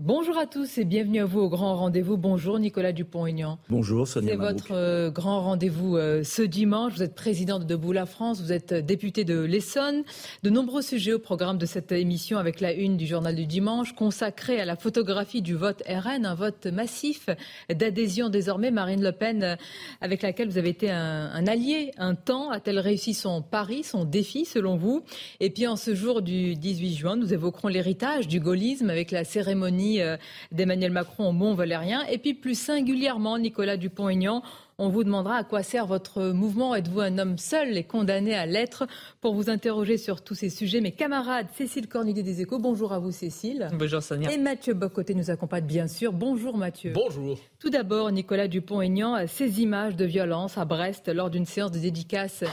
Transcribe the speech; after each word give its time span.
Bonjour 0.00 0.36
à 0.38 0.46
tous 0.46 0.78
et 0.78 0.84
bienvenue 0.84 1.20
à 1.20 1.24
vous 1.24 1.38
au 1.38 1.48
grand 1.48 1.76
rendez-vous. 1.76 2.16
Bonjour 2.16 2.58
Nicolas 2.58 2.90
Dupont-Aignan. 2.90 3.60
Bonjour 3.68 4.08
Sonia 4.08 4.32
C'est 4.32 4.36
votre 4.36 4.72
euh, 4.72 5.08
grand 5.08 5.40
rendez-vous 5.40 5.96
euh, 5.96 6.24
ce 6.24 6.42
dimanche. 6.42 6.94
Vous 6.94 7.04
êtes 7.04 7.14
président 7.14 7.60
de 7.60 7.64
Debout 7.64 7.92
la 7.92 8.04
France, 8.04 8.40
vous 8.40 8.50
êtes 8.50 8.72
euh, 8.72 8.82
député 8.82 9.22
de 9.22 9.38
l'Essonne. 9.38 10.02
De 10.42 10.50
nombreux 10.50 10.82
sujets 10.82 11.12
au 11.12 11.20
programme 11.20 11.58
de 11.58 11.64
cette 11.64 11.92
émission 11.92 12.38
avec 12.38 12.60
la 12.60 12.72
une 12.72 12.96
du 12.96 13.06
journal 13.06 13.36
du 13.36 13.46
dimanche 13.46 13.92
consacrée 13.92 14.60
à 14.60 14.64
la 14.64 14.74
photographie 14.74 15.42
du 15.42 15.54
vote 15.54 15.84
RN, 15.88 16.26
un 16.26 16.34
vote 16.34 16.66
massif 16.66 17.28
d'adhésion 17.72 18.30
désormais. 18.30 18.72
Marine 18.72 19.00
Le 19.00 19.12
Pen, 19.12 19.56
avec 20.00 20.22
laquelle 20.22 20.48
vous 20.48 20.58
avez 20.58 20.70
été 20.70 20.90
un, 20.90 21.30
un 21.32 21.46
allié 21.46 21.92
un 21.98 22.16
temps, 22.16 22.50
a-t-elle 22.50 22.80
réussi 22.80 23.14
son 23.14 23.42
pari, 23.42 23.84
son 23.84 24.04
défi 24.04 24.44
selon 24.44 24.76
vous? 24.76 25.04
Et 25.38 25.50
puis 25.50 25.68
en 25.68 25.76
ce 25.76 25.94
jour 25.94 26.20
du 26.20 26.56
18 26.56 26.94
juin, 26.94 27.14
nous 27.14 27.32
évoquerons 27.32 27.68
l'héritage 27.68 28.26
du 28.26 28.40
gaullisme 28.40 28.90
avec 28.90 29.12
la 29.12 29.22
cérémonie 29.22 29.83
euh, 30.00 30.16
d'Emmanuel 30.52 30.90
Macron 30.90 31.28
au 31.28 31.32
Mont-Valérien. 31.32 32.04
Et 32.10 32.18
puis 32.18 32.34
plus 32.34 32.58
singulièrement, 32.58 33.38
Nicolas 33.38 33.76
Dupont-Aignan, 33.76 34.42
on 34.78 34.88
vous 34.88 35.04
demandera 35.04 35.36
à 35.36 35.44
quoi 35.44 35.62
sert 35.62 35.86
votre 35.86 36.30
mouvement. 36.30 36.74
Êtes-vous 36.74 37.00
un 37.00 37.18
homme 37.18 37.38
seul 37.38 37.76
et 37.76 37.84
condamné 37.84 38.34
à 38.34 38.46
l'être 38.46 38.86
Pour 39.20 39.34
vous 39.34 39.50
interroger 39.50 39.98
sur 39.98 40.22
tous 40.22 40.34
ces 40.34 40.50
sujets, 40.50 40.80
mes 40.80 40.92
camarades 40.92 41.46
Cécile 41.54 41.88
Cornudet 41.88 42.22
des 42.22 42.40
Échos, 42.40 42.58
bonjour 42.58 42.92
à 42.92 42.98
vous 42.98 43.12
Cécile. 43.12 43.68
Bonjour 43.78 44.02
Sonia. 44.02 44.32
Et 44.32 44.38
Mathieu 44.38 44.74
Bocoté 44.74 45.14
nous 45.14 45.30
accompagne 45.30 45.64
bien 45.64 45.86
sûr. 45.86 46.12
Bonjour 46.12 46.56
Mathieu. 46.56 46.92
Bonjour. 46.94 47.38
Tout 47.58 47.70
d'abord, 47.70 48.10
Nicolas 48.10 48.48
Dupont-Aignan, 48.48 49.26
ces 49.26 49.60
images 49.60 49.96
de 49.96 50.04
violence 50.04 50.58
à 50.58 50.64
Brest 50.64 51.08
lors 51.08 51.30
d'une 51.30 51.46
séance 51.46 51.70
de 51.70 51.78
dédicace 51.78 52.44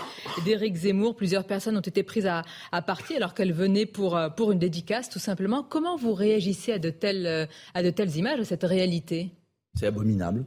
d'Éric 0.45 0.75
Zemmour. 0.75 1.15
Plusieurs 1.15 1.45
personnes 1.45 1.77
ont 1.77 1.81
été 1.81 2.03
prises 2.03 2.27
à, 2.27 2.43
à 2.71 2.81
partie 2.81 3.15
alors 3.15 3.33
qu'elles 3.33 3.53
venaient 3.53 3.85
pour, 3.85 4.15
euh, 4.15 4.29
pour 4.29 4.51
une 4.51 4.59
dédicace, 4.59 5.09
tout 5.09 5.19
simplement. 5.19 5.63
Comment 5.63 5.97
vous 5.97 6.13
réagissez 6.13 6.73
à 6.73 6.79
de 6.79 6.89
telles, 6.89 7.25
euh, 7.25 7.45
à 7.73 7.83
de 7.83 7.89
telles 7.89 8.15
images, 8.15 8.39
à 8.39 8.45
cette 8.45 8.63
réalité? 8.63 9.31
C'est 9.75 9.87
abominable. 9.87 10.45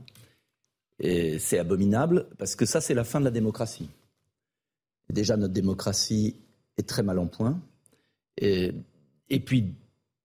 C'est 1.00 1.58
abominable 1.58 2.26
parce 2.38 2.56
que 2.56 2.66
ça, 2.66 2.80
c'est 2.80 2.94
la 2.94 3.04
fin 3.04 3.20
de 3.20 3.24
la 3.24 3.30
démocratie. 3.30 3.88
Déjà, 5.10 5.36
notre 5.36 5.52
démocratie 5.52 6.36
est 6.78 6.88
très 6.88 7.02
mal 7.02 7.18
en 7.18 7.26
point. 7.26 7.60
Et, 8.38 8.72
puis, 9.44 9.74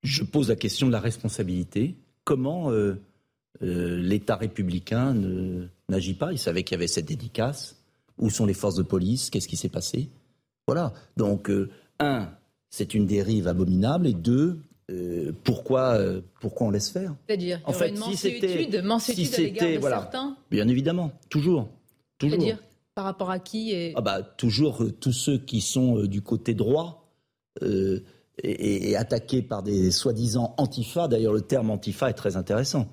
je 0.04 0.24
pose 0.24 0.50
la 0.50 0.56
question 0.56 0.88
de 0.88 0.92
la 0.92 1.00
responsabilité. 1.00 1.96
Comment 2.24 2.72
euh, 2.72 2.96
euh, 3.62 3.98
l'État 3.98 4.36
républicain 4.36 5.14
n'agit 5.90 6.14
pas? 6.14 6.32
Il 6.32 6.40
savait 6.40 6.64
qu'il 6.64 6.76
y 6.76 6.80
avait 6.80 6.88
cette 6.88 7.06
dédicace. 7.06 7.76
Où 8.18 8.30
sont 8.30 8.46
les 8.46 8.54
forces 8.54 8.76
de 8.76 8.84
police? 8.84 9.30
Qu'est-ce 9.30 9.48
qui 9.48 9.58
s'est 9.58 9.70
passé? 9.70 10.10
Voilà. 10.68 10.94
Donc, 11.18 11.50
euh, 11.50 11.70
un, 12.00 12.30
c'est 12.70 12.94
une 12.94 13.06
dérive 13.06 13.48
abominable. 13.48 14.08
Et 14.08 14.14
deux, 14.14 14.60
euh, 14.90 15.32
pourquoi, 15.44 15.96
euh, 15.96 16.22
pourquoi 16.42 16.68
on 16.68 16.72
laisse 16.72 16.90
faire? 16.90 17.16
C'est-à-dire, 17.28 17.62
En 17.66 17.74
fait, 17.74 17.90
une 17.90 17.98
si 17.98 18.18
c'était- 18.18 18.48
si 18.48 18.54
à 18.54 18.58
l'égard 18.58 19.00
c'était- 19.00 19.76
de 19.76 19.80
voilà. 19.80 20.00
certains? 20.02 20.38
Bien 20.52 20.68
évidemment, 20.68 21.12
toujours. 21.30 21.70
Toujours. 22.18 22.38
C'est-à-dire, 22.38 22.60
par 22.96 23.06
rapport 23.06 23.30
à 23.30 23.40
qui 23.40 23.72
et... 23.72 23.94
Ah 23.96 24.02
bah, 24.02 24.22
toujours 24.24 24.84
euh, 24.84 24.92
tous 24.92 25.14
ceux 25.14 25.38
qui 25.38 25.62
sont 25.62 26.04
du 26.06 26.22
côté 26.22 26.54
droit 26.54 27.10
et, 27.62 28.02
et- 28.44 28.96
attaqués 28.96 29.42
par 29.42 29.64
des 29.64 29.92
soi-disant 29.92 30.54
antifa. 30.58 31.08
D'ailleurs, 31.08 31.34
le 31.34 31.42
terme 31.42 31.70
antifa 31.72 32.10
est 32.10 32.14
très 32.14 32.36
intéressant. 32.38 32.88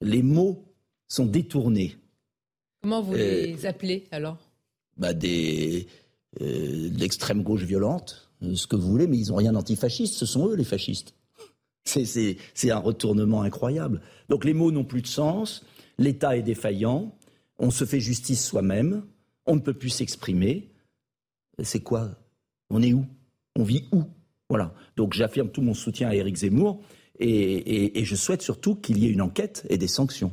Les 0.00 0.22
mots 0.22 0.64
sont 1.08 1.26
détournés. 1.26 1.96
Comment 2.82 3.00
vous 3.02 3.14
les 3.14 3.64
appelez 3.66 4.06
alors? 4.10 4.38
Bah, 4.96 5.12
des, 5.14 5.86
de 6.40 6.98
l'extrême 6.98 7.42
gauche 7.42 7.62
violente, 7.64 8.30
ce 8.54 8.66
que 8.66 8.76
vous 8.76 8.88
voulez, 8.88 9.06
mais 9.06 9.18
ils 9.18 9.28
n'ont 9.28 9.36
rien 9.36 9.52
d'antifasciste. 9.52 10.14
Ce 10.14 10.26
sont 10.26 10.48
eux 10.48 10.54
les 10.56 10.64
fascistes. 10.64 11.14
C'est- 11.84 12.36
un 12.70 12.78
retournement 12.78 13.42
incroyable. 13.42 14.00
Donc 14.28 14.44
les 14.44 14.54
mots 14.54 14.70
n'ont 14.70 14.84
plus 14.84 15.02
de 15.02 15.06
sens. 15.08 15.64
L'État 15.98 16.36
est 16.36 16.42
défaillant. 16.42 17.14
On 17.58 17.70
se 17.70 17.84
fait 17.84 18.00
justice 18.00 18.44
soi-même. 18.44 19.04
On 19.46 19.56
ne 19.56 19.60
peut 19.60 19.74
plus 19.74 19.90
s'exprimer. 19.90 20.70
C'est 21.62 21.80
quoi? 21.80 22.10
On 22.70 22.82
est 22.82 22.92
où? 22.92 23.04
On 23.56 23.64
vit 23.64 23.84
où? 23.92 24.04
Voilà. 24.48 24.74
Donc 24.96 25.14
j'affirme 25.14 25.50
tout 25.50 25.62
mon 25.62 25.74
soutien 25.74 26.08
à 26.08 26.14
Éric 26.14 26.36
Zemmour 26.36 26.80
et- 27.18 27.98
et 28.00 28.04
je 28.04 28.14
souhaite 28.16 28.42
surtout 28.42 28.74
qu'il 28.76 28.98
y 28.98 29.06
ait 29.06 29.10
une 29.10 29.20
enquête 29.22 29.66
et 29.68 29.76
des 29.78 29.88
sanctions. 29.88 30.32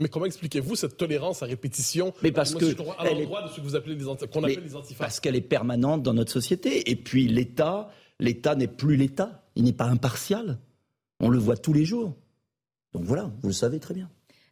Mais 0.00 0.08
comment 0.08 0.24
expliquez-vous 0.26 0.76
cette 0.76 0.96
tolérance 0.96 1.42
à 1.42 1.46
répétition 1.46 2.12
Mais 2.22 2.32
parce 2.32 2.52
moi, 2.52 2.60
que 2.60 2.66
si 2.66 2.72
je 2.72 2.76
comprends, 2.76 2.94
à 2.94 3.04
elle 3.06 3.18
est- 3.18 3.20
l'endroit 3.20 3.42
de 3.42 3.48
ce 3.48 3.56
que 3.56 3.60
vous 3.60 3.76
appelez 3.76 3.94
les 3.94 4.08
anti- 4.08 4.26
qu'on 4.28 4.40
Mais 4.40 4.52
appelle 4.52 4.64
les 4.64 4.74
antifas 4.76 5.04
Parce 5.04 5.20
qu'elle 5.20 5.36
est 5.36 5.40
permanente 5.42 6.02
dans 6.02 6.14
notre 6.14 6.32
société. 6.32 6.90
Et 6.90 6.96
puis 6.96 7.28
l'État, 7.28 7.90
l'État 8.18 8.54
n'est 8.54 8.66
plus 8.66 8.96
l'État. 8.96 9.42
Il 9.56 9.64
n'est 9.64 9.72
pas 9.74 9.84
impartial. 9.86 10.58
On 11.20 11.28
le 11.28 11.38
voit 11.38 11.56
tous 11.56 11.72
les 11.74 11.84
jours. 11.84 12.16
Donc 12.94 13.04
voilà, 13.04 13.30
vous 13.42 13.48
le 13.48 13.54
savez 13.54 13.78
très 13.78 13.94
bien. 13.94 14.08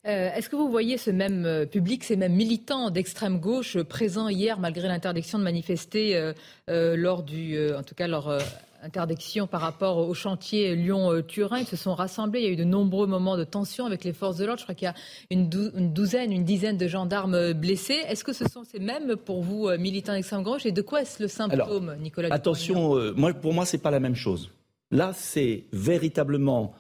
Euh, 0.07 0.31
Est-ce 0.35 0.49
que 0.49 0.55
vous 0.57 0.71
voyez 0.71 0.97
ce 0.97 1.11
même 1.11 1.45
euh, 1.45 1.67
public, 1.67 2.05
ces 2.05 2.17
mêmes 2.17 2.35
militants 2.35 2.91
d'extrême 2.91 3.41
gauche 3.41 3.77
présents 3.83 4.29
hier 4.29 4.59
malgré 4.61 4.87
l'interdiction 4.87 5.39
de 5.39 5.45
manifester 5.45 6.15
euh, 6.15 6.33
euh, 6.71 6.97
lors 6.97 7.23
du, 7.25 7.57
euh, 7.57 7.79
en 7.79 7.83
tout 7.83 7.95
cas 7.97 8.07
leur 8.07 8.29
euh, 8.29 8.39
interdiction 8.83 9.47
par 9.47 9.61
rapport 9.61 9.99
au 9.99 10.15
chantier 10.15 10.77
Lyon-Turin 10.77 11.59
Ils 11.61 11.67
se 11.67 11.77
sont 11.77 11.95
rassemblés. 11.95 12.41
Il 12.41 12.45
y 12.45 12.49
a 12.49 12.53
eu 12.53 12.57
de 12.57 12.65
nombreux 12.65 13.07
moments 13.07 13.37
de 13.37 13.45
tension 13.45 13.87
avec 13.87 14.05
les 14.05 14.13
forces 14.13 14.37
de 14.37 14.45
l'ordre. 14.45 14.59
Je 14.61 14.65
crois 14.65 14.75
qu'il 14.75 14.87
y 14.87 14.89
a 14.89 14.95
une, 15.31 15.49
dou- 15.49 15.71
une 15.77 15.93
douzaine, 15.93 16.33
une 16.33 16.45
dizaine 16.45 16.77
de 16.77 16.87
gendarmes 16.87 17.53
blessés. 17.55 17.99
Est-ce 18.07 18.25
que 18.25 18.33
ce 18.33 18.45
sont 18.49 18.65
ces 18.65 18.79
mêmes 18.79 19.17
pour 19.17 19.43
vous 19.43 19.69
euh, 19.69 19.79
militants 19.79 20.13
d'extrême 20.13 20.43
gauche? 20.43 20.65
Et 20.67 20.73
de 20.73 20.83
quoi 20.83 21.03
est-ce 21.03 21.23
le 21.23 21.29
symptôme, 21.29 21.97
Nicolas 22.01 22.29
Dupont-Aignan? 22.29 22.35
Attention, 22.37 22.97
euh, 22.97 23.13
moi, 23.17 23.33
pour 23.35 23.53
moi, 23.53 23.65
c'est 23.67 23.79
pas 23.79 23.91
la 23.91 24.01
même 24.01 24.15
chose. 24.17 24.51
Là, 24.91 25.13
c'est 25.15 25.65
véritablement 25.73 26.75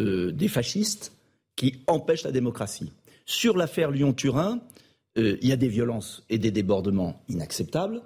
euh, 0.00 0.32
des 0.32 0.48
fascistes 0.48 1.12
qui 1.56 1.76
empêchent 1.86 2.24
la 2.24 2.32
démocratie. 2.32 2.92
Sur 3.26 3.56
l'affaire 3.56 3.90
Lyon-Turin, 3.90 4.60
euh, 5.18 5.36
il 5.42 5.48
y 5.48 5.52
a 5.52 5.56
des 5.56 5.68
violences 5.68 6.22
et 6.28 6.38
des 6.38 6.50
débordements 6.50 7.20
inacceptables. 7.28 8.02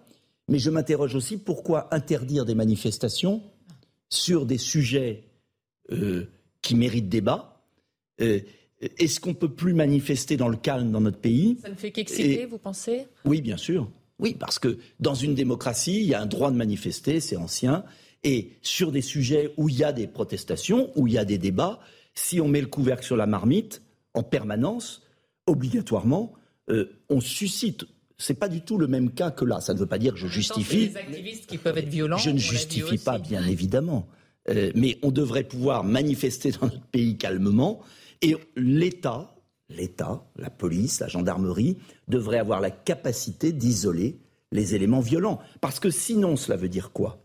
Mais 0.49 0.59
je 0.59 0.71
m'interroge 0.71 1.15
aussi 1.15 1.37
pourquoi 1.39 1.93
interdire 1.95 2.45
des 2.45 2.55
manifestations 2.55 3.43
sur 4.11 4.47
des 4.47 4.59
sujets 4.59 5.25
euh, 5.91 6.27
qui 6.63 6.75
méritent 6.77 7.09
débat. 7.09 7.63
Euh, 8.21 8.41
Est-ce 8.99 9.21
qu'on 9.21 9.35
peut 9.35 9.49
plus 9.53 9.73
manifester 9.73 10.37
dans 10.37 10.49
le 10.49 10.57
calme 10.57 10.91
dans 10.93 11.01
notre 11.01 11.19
pays? 11.19 11.59
Ça 11.63 11.71
ne 11.71 11.75
fait 11.75 11.91
qu'exciter, 11.91 12.43
Et- 12.43 12.47
vous 12.47 12.59
pensez? 12.59 13.07
Oui, 13.25 13.41
bien 13.41 13.57
sûr. 13.57 13.91
Oui, 14.19 14.37
parce 14.39 14.59
que 14.59 14.79
dans 15.01 15.15
une 15.15 15.35
démocratie, 15.35 15.97
il 16.01 16.07
y 16.07 16.15
a 16.15 16.21
un 16.21 16.27
droit 16.27 16.51
de 16.51 16.57
manifester, 16.57 17.19
c'est 17.21 17.37
ancien. 17.37 17.85
Et 18.23 18.53
sur 18.63 18.93
des 18.93 19.03
sujets 19.03 19.53
où 19.57 19.69
il 19.69 19.77
y 19.77 19.85
a 19.85 19.93
des 19.93 20.07
protestations, 20.07 20.93
où 20.97 21.07
il 21.07 21.15
y 21.15 21.19
a 21.19 21.25
des 21.25 21.39
débats, 21.39 21.81
si 22.15 22.41
on 22.41 22.47
met 22.49 22.61
le 22.61 22.69
couvercle 22.69 23.05
sur 23.05 23.17
la 23.17 23.27
marmite 23.27 23.83
en 24.15 24.23
permanence, 24.23 25.03
obligatoirement, 25.47 26.33
euh, 26.71 27.01
on 27.09 27.21
suscite. 27.21 27.85
C'est 28.19 28.35
pas 28.35 28.49
du 28.49 28.61
tout 28.61 28.79
le 28.79 28.87
même 28.87 29.11
cas 29.11 29.31
que 29.31 29.45
là. 29.45 29.61
Ça 29.61 29.75
ne 29.75 29.79
veut 29.79 29.87
pas 29.87 29.99
dire 29.99 30.13
que 30.13 30.19
je 30.19 30.29
justifie. 30.29 30.89
Les 30.89 30.97
activistes 30.97 31.47
qui 31.47 31.59
peuvent 31.59 31.79
être 31.79 31.89
violents. 31.89 32.19
Je 32.19 32.31
ne 32.31 32.39
justifie 32.39 32.99
pas, 32.99 33.19
bien 33.19 33.45
évidemment. 33.45 34.07
Euh, 34.49 34.71
mais 34.75 34.99
on 35.03 35.11
devrait 35.11 35.45
pouvoir 35.45 35.85
manifester 35.85 36.53
dans 36.53 36.67
notre 36.67 36.87
pays 36.87 37.17
calmement. 37.17 37.81
Et 38.23 38.37
l'État, 38.57 39.35
l'État, 39.69 40.25
la 40.37 40.51
police, 40.51 41.01
la 41.01 41.09
gendarmerie, 41.09 41.79
devrait 42.09 42.39
avoir 42.39 42.61
la 42.61 42.71
capacité 42.71 43.53
d'isoler 43.53 44.21
les 44.53 44.75
éléments 44.75 45.01
violents. 45.01 45.41
Parce 45.61 45.81
que 45.81 45.91
sinon, 45.91 46.37
cela 46.37 46.57
veut 46.57 46.69
dire 46.69 46.93
quoi? 46.93 47.24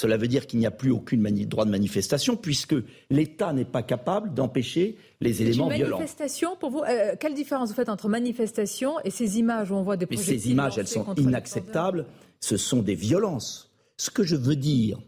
Cela 0.00 0.16
veut 0.16 0.28
dire 0.28 0.46
qu'il 0.46 0.58
n'y 0.58 0.66
a 0.66 0.70
plus 0.70 0.90
aucun 0.90 1.18
droit 1.18 1.66
de 1.66 1.70
manifestation, 1.70 2.34
puisque 2.34 2.74
l'État 3.10 3.52
n'est 3.52 3.66
pas 3.66 3.82
capable 3.82 4.32
d'empêcher 4.32 4.96
les 5.20 5.42
éléments 5.42 5.70
une 5.70 5.76
violents. 5.76 5.98
manifestation 5.98 6.56
pour 6.56 6.70
vous 6.70 6.82
euh, 6.88 7.16
Quelle 7.20 7.34
différence 7.34 7.68
vous 7.68 7.74
faites 7.74 7.90
entre 7.90 8.08
manifestation 8.08 8.94
et 9.04 9.10
ces 9.10 9.38
images 9.38 9.70
où 9.70 9.74
on 9.74 9.82
voit 9.82 9.98
des 9.98 10.06
Mais 10.08 10.16
projectiles 10.16 10.40
ces 10.40 10.50
images, 10.52 10.78
elles 10.78 10.88
sont 10.88 11.14
inacceptables. 11.16 12.06
Ce 12.40 12.56
sont 12.56 12.80
des 12.80 12.94
violences. 12.94 13.70
Ce 13.98 14.08
que 14.08 14.22
je 14.22 14.36
veux 14.36 14.56
dire, 14.56 14.98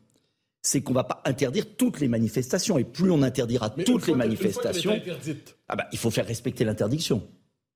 c'est 0.61 0.83
qu'on 0.83 0.93
ne 0.93 0.97
va 0.97 1.05
pas 1.05 1.23
interdire 1.25 1.75
toutes 1.79 1.99
les 1.99 2.09
manifestations. 2.09 2.77
Et 2.77 2.85
plus 2.85 3.11
on 3.11 3.23
interdira 3.23 3.73
Mais 3.79 3.85
toutes 3.85 4.07
les 4.07 4.15
manifestations, 4.15 5.01
ah 5.69 5.77
bah, 5.77 5.87
il 5.93 5.99
faut 5.99 6.11
faire 6.11 6.27
respecter 6.27 6.67
l'interdiction. 6.67 7.27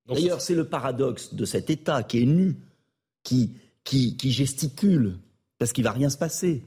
donc 0.06 0.18
D'ailleurs, 0.18 0.42
c'est 0.42 0.54
le 0.54 0.68
paradoxe 0.68 1.32
de 1.32 1.46
cet 1.46 1.70
État 1.70 2.02
qui 2.02 2.20
est 2.20 2.26
nu, 2.26 2.56
qui, 3.22 3.52
qui, 3.84 4.18
qui 4.18 4.32
gesticule, 4.32 5.16
parce 5.56 5.72
qu'il 5.72 5.84
va 5.84 5.92
rien 5.92 6.10
se 6.10 6.18
passer, 6.18 6.62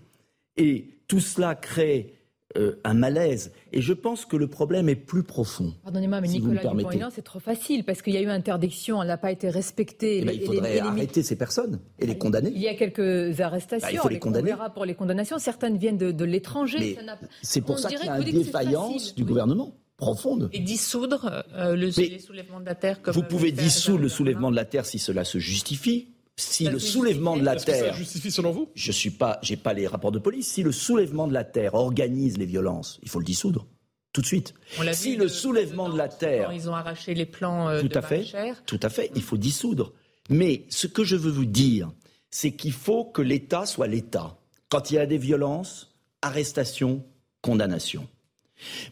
et 0.60 0.86
tout 1.08 1.20
cela 1.20 1.56
crée 1.56 2.14
euh, 2.58 2.80
un 2.84 2.96
malaise. 2.96 3.52
Et 3.74 3.82
je 3.82 3.94
pense 3.94 4.26
que 4.26 4.36
le 4.36 4.48
problème 4.48 4.90
est 4.90 4.96
plus 4.96 5.22
profond. 5.24 5.74
Pardonnez-moi, 5.84 6.20
mais 6.22 6.28
si 6.28 6.40
vous 6.40 6.46
me 6.48 6.52
Nicolas 6.54 6.62
permettez. 6.70 6.90
Dupont-Aignan, 6.90 7.10
c'est 7.14 7.22
trop 7.22 7.40
facile 7.40 7.84
parce 7.84 8.02
qu'il 8.02 8.14
y 8.14 8.18
a 8.18 8.22
eu 8.22 8.28
interdiction, 8.28 9.02
elle 9.04 9.08
n'a 9.08 9.18
pas 9.18 9.32
été 9.32 9.50
respectée. 9.50 10.20
Eh 10.20 10.26
ben, 10.26 10.34
il 10.36 10.42
faudrait 10.46 10.72
et 10.72 10.74
les- 10.76 10.80
arrêter 10.80 11.22
ces 11.22 11.36
personnes 11.36 11.80
et 12.00 12.08
les 12.08 12.18
condamner. 12.18 12.52
Il 12.54 12.60
y 12.62 12.68
a 12.68 12.74
quelques 12.74 13.40
arrestations. 13.40 13.88
Bah, 13.88 13.94
il 13.94 14.00
faut 14.00 14.10
les 14.10 14.18
condamner. 14.20 14.52
On 14.52 14.56
verra 14.56 14.72
pour 14.74 14.86
les 14.86 14.96
condamnations. 14.96 15.38
Certaines 15.38 15.78
viennent 15.78 15.98
de, 16.00 16.12
de 16.12 16.26
l'étranger. 16.26 16.98
C'est 17.44 17.62
pour 17.62 17.76
on 17.76 17.78
ça 17.78 17.90
qu'il 17.90 18.04
y 18.06 18.10
a 18.10 18.18
une 18.20 18.24
défaillance 18.32 19.14
du 19.16 19.22
Oui. 19.22 19.28
gouvernement 19.30 19.76
profonde. 19.98 20.50
Et 20.54 20.60
dissoudre 20.60 21.44
euh, 21.54 21.76
le, 21.76 21.88
les 21.96 22.20
soulèvements 22.20 22.62
de 22.62 22.66
la 22.66 22.74
terre 22.76 23.02
comme 23.04 23.14
Vous 23.14 23.22
pouvez 23.24 23.52
dissoudre 23.52 24.00
le 24.02 24.10
soulèvement 24.10 24.50
de 24.50 24.56
la 24.56 24.66
terre 24.66 24.86
si 24.88 24.98
cela 24.98 25.24
se 25.24 25.38
justifie. 25.38 26.08
Si 26.40 26.66
Ça 26.66 26.72
le 26.72 26.80
soulèvement 26.80 27.36
de 27.38 27.44
la 27.44 27.56
Est-ce 27.56 27.66
que 27.66 27.72
ça 27.72 27.78
terre, 27.80 27.94
justifie 27.94 28.32
selon 28.32 28.52
vous? 28.52 28.70
Je 28.76 28.92
suis 28.92 29.12
pas, 29.12 29.40
j'ai 29.42 29.58
pas 29.58 29.74
les 29.74 29.88
rapports 29.88 30.12
de 30.12 30.20
police. 30.20 30.48
Si 30.48 30.64
le 30.64 30.72
soulèvement 30.72 31.28
de 31.28 31.34
la 31.34 31.44
terre 31.44 31.74
organise 31.76 32.38
les 32.38 32.46
violences, 32.46 33.00
il 33.04 33.10
faut 33.10 33.20
le 33.20 33.26
dissoudre 33.26 33.68
tout 34.14 34.22
de 34.22 34.26
suite. 34.26 34.54
On 34.80 34.82
l'a 34.84 34.94
Si 34.94 35.16
le 35.16 35.24
de- 35.26 35.28
soulèvement 35.28 35.90
de 35.90 35.98
la 35.98 36.08
terre, 36.08 36.48
Quand 36.48 36.52
ils 36.54 36.70
ont 36.70 36.74
arraché 36.76 37.14
les 37.14 37.26
plans 37.26 37.68
euh, 37.70 37.82
tout 37.82 37.88
de 37.90 37.98
à 37.98 38.02
fait, 38.02 38.26
tout 38.66 38.80
à 38.82 38.90
fait, 38.90 39.12
il 39.16 39.22
faut 39.22 39.38
dissoudre. 39.38 39.94
Mais 40.30 40.66
ce 40.70 40.88
que 40.88 41.04
je 41.04 41.16
veux 41.16 41.32
vous 41.32 41.46
dire, 41.46 41.92
c'est 42.32 42.52
qu'il 42.54 42.72
faut 42.74 43.06
que 43.06 43.22
l'État 43.22 43.66
soit 43.66 43.88
l'État. 43.88 44.38
Quand 44.70 44.92
il 44.92 44.96
y 44.96 44.98
a 44.98 45.06
des 45.06 45.18
violences, 45.18 45.94
arrestation, 46.22 47.04
condamnation. 47.42 48.08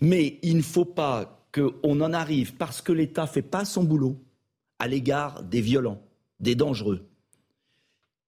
Mais 0.01 0.39
il 0.43 0.57
ne 0.57 0.61
faut 0.61 0.85
pas 0.85 1.47
qu'on 1.53 2.01
en 2.01 2.13
arrive 2.13 2.55
parce 2.55 2.81
que 2.81 2.91
l'État 2.91 3.27
fait 3.27 3.41
pas 3.41 3.65
son 3.65 3.83
boulot 3.83 4.21
à 4.79 4.87
l'égard 4.87 5.43
des 5.43 5.61
violents, 5.61 6.01
des 6.39 6.55
dangereux, 6.55 7.07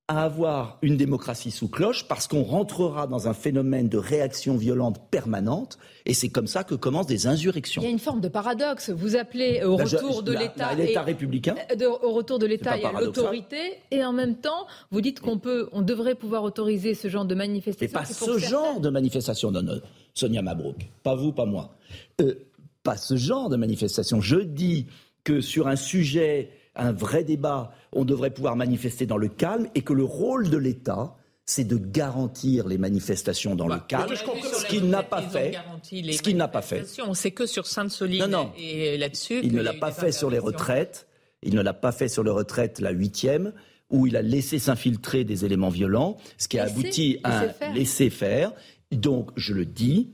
à 0.09 0.23
avoir 0.23 0.79
une 0.81 0.97
démocratie 0.97 1.51
sous 1.51 1.67
cloche 1.67 2.07
parce 2.07 2.27
qu'on 2.27 2.41
rentrera 2.41 3.05
dans 3.05 3.27
un 3.27 3.33
phénomène 3.35 3.89
de 3.89 3.99
réaction 3.99 4.57
violente 4.57 4.99
permanente 5.11 5.77
et 6.07 6.15
c'est 6.15 6.29
comme 6.29 6.47
ça 6.47 6.63
que 6.63 6.73
commencent 6.73 7.05
des 7.05 7.27
insurrections. 7.27 7.83
Il 7.83 7.85
y 7.85 7.87
a 7.87 7.91
une 7.91 7.99
forme 7.99 8.19
de 8.19 8.27
paradoxe. 8.27 8.89
Vous 8.89 9.15
appelez 9.15 9.63
au 9.63 9.77
Ben, 9.77 9.85
je- 9.85 9.97
retour 9.97 10.23
de 10.23 10.31
l'État. 10.33 10.73
L'État 10.73 11.03
républicain 11.03 11.55
de- 11.77 11.85
au 11.85 12.11
retour 12.13 12.39
de 12.39 12.47
l'État 12.47 12.71
pas 12.71 12.77
et 12.79 12.85
à 12.85 12.91
l'autorité, 12.99 13.57
et 13.91 14.03
en 14.03 14.11
même 14.11 14.35
temps, 14.37 14.65
vous 14.89 14.99
dites 15.01 15.19
qu'on 15.19 15.37
peut, 15.37 15.69
on 15.73 15.83
devrait 15.83 16.15
pouvoir 16.15 16.41
autoriser 16.43 16.95
ce 16.95 17.07
genre 17.07 17.25
de 17.25 17.35
Mais 17.35 17.47
manifestation. 17.47 17.93
pas 17.99 18.03
qui, 18.05 18.13
ce 18.15 18.25
certains- 18.25 18.39
genre 18.39 18.79
de 18.79 18.89
manifestation, 18.89 19.51
non, 19.51 19.61
non, 19.61 19.79
Sonia 20.15 20.41
Mabrouk. 20.41 20.89
Pas 21.03 21.13
vous, 21.13 21.31
pas 21.33 21.45
moi. 21.45 21.75
Euh, 22.19 22.33
pas 22.81 22.97
ce 22.97 23.15
genre 23.15 23.47
de 23.49 23.57
manifestation. 23.57 24.21
Je 24.21 24.37
dis 24.39 24.87
que 25.23 25.39
sur 25.39 25.67
un 25.67 25.75
sujet, 25.75 26.49
un 26.79 26.91
vrai 26.91 27.23
débat, 27.23 27.71
on 27.93 28.05
devrait 28.05 28.31
pouvoir 28.31 28.55
manifester 28.55 29.05
dans 29.05 29.17
le 29.17 29.27
calme 29.27 29.67
et 29.75 29.81
que 29.81 29.93
le 29.93 30.03
rôle 30.03 30.49
de 30.49 30.57
l'État, 30.57 31.15
c'est 31.45 31.63
de 31.63 31.77
garantir 31.77 32.67
les 32.67 32.77
manifestations 32.77 33.55
dans 33.55 33.65
le 33.67 33.75
Bah, 33.75 33.85
calme, 33.87 34.13
je 34.13 34.23
comprends 34.23 34.47
ce 34.53 34.65
qu'il 34.67 34.87
n'a 34.87 35.01
pas 35.03 35.21
fait. 35.23 35.53
Ce 35.83 36.21
qu'il 36.21 36.37
n'a 36.37 36.47
pas 36.47 36.61
fait. 36.61 36.85
On 37.05 37.13
sait 37.15 37.31
que 37.31 37.45
sur 37.47 37.65
Sainte-Soline 37.65 38.25
Non, 38.25 38.27
non. 38.45 38.51
et 38.57 38.97
là-dessus. 38.97 39.39
Il 39.43 39.53
ne 39.53 39.61
l'a 39.61 39.73
pas 39.73 39.91
fait 39.91 40.11
sur 40.11 40.29
les 40.29 40.37
retraites. 40.39 41.07
Il 41.41 41.55
ne 41.55 41.61
l'a 41.61 41.73
pas 41.73 41.91
fait 41.91 42.07
sur 42.09 42.23
les 42.23 42.29
retraites, 42.31 42.79
la 42.79 42.91
huitième, 42.91 43.53
où 43.89 44.05
il 44.05 44.15
a 44.17 44.21
laissé 44.21 44.59
s'infiltrer 44.59 45.23
des 45.23 45.45
éléments 45.45 45.69
violents, 45.69 46.17
ce 46.37 46.47
qui 46.47 46.59
a 46.59 46.65
abouti 46.65 47.17
à 47.23 47.29
laisser 47.45 47.49
un 47.49 47.53
faire. 47.53 47.73
laisser-faire. 47.73 48.51
Donc, 48.91 49.31
je 49.35 49.53
le 49.53 49.65
dis, 49.65 50.11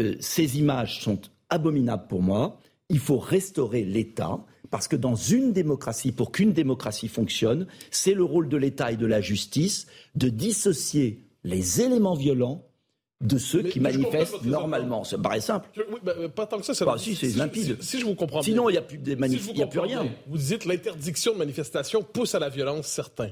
euh, 0.00 0.14
ces 0.20 0.58
images 0.58 1.00
sont 1.00 1.18
abominables 1.50 2.06
pour 2.08 2.22
moi. 2.22 2.60
Il 2.90 2.98
faut 3.00 3.18
restaurer 3.18 3.82
l'État. 3.84 4.38
Parce 4.70 4.88
que 4.88 4.96
dans 4.96 5.14
une 5.14 5.52
démocratie, 5.52 6.12
pour 6.12 6.32
qu'une 6.32 6.52
démocratie 6.52 7.08
fonctionne, 7.08 7.66
c'est 7.90 8.14
le 8.14 8.24
rôle 8.24 8.48
de 8.48 8.56
l'État 8.56 8.92
et 8.92 8.96
de 8.96 9.06
la 9.06 9.20
justice 9.20 9.86
de 10.14 10.28
dissocier 10.28 11.24
les 11.44 11.80
éléments 11.80 12.14
violents 12.14 12.64
de 13.22 13.38
ceux 13.38 13.62
Mais- 13.62 13.70
qui 13.70 13.80
manifestent 13.80 14.42
normalement. 14.44 15.02
Ça 15.04 15.16
me 15.16 15.22
paraît 15.22 15.40
simple. 15.40 15.68
Je- 15.74 15.82
oui, 15.90 15.98
ben, 16.02 16.14
euh, 16.18 16.28
pas 16.28 16.46
tant 16.46 16.58
que 16.58 16.66
ça. 16.66 16.74
c'est- 16.74 16.84
Bah, 16.84 16.96
si, 16.98 17.14
c'est 17.14 17.28
limpide. 17.36 17.78
Si, 17.80 17.88
si 17.96 18.00
je 18.00 18.04
vous 18.04 18.14
comprends 18.14 18.40
bien. 18.40 18.44
Sinon, 18.52 18.68
il 18.68 18.72
n'y 18.72 18.78
a 18.78 18.82
plus 18.82 18.98
de 18.98 19.10
Si 19.12 19.16
manif- 19.16 19.50
il 19.54 19.62
a 19.62 19.66
plus 19.66 19.78
rien. 19.80 20.02
bien, 20.04 20.12
Vous 20.26 20.36
dites 20.36 20.64
l'interdiction 20.66 21.32
de 21.32 21.38
manifestation 21.38 22.02
pousse 22.02 22.34
à 22.34 22.38
la 22.38 22.50
violence, 22.50 22.86
certains. 22.88 23.30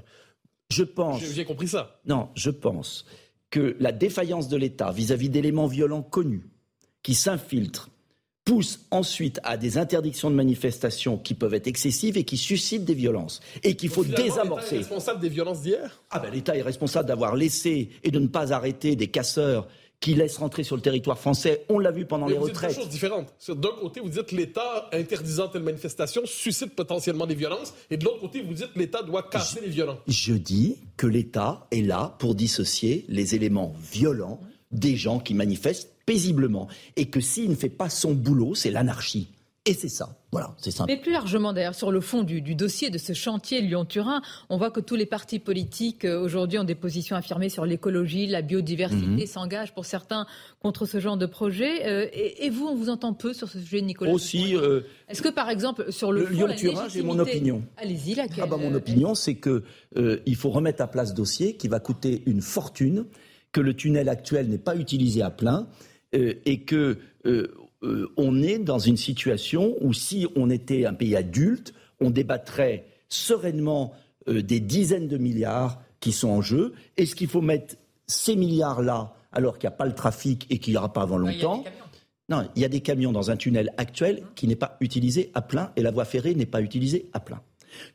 Je 0.70 0.84
pense. 0.84 1.22
J'ai 1.22 1.44
compris 1.44 1.68
ça. 1.68 2.00
Non, 2.06 2.30
je 2.34 2.48
pense 2.50 3.04
que 3.50 3.76
la 3.78 3.92
défaillance 3.92 4.48
de 4.48 4.56
l'État 4.56 4.90
vis-à-vis 4.90 5.28
d'éléments 5.28 5.66
violents 5.66 6.02
connus 6.02 6.48
qui 7.02 7.14
s'infiltrent 7.14 7.90
pousse 8.44 8.80
ensuite 8.90 9.40
à 9.42 9.56
des 9.56 9.78
interdictions 9.78 10.30
de 10.30 10.34
manifestation 10.36 11.16
qui 11.16 11.34
peuvent 11.34 11.54
être 11.54 11.66
excessives 11.66 12.18
et 12.18 12.24
qui 12.24 12.36
suscitent 12.36 12.84
des 12.84 12.94
violences 12.94 13.40
et 13.62 13.74
qu'il 13.74 13.88
faut 13.88 14.02
Finalement, 14.02 14.24
l'État 14.24 14.36
est 14.36 14.40
désamorcer. 14.42 14.76
responsable 14.78 15.20
des 15.20 15.28
violences 15.30 15.62
d'hier? 15.62 16.02
Ah 16.10 16.18
ben, 16.20 16.30
L'État 16.30 16.56
est 16.56 16.62
responsable 16.62 17.08
d'avoir 17.08 17.36
laissé 17.36 17.88
et 18.02 18.10
de 18.10 18.18
ne 18.18 18.26
pas 18.26 18.52
arrêter 18.52 18.96
des 18.96 19.08
casseurs 19.08 19.66
qui 20.00 20.12
laissent 20.14 20.36
rentrer 20.36 20.64
sur 20.64 20.76
le 20.76 20.82
territoire 20.82 21.18
français. 21.18 21.64
On 21.70 21.78
l'a 21.78 21.90
vu 21.90 22.04
pendant 22.04 22.26
Mais 22.26 22.32
les 22.32 22.38
vous 22.38 22.44
dites 22.48 22.54
deux 22.54 22.60
retraites. 22.66 22.76
choses 22.76 22.90
différentes. 22.90 23.32
C'est- 23.38 23.58
D'un 23.58 23.70
côté, 23.80 24.00
vous 24.00 24.10
dites 24.10 24.32
l'État 24.32 24.90
interdisant 24.92 25.48
telle 25.48 25.62
manifestation 25.62 26.20
suscite 26.26 26.74
potentiellement 26.76 27.26
des 27.26 27.34
violences, 27.34 27.72
et 27.90 27.96
de 27.96 28.04
l'autre 28.04 28.20
côté, 28.20 28.42
vous 28.42 28.52
dites 28.52 28.68
l'État 28.76 29.02
doit 29.02 29.22
casser 29.22 29.60
les 29.62 29.70
violents. 29.70 29.96
Je 30.06 30.34
dis 30.34 30.76
que 30.98 31.06
l'État 31.06 31.66
est 31.70 31.80
là 31.80 32.14
pour 32.18 32.34
dissocier 32.34 33.06
les 33.08 33.34
éléments 33.34 33.72
violents 33.90 34.38
des 34.72 34.96
gens 34.96 35.20
qui 35.20 35.32
manifestent 35.32 35.93
paisiblement. 36.06 36.68
Et 36.96 37.06
que 37.06 37.20
s'il 37.20 37.50
ne 37.50 37.54
fait 37.54 37.68
pas 37.68 37.88
son 37.90 38.12
boulot, 38.14 38.54
c'est 38.54 38.70
l'anarchie. 38.70 39.28
Et 39.66 39.72
c'est 39.72 39.88
ça. 39.88 40.18
Voilà, 40.30 40.54
c'est 40.58 40.70
simple. 40.70 40.92
Mais 40.92 41.00
plus 41.00 41.12
largement, 41.12 41.54
d'ailleurs, 41.54 41.74
sur 41.74 41.90
le 41.90 42.02
fond 42.02 42.22
du, 42.22 42.42
du 42.42 42.54
dossier 42.54 42.90
de 42.90 42.98
ce 42.98 43.14
chantier 43.14 43.62
Lyon-Turin, 43.62 44.20
on 44.50 44.58
voit 44.58 44.70
que 44.70 44.80
tous 44.80 44.94
les 44.94 45.06
partis 45.06 45.38
politiques 45.38 46.04
euh, 46.04 46.20
aujourd'hui 46.20 46.58
ont 46.58 46.64
des 46.64 46.74
positions 46.74 47.16
affirmées 47.16 47.48
sur 47.48 47.64
l'écologie, 47.64 48.26
la 48.26 48.42
biodiversité, 48.42 49.06
Mhm. 49.06 49.24
s'engagent 49.26 49.72
pour 49.72 49.86
certains 49.86 50.26
contre 50.60 50.84
ce 50.84 51.00
genre 51.00 51.16
de 51.16 51.24
projet. 51.24 51.86
Euh, 51.86 52.06
et, 52.12 52.44
et 52.44 52.50
vous, 52.50 52.66
on 52.66 52.74
vous 52.74 52.90
entend 52.90 53.14
peu 53.14 53.32
sur 53.32 53.48
ce 53.48 53.58
sujet, 53.58 53.80
Nicolas 53.80 54.12
Aussi, 54.12 54.54
euh, 54.54 54.82
Est-ce 55.08 55.22
que, 55.22 55.30
par 55.30 55.48
exemple, 55.48 55.90
sur 55.90 56.12
le, 56.12 56.26
le 56.26 56.34
Lyon-Turin, 56.34 56.88
j'ai 56.90 57.00
mon 57.00 57.18
opinion. 57.18 57.62
Allez-y, 57.78 58.16
laquelle 58.16 58.40
Ah 58.42 58.46
bah, 58.46 58.58
mon 58.58 58.74
opinion, 58.74 59.14
c'est 59.14 59.36
que 59.36 59.62
euh, 59.96 60.18
il 60.26 60.36
faut 60.36 60.50
remettre 60.50 60.82
à 60.82 60.88
place 60.88 61.08
ce 61.08 61.14
dossier 61.14 61.56
qui 61.56 61.68
va 61.68 61.80
coûter 61.80 62.22
une 62.26 62.42
fortune, 62.42 63.06
que 63.50 63.62
le 63.62 63.72
tunnel 63.74 64.10
actuel 64.10 64.48
n'est 64.50 64.58
pas 64.58 64.76
utilisé 64.76 65.22
à 65.22 65.30
plein 65.30 65.68
euh, 66.14 66.34
et 66.44 66.60
que 66.60 66.98
euh, 67.26 67.48
euh, 67.82 68.12
on 68.16 68.42
est 68.42 68.58
dans 68.58 68.78
une 68.78 68.96
situation 68.96 69.76
où 69.80 69.92
si 69.92 70.26
on 70.36 70.50
était 70.50 70.86
un 70.86 70.94
pays 70.94 71.16
adulte, 71.16 71.74
on 72.00 72.10
débattrait 72.10 72.86
sereinement 73.08 73.92
des 74.26 74.58
dizaines 74.58 75.06
de 75.06 75.18
milliards 75.18 75.80
qui 76.00 76.12
sont 76.12 76.30
en 76.30 76.40
jeu. 76.40 76.72
Est-ce 76.96 77.14
qu'il 77.14 77.28
faut 77.28 77.42
mettre 77.42 77.76
ces 78.06 78.36
milliards-là 78.36 79.14
alors 79.32 79.58
qu'il 79.58 79.68
n'y 79.68 79.74
a 79.74 79.76
pas 79.76 79.86
le 79.86 79.94
trafic 79.94 80.46
et 80.50 80.58
qu'il 80.58 80.72
n'y 80.72 80.78
aura 80.78 80.92
pas 80.92 81.02
avant 81.02 81.18
longtemps 81.18 81.64
non, 82.30 82.48
il 82.56 82.62
y 82.62 82.64
a 82.64 82.68
des 82.68 82.80
camions 82.80 83.12
dans 83.12 83.30
un 83.30 83.36
tunnel 83.36 83.74
actuel 83.76 84.22
qui 84.34 84.48
n'est 84.48 84.56
pas 84.56 84.78
utilisé 84.80 85.30
à 85.34 85.42
plein 85.42 85.72
et 85.76 85.82
la 85.82 85.90
voie 85.90 86.06
ferrée 86.06 86.34
n'est 86.34 86.46
pas 86.46 86.62
utilisée 86.62 87.10
à 87.12 87.20
plein. 87.20 87.42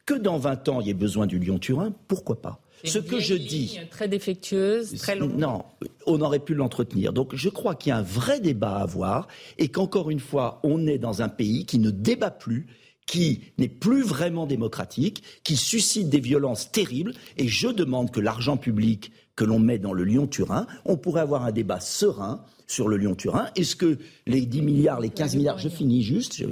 Que 0.06 0.14
dans 0.14 0.38
20 0.38 0.70
ans, 0.70 0.82
il 0.82 0.88
y 0.88 0.90
ait 0.92 0.94
besoin 0.94 1.26
du 1.26 1.40
Lyon-Turin, 1.40 1.94
pourquoi 2.08 2.40
pas? 2.40 2.62
Ce 2.84 3.00
que 3.00 3.20
je 3.20 3.34
dis, 3.36 3.78
Très 3.92 4.08
défectueuse, 4.08 4.94
très 4.98 5.16
longue. 5.16 5.36
non, 5.38 5.64
on 6.06 6.22
aurait 6.22 6.40
pu 6.40 6.54
l'entretenir. 6.54 7.12
Donc 7.14 7.36
je 7.36 7.50
crois 7.50 7.76
qu'il 7.76 7.90
y 7.90 7.94
a 7.94 7.98
un 7.98 8.02
vrai 8.04 8.40
débat 8.40 8.78
à 8.78 8.82
avoir 8.84 9.28
et 9.58 9.68
qu'encore 9.70 10.10
une 10.10 10.20
fois, 10.20 10.60
on 10.64 10.88
est 10.88 10.98
dans 10.98 11.22
un 11.22 11.30
pays 11.30 11.66
qui 11.66 11.80
ne 11.80 11.92
débat 11.92 12.32
plus 12.32 12.68
qui 13.06 13.42
n'est 13.58 13.68
plus 13.70 14.04
vraiment 14.04 14.46
démocratique, 14.46 15.24
qui 15.44 15.56
suscite 15.56 16.10
des 16.10 16.20
violences 16.20 16.72
terribles, 16.72 17.14
et 17.38 17.48
je 17.48 17.68
demande 17.68 18.12
que 18.12 18.20
l'argent 18.20 18.56
public 18.56 19.12
que 19.36 19.44
l'on 19.44 19.58
met 19.58 19.80
dans 19.80 19.94
le 19.94 20.04
Lyon-Turin, 20.04 20.68
on 20.86 20.96
pourrait 20.96 21.22
avoir 21.22 21.44
un 21.44 21.52
débat 21.52 21.80
serein 21.80 22.46
sur 22.68 22.88
le 22.88 22.98
Lyon-Turin. 22.98 23.48
Est-ce 23.56 23.76
que 23.76 23.98
les 24.28 24.42
10 24.46 24.62
milliards, 24.62 25.00
les 25.00 25.10
15 25.10 25.36
milliards, 25.36 25.58
je 25.58 25.70
finis 25.70 26.04
juste, 26.04 26.36
je- 26.38 26.46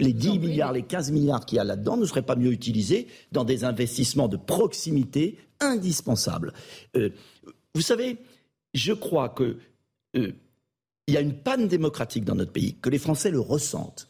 les 0.00 0.12
10 0.12 0.38
milliards, 0.38 0.72
les 0.72 0.82
15 0.82 1.10
milliards 1.12 1.46
qu'il 1.46 1.56
y 1.56 1.58
a 1.60 1.64
là-dedans 1.64 1.96
ne 1.96 2.04
seraient 2.06 2.22
pas 2.22 2.36
mieux 2.36 2.52
utilisés 2.52 3.06
dans 3.32 3.44
des 3.44 3.64
investissements 3.64 4.28
de 4.28 4.36
proximité 4.36 5.38
indispensables 5.60 6.52
Euh, 6.96 7.10
Vous 7.74 7.80
savez, 7.82 8.18
je 8.74 8.92
crois 8.92 9.28
que 9.28 9.56
euh, 10.16 10.32
il 11.06 11.14
y 11.14 11.16
a 11.16 11.20
une 11.20 11.34
panne 11.34 11.68
démocratique 11.68 12.24
dans 12.24 12.34
notre 12.34 12.52
pays, 12.52 12.74
que 12.80 12.88
les 12.90 12.98
Français 12.98 13.30
le 13.30 13.40
ressentent. 13.40 14.08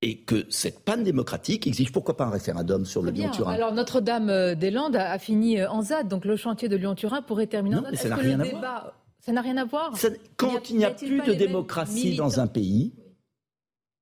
Et 0.00 0.18
que 0.18 0.46
cette 0.48 0.84
panne 0.84 1.02
démocratique 1.02 1.66
exige 1.66 1.90
pourquoi 1.90 2.16
pas 2.16 2.24
un 2.26 2.30
référendum 2.30 2.84
sur 2.86 3.02
le. 3.02 3.10
Lyon-Turin 3.10 3.52
Alors 3.52 3.72
Notre-Dame-des-Landes 3.74 4.94
a, 4.94 5.10
a 5.10 5.18
fini 5.18 5.58
euh, 5.60 5.68
en 5.70 5.82
ZAD, 5.82 6.06
donc 6.08 6.24
le 6.24 6.36
chantier 6.36 6.68
de 6.68 6.76
Lyon-Turin 6.76 7.20
pourrait 7.22 7.48
terminer 7.48 7.74
Non, 7.76 7.80
en 7.82 7.84
ZAD. 7.86 7.90
mais 7.92 7.96
ça 7.98 8.08
n'a 8.10 8.14
rien 8.16 8.38
à 8.38 8.44
voir. 8.44 8.54
débat, 8.54 8.94
Ça 9.20 9.32
n'a 9.32 9.40
rien 9.42 9.56
à 9.56 9.64
voir. 9.64 9.96
Ça- 9.96 10.08
Quand 10.36 10.70
il 10.70 10.76
n'y 10.76 10.84
a, 10.84 10.90
plus 10.92 11.20
de 11.26 11.34
démocratie 11.34 12.14
dans 12.14 12.38
un 12.38 12.46
pays, 12.46 12.92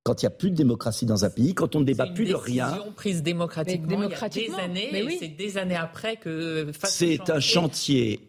quand 0.06 0.22
il 0.22 0.26
n'y 0.26 0.28
a 0.28 0.30
plus 0.30 0.50
de 0.50 0.54
démocratie 0.54 1.04
dans 1.04 1.24
un 1.24 1.30
pays, 1.30 1.52
quand 1.52 1.74
on 1.74 1.80
ne 1.80 1.84
débat 1.84 2.04
C'est 2.04 2.10
une 2.10 2.14
plus 2.14 2.26
de 2.26 2.34
rien, 2.36 2.70
décision 2.70 2.92
prise 2.92 3.22
démocratiquement, 3.24 3.86
Mais 3.88 3.94
il 3.94 3.98
y 3.98 4.04
a 4.04 4.06
démocratiquement, 4.06 4.56
des 4.56 4.62
années, 4.62 4.88
mais 4.92 5.02
oui. 5.02 5.14
et 5.14 5.18
c'est 5.18 5.28
des 5.28 5.58
années 5.58 5.74
après 5.74 6.16
que 6.16 6.70
c'est 6.84 7.28
un 7.28 7.40
chantier 7.40 8.20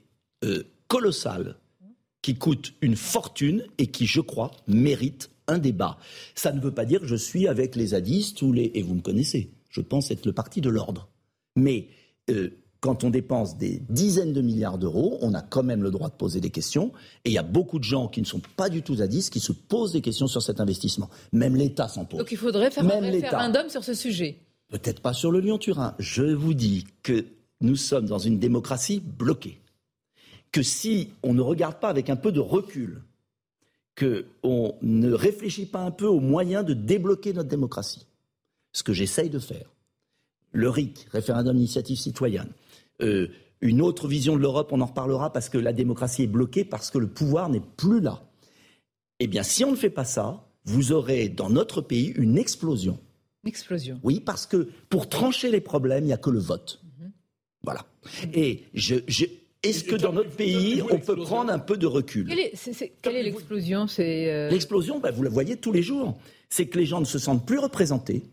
euh, 0.44 0.64
colossal 0.88 1.56
qui 2.24 2.34
coûte 2.34 2.74
une 2.82 2.96
fortune 2.96 3.64
et 3.78 3.86
qui, 3.86 4.08
je 4.08 4.22
crois, 4.22 4.54
mérite 4.68 5.30
un 5.48 5.60
débat. 5.60 6.00
Ça 6.34 6.52
ne 6.52 6.60
veut 6.60 6.74
pas 6.74 6.84
dire 6.84 7.02
que 7.02 7.06
je 7.06 7.16
suis 7.16 7.48
avec 7.48 7.76
les 7.76 7.88
zadistes 7.88 8.42
ou 8.42 8.52
les... 8.54 8.72
Et 8.74 8.82
vous 8.82 8.96
me 8.96 9.02
connaissez, 9.02 9.52
je 9.70 9.82
pense 9.82 10.10
être 10.10 10.26
le 10.26 10.34
parti 10.34 10.62
de 10.62 10.70
l'ordre. 10.70 11.08
Mais 11.56 11.90
euh, 12.32 12.50
quand 12.80 13.04
on 13.04 13.10
dépense 13.10 13.58
des 13.58 13.82
dizaines 13.90 14.34
de 14.34 14.42
milliards 14.42 14.78
d'euros, 14.78 15.18
on 15.22 15.34
a 15.34 15.42
quand 15.42 15.64
même 15.64 15.82
le 15.82 15.92
droit 15.92 16.10
de 16.10 16.14
poser 16.14 16.40
des 16.40 16.50
questions. 16.50 16.92
Et 17.26 17.30
il 17.30 17.34
y 17.34 17.38
a 17.38 17.44
beaucoup 17.44 17.80
de 17.80 17.84
gens 17.84 18.08
qui 18.08 18.22
ne 18.22 18.26
sont 18.26 18.42
pas 18.56 18.70
du 18.70 18.84
tout 18.84 18.96
zadistes 18.96 19.34
qui 19.34 19.40
se 19.40 19.52
posent 19.52 19.94
des 19.94 20.02
questions 20.02 20.28
sur 20.28 20.42
cet 20.42 20.60
investissement. 20.60 21.10
Même 21.32 21.56
l'État 21.56 21.88
s'en 21.88 22.06
pose. 22.06 22.20
Donc 22.20 22.32
il 22.32 22.38
faudrait 22.38 22.72
faire 22.72 22.86
un 22.86 23.00
référendum 23.00 23.70
sur 23.70 23.84
ce 23.84 23.94
sujet. 23.94 24.38
Peut-être 24.70 25.02
pas 25.02 25.14
sur 25.14 25.32
le 25.32 25.40
Lyon-Turin. 25.40 25.96
Je 25.98 26.24
vous 26.24 26.54
dis 26.54 26.86
que 27.04 27.26
nous 27.62 27.76
sommes 27.76 28.06
dans 28.06 28.20
une 28.20 28.38
démocratie 28.38 29.00
bloquée. 29.00 29.60
Que 30.52 30.62
si 30.62 31.10
on 31.24 31.34
ne 31.34 31.42
regarde 31.42 31.80
pas 31.80 31.90
avec 31.90 32.10
un 32.10 32.16
peu 32.16 32.32
de 32.32 32.40
recul, 32.40 33.02
qu'on 33.98 34.76
ne 34.82 35.12
réfléchit 35.12 35.66
pas 35.66 35.82
un 35.82 35.92
peu 35.92 36.06
aux 36.06 36.20
moyens 36.20 36.64
de 36.66 36.74
débloquer 36.74 37.34
notre 37.34 37.50
démocratie, 37.50 38.06
ce 38.72 38.84
que 38.84 38.94
j'essaye 38.94 39.30
de 39.30 39.40
faire, 39.40 39.72
le 40.52 40.70
RIC, 40.70 41.08
référendum 41.12 41.56
d'initiative 41.56 41.98
citoyenne, 41.98 42.50
euh, 43.02 43.28
une 43.62 43.82
autre 43.82 44.08
vision 44.08 44.36
de 44.36 44.42
l'Europe, 44.42 44.70
on 44.72 44.82
en 44.82 44.86
reparlera 44.86 45.32
parce 45.34 45.50
que 45.50 45.58
la 45.58 45.74
démocratie 45.74 46.24
est 46.24 46.28
bloquée, 46.28 46.64
parce 46.64 46.92
que 46.92 46.98
le 46.98 47.08
pouvoir 47.08 47.50
n'est 47.50 47.62
plus 47.78 48.02
là. 48.02 48.24
Eh 49.20 49.28
bien, 49.28 49.44
si 49.44 49.66
on 49.66 49.72
ne 49.72 49.76
fait 49.76 49.90
pas 49.90 50.06
ça, 50.06 50.48
vous 50.66 50.92
aurez 50.92 51.30
dans 51.30 51.50
notre 51.50 51.82
pays 51.82 52.14
une 52.18 52.38
explosion. 52.38 53.00
Une 53.44 53.50
explosion. 53.50 54.00
Oui, 54.04 54.20
parce 54.20 54.46
que 54.46 54.70
pour 54.90 55.10
trancher 55.10 55.50
les 55.50 55.62
problèmes, 55.62 56.04
il 56.04 56.08
n'y 56.08 56.14
a 56.14 56.18
que 56.18 56.30
le 56.30 56.40
vote. 56.40 56.82
Mhm. 57.00 57.12
Voilà. 57.64 57.86
Et 58.34 58.64
je, 58.74 58.96
est-ce 59.64 59.84
que 59.84 59.96
dans 59.96 60.14
notre 60.14 60.30
pays, 60.30 60.82
on 60.92 61.00
peut 61.00 61.16
prendre 61.16 61.52
un 61.52 61.60
peu 61.60 61.78
de 61.78 61.88
recul? 61.88 62.28
Quelle 62.28 63.16
est, 63.16 63.24
l'explosion? 63.24 63.88
Euh, 64.00 64.50
L'explosion, 64.50 65.00
bah, 65.00 65.12
vous 65.12 65.24
la 65.24 65.30
voyez 65.30 65.58
tous 65.58 65.72
les 65.72 65.82
jours. 65.82 66.18
C'est 66.50 66.68
que 66.68 66.78
les 66.78 66.86
gens 66.86 67.00
ne 67.00 67.06
se 67.06 67.20
sentent 67.20 67.46
plus 67.46 67.58
représentés. 67.58 68.24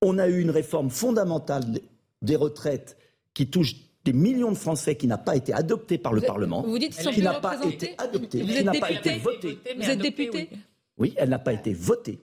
On 0.00 0.18
a 0.18 0.28
eu 0.28 0.40
une 0.40 0.50
réforme 0.50 0.90
fondamentale 0.90 1.64
des 2.22 2.36
retraites 2.36 2.96
qui 3.38 3.46
touche 3.46 3.76
des 4.04 4.12
millions 4.12 4.50
de 4.50 4.56
Français 4.56 4.96
qui 4.96 5.06
n'a 5.06 5.16
pas 5.16 5.36
été 5.36 5.52
adoptée 5.52 5.96
par 5.96 6.12
le 6.12 6.20
Parlement, 6.20 6.62
vous 6.62 6.76
dites 6.76 6.98
qui 6.98 7.22
n'a 7.22 7.34
pas 7.34 7.64
été 7.64 7.94
adoptée, 7.96 8.44
qui 8.44 8.64
n'a 8.64 8.72
pas 8.72 8.90
été 8.90 9.18
votée. 9.18 9.60
Vous 9.76 9.88
êtes 9.88 10.00
député 10.00 10.50
oui. 10.98 11.14
elle 11.16 11.28
n'a 11.28 11.38
pas 11.38 11.52
été 11.52 11.72
votée. 11.72 12.18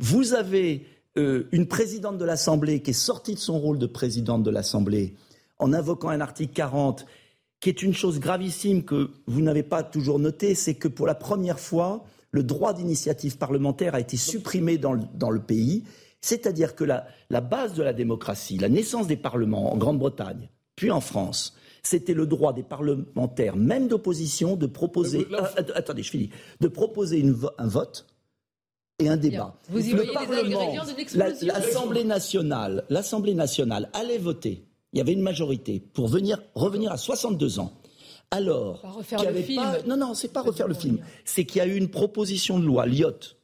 Vous 0.00 0.32
avez 0.32 0.86
euh, 1.18 1.46
une 1.52 1.68
présidente 1.68 2.16
de 2.16 2.24
l'Assemblée 2.24 2.80
qui 2.80 2.92
est 2.92 2.94
sortie 2.94 3.34
de 3.34 3.38
son 3.38 3.58
rôle 3.58 3.78
de 3.78 3.84
présidente 3.84 4.42
de 4.42 4.50
l'Assemblée 4.50 5.16
en 5.58 5.74
invoquant 5.74 6.08
un 6.08 6.22
article 6.22 6.54
40 6.54 7.04
qui 7.60 7.68
est 7.68 7.82
une 7.82 7.92
chose 7.92 8.18
gravissime 8.18 8.84
que 8.84 9.10
vous 9.26 9.42
n'avez 9.42 9.64
pas 9.64 9.82
toujours 9.82 10.18
noté, 10.18 10.54
c'est 10.54 10.76
que 10.76 10.88
pour 10.88 11.06
la 11.06 11.14
première 11.14 11.60
fois, 11.60 12.06
le 12.30 12.42
droit 12.42 12.72
d'initiative 12.72 13.36
parlementaire 13.36 13.94
a 13.94 14.00
été 14.00 14.16
supprimé 14.16 14.78
dans 14.78 14.94
le 15.30 15.40
pays 15.40 15.84
c'est-à-dire 16.26 16.74
que 16.74 16.82
la, 16.82 17.40
base 17.40 17.74
de 17.74 17.84
la 17.84 17.92
démocratie, 17.92 18.58
la 18.58 18.68
naissance 18.68 19.06
des 19.06 19.16
parlements 19.16 19.72
en 19.72 19.76
Grande-Bretagne, 19.76 20.50
puis 20.74 20.90
en 20.90 21.00
France, 21.00 21.54
c'était 21.84 22.14
le 22.14 22.26
droit 22.26 22.52
des 22.52 22.64
parlementaires, 22.64 23.54
même 23.54 23.86
d'opposition, 23.86 24.56
de 24.56 24.66
proposer. 24.66 25.24
Euh, 25.30 25.62
attendez, 25.76 26.02
je 26.02 26.10
finis. 26.10 26.30
De 26.60 26.66
proposer 26.66 27.24
un 27.58 27.68
vote 27.68 28.06
et 28.98 29.08
un 29.08 29.16
débat. 29.16 29.54
Vous 29.68 29.88
y 29.88 29.92
le 29.92 30.12
Parlement, 30.12 30.74
l'Assemblée 31.42 32.02
nationale, 32.02 32.84
l'Assemblée 32.88 33.34
nationale 33.34 33.88
allait 33.92 34.18
voter. 34.18 34.64
Il 34.92 34.98
y 34.98 35.00
avait 35.00 35.12
une 35.12 35.22
majorité 35.22 35.78
pour 35.78 36.08
venir 36.08 36.42
revenir 36.56 36.90
à 36.90 36.96
62 36.96 37.60
ans. 37.60 37.72
Alors, 38.32 38.80
refaire 38.82 39.30
le 39.30 39.42
film. 39.42 39.62
non, 39.86 39.96
non, 39.96 40.14
c'est 40.14 40.32
pas 40.32 40.42
refaire 40.42 40.66
le 40.66 40.74
film. 40.74 40.98
C'est 41.24 41.44
qu'il 41.44 41.58
y 41.58 41.60
a 41.60 41.66
eu 41.66 41.76
une 41.76 41.88
proposition 41.88 42.58
de 42.58 42.64
loi, 42.64 42.84
Lyotte, 42.86 43.35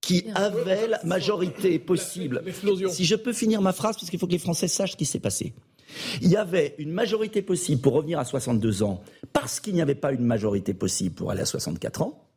qui 0.00 0.24
avait 0.34 0.88
la 0.88 1.00
majorité 1.04 1.78
possible. 1.78 2.42
Si 2.90 3.04
je 3.04 3.16
peux 3.16 3.32
finir 3.32 3.60
ma 3.60 3.72
phrase, 3.72 3.96
parce 3.96 4.10
qu'il 4.10 4.18
faut 4.18 4.26
que 4.26 4.32
les 4.32 4.38
Français 4.38 4.68
sachent 4.68 4.92
ce 4.92 4.96
qui 4.96 5.06
s'est 5.06 5.20
passé. 5.20 5.54
Il 6.20 6.28
y 6.28 6.36
avait 6.36 6.74
une 6.78 6.92
majorité 6.92 7.42
possible 7.42 7.80
pour 7.80 7.94
revenir 7.94 8.18
à 8.18 8.24
62 8.24 8.82
ans, 8.82 9.02
parce 9.32 9.60
qu'il 9.60 9.74
n'y 9.74 9.82
avait 9.82 9.94
pas 9.94 10.12
une 10.12 10.24
majorité 10.24 10.74
possible 10.74 11.14
pour 11.14 11.30
aller 11.30 11.40
à 11.40 11.46
64 11.46 12.02
ans. 12.02 12.28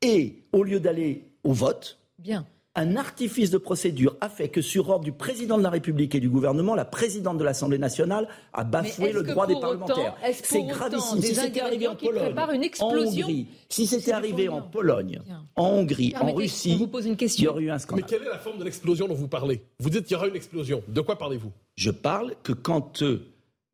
Et 0.00 0.44
au 0.52 0.62
lieu 0.62 0.80
d'aller 0.80 1.28
au 1.42 1.52
vote, 1.52 1.98
Bien 2.18 2.46
un 2.76 2.96
artifice 2.96 3.50
de 3.50 3.58
procédure 3.58 4.16
a 4.20 4.28
fait 4.28 4.48
que, 4.48 4.60
sur 4.60 4.88
ordre 4.88 5.04
du 5.04 5.12
président 5.12 5.58
de 5.58 5.62
la 5.62 5.70
République 5.70 6.14
et 6.14 6.20
du 6.20 6.28
gouvernement, 6.28 6.74
la 6.74 6.84
présidente 6.84 7.38
de 7.38 7.44
l'Assemblée 7.44 7.78
nationale 7.78 8.28
a 8.52 8.64
bafoué 8.64 9.12
le 9.12 9.22
droit 9.22 9.46
des 9.46 9.54
parlementaires. 9.54 10.16
C'est 10.42 10.64
gravissime. 10.64 11.22
Si 11.22 11.34
c'était 11.34 11.60
arrivé 11.60 11.86
en 11.86 11.94
Pologne, 11.94 12.34
en 12.80 12.96
Hongrie, 12.96 13.46
si 13.68 13.86
c'était 13.86 14.12
arrivé 14.12 14.48
en 14.48 14.62
Pologne, 14.62 15.20
en 15.54 15.68
Hongrie, 15.68 16.14
en 16.20 16.32
Russie, 16.32 16.76
vous 16.76 16.88
pose 16.88 17.06
une 17.06 17.16
question. 17.16 17.42
il 17.42 17.44
y 17.44 17.48
aurait 17.48 17.62
eu 17.62 17.70
un 17.70 17.78
scandale. 17.78 18.04
Mais 18.04 18.16
quelle 18.16 18.26
est 18.26 18.30
la 18.30 18.38
forme 18.38 18.58
de 18.58 18.64
l'explosion 18.64 19.06
dont 19.06 19.14
vous 19.14 19.28
parlez? 19.28 19.62
Vous 19.78 19.90
dites 19.90 20.04
qu'il 20.04 20.12
y 20.12 20.16
aura 20.16 20.26
une 20.26 20.36
explosion. 20.36 20.82
De 20.88 21.00
quoi 21.00 21.16
parlez-vous? 21.16 21.52
Je 21.76 21.90
parle 21.90 22.34
que 22.42 22.52
quand 22.52 23.02
euh, 23.02 23.24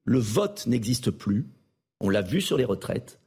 le 0.04 0.18
vote 0.18 0.66
n'existe 0.66 1.10
plus, 1.10 1.46
on 2.00 2.10
l'a 2.10 2.22
vu 2.22 2.40
sur 2.40 2.58
les 2.58 2.64
retraites, 2.64 3.18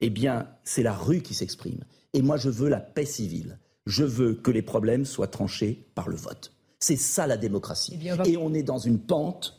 eh 0.00 0.10
bien, 0.10 0.48
c'est 0.64 0.82
la 0.82 0.92
rue 0.92 1.22
qui 1.22 1.32
s'exprime. 1.32 1.84
Et 2.12 2.20
moi, 2.20 2.36
je 2.36 2.50
veux 2.50 2.68
la 2.68 2.80
paix 2.80 3.06
civile 3.06 3.58
je 3.86 4.04
veux 4.04 4.34
que 4.34 4.50
les 4.50 4.62
problèmes 4.62 5.04
soient 5.04 5.28
tranchés 5.28 5.86
par 5.94 6.08
le 6.08 6.16
vote. 6.16 6.52
C'est 6.78 6.96
ça 6.96 7.26
la 7.26 7.36
démocratie. 7.36 7.98
Eh 8.02 8.32
Et 8.32 8.36
on 8.36 8.52
est 8.54 8.62
dans 8.62 8.78
une 8.78 8.98
pente 8.98 9.58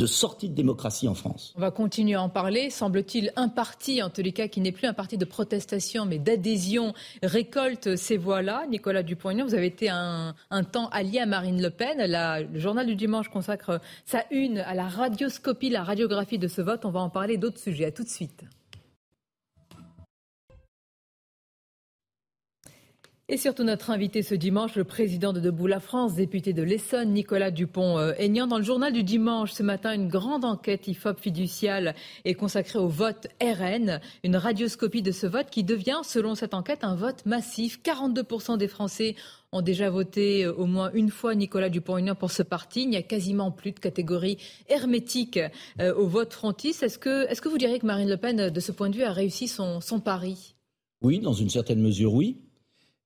de 0.00 0.06
sortie 0.06 0.48
de 0.48 0.54
démocratie 0.54 1.08
en 1.08 1.14
France. 1.14 1.52
On 1.56 1.60
va 1.60 1.70
continuer 1.70 2.14
à 2.14 2.22
en 2.22 2.30
parler. 2.30 2.70
Semble-t-il, 2.70 3.32
un 3.36 3.48
parti, 3.48 4.02
en 4.02 4.08
tous 4.08 4.22
les 4.22 4.32
cas, 4.32 4.48
qui 4.48 4.60
n'est 4.62 4.72
plus 4.72 4.86
un 4.86 4.94
parti 4.94 5.18
de 5.18 5.24
protestation, 5.26 6.06
mais 6.06 6.18
d'adhésion, 6.18 6.94
récolte 7.22 7.96
ces 7.96 8.16
voix-là. 8.16 8.66
Nicolas 8.70 9.02
Dupont-Aignan, 9.02 9.44
vous 9.44 9.54
avez 9.54 9.66
été 9.66 9.90
un, 9.90 10.34
temps 10.72 10.88
allié 10.88 11.18
à 11.18 11.26
Marine 11.26 11.60
Le 11.60 11.70
Pen. 11.70 11.98
le 11.98 12.58
journal 12.58 12.86
du 12.86 12.96
dimanche 12.96 13.28
consacre 13.28 13.80
sa 14.06 14.24
une 14.30 14.58
à 14.58 14.74
la 14.74 14.88
radioscopie, 14.88 15.68
la 15.68 15.84
radiographie 15.84 16.38
de 16.38 16.48
ce 16.48 16.62
vote. 16.62 16.84
On 16.84 16.90
va 16.90 17.00
en 17.00 17.10
parler 17.10 17.36
d'autres 17.36 17.60
sujets. 17.60 17.84
À 17.84 17.92
tout 17.92 18.04
de 18.04 18.08
suite. 18.08 18.44
Et 23.32 23.36
surtout 23.36 23.62
notre 23.62 23.90
invité 23.90 24.24
ce 24.24 24.34
dimanche, 24.34 24.74
le 24.74 24.82
président 24.82 25.32
de 25.32 25.38
Debout 25.38 25.68
la 25.68 25.78
France, 25.78 26.16
député 26.16 26.52
de 26.52 26.64
l'Essonne, 26.64 27.12
Nicolas 27.12 27.52
Dupont-Aignan. 27.52 28.48
Dans 28.48 28.58
le 28.58 28.64
journal 28.64 28.92
du 28.92 29.04
dimanche, 29.04 29.52
ce 29.52 29.62
matin, 29.62 29.94
une 29.94 30.08
grande 30.08 30.44
enquête 30.44 30.88
IFOP 30.88 31.16
fiduciale 31.16 31.94
est 32.24 32.34
consacrée 32.34 32.80
au 32.80 32.88
vote 32.88 33.28
RN, 33.40 34.00
une 34.24 34.34
radioscopie 34.34 35.02
de 35.02 35.12
ce 35.12 35.28
vote 35.28 35.46
qui 35.48 35.62
devient, 35.62 36.00
selon 36.02 36.34
cette 36.34 36.54
enquête, 36.54 36.82
un 36.82 36.96
vote 36.96 37.24
massif. 37.24 37.78
42% 37.84 38.58
des 38.58 38.66
Français 38.66 39.14
ont 39.52 39.62
déjà 39.62 39.90
voté 39.90 40.44
euh, 40.44 40.52
au 40.52 40.66
moins 40.66 40.90
une 40.92 41.10
fois 41.10 41.36
Nicolas 41.36 41.68
Dupont-Aignan 41.68 42.16
pour 42.16 42.32
ce 42.32 42.42
parti. 42.42 42.82
Il 42.82 42.90
n'y 42.90 42.96
a 42.96 43.02
quasiment 43.02 43.52
plus 43.52 43.70
de 43.70 43.78
catégorie 43.78 44.38
hermétique 44.68 45.38
euh, 45.78 45.94
au 45.94 46.08
vote 46.08 46.32
frontiste. 46.32 46.82
Est-ce 46.82 46.98
que, 46.98 47.30
est 47.30 47.40
que 47.40 47.48
vous 47.48 47.58
diriez 47.58 47.78
que 47.78 47.86
Marine 47.86 48.08
Le 48.08 48.16
Pen, 48.16 48.50
de 48.50 48.60
ce 48.60 48.72
point 48.72 48.90
de 48.90 48.96
vue, 48.96 49.04
a 49.04 49.12
réussi 49.12 49.46
son 49.46 49.80
pari? 50.04 50.56
Oui, 51.00 51.20
dans 51.20 51.32
une 51.32 51.48
certaine 51.48 51.80
mesure, 51.80 52.12
oui. 52.12 52.36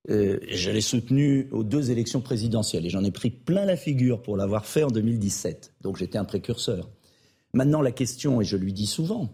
Euh, 0.09 0.39
je 0.49 0.69
l'ai 0.69 0.81
soutenu 0.81 1.47
aux 1.51 1.63
deux 1.63 1.89
élections 1.89 2.21
présidentielles 2.21 2.85
et 2.85 2.89
j'en 2.89 3.03
ai 3.03 3.11
pris 3.11 3.31
plein 3.31 3.65
la 3.65 3.75
figure 3.75 4.21
pour 4.21 4.37
l'avoir 4.37 4.65
fait 4.65 4.83
en 4.83 4.89
2017. 4.89 5.73
Donc 5.81 5.97
j'étais 5.97 6.17
un 6.17 6.25
précurseur. 6.25 6.89
Maintenant, 7.53 7.81
la 7.81 7.91
question, 7.91 8.41
et 8.41 8.43
je 8.43 8.57
lui 8.57 8.73
dis 8.73 8.85
souvent, 8.85 9.29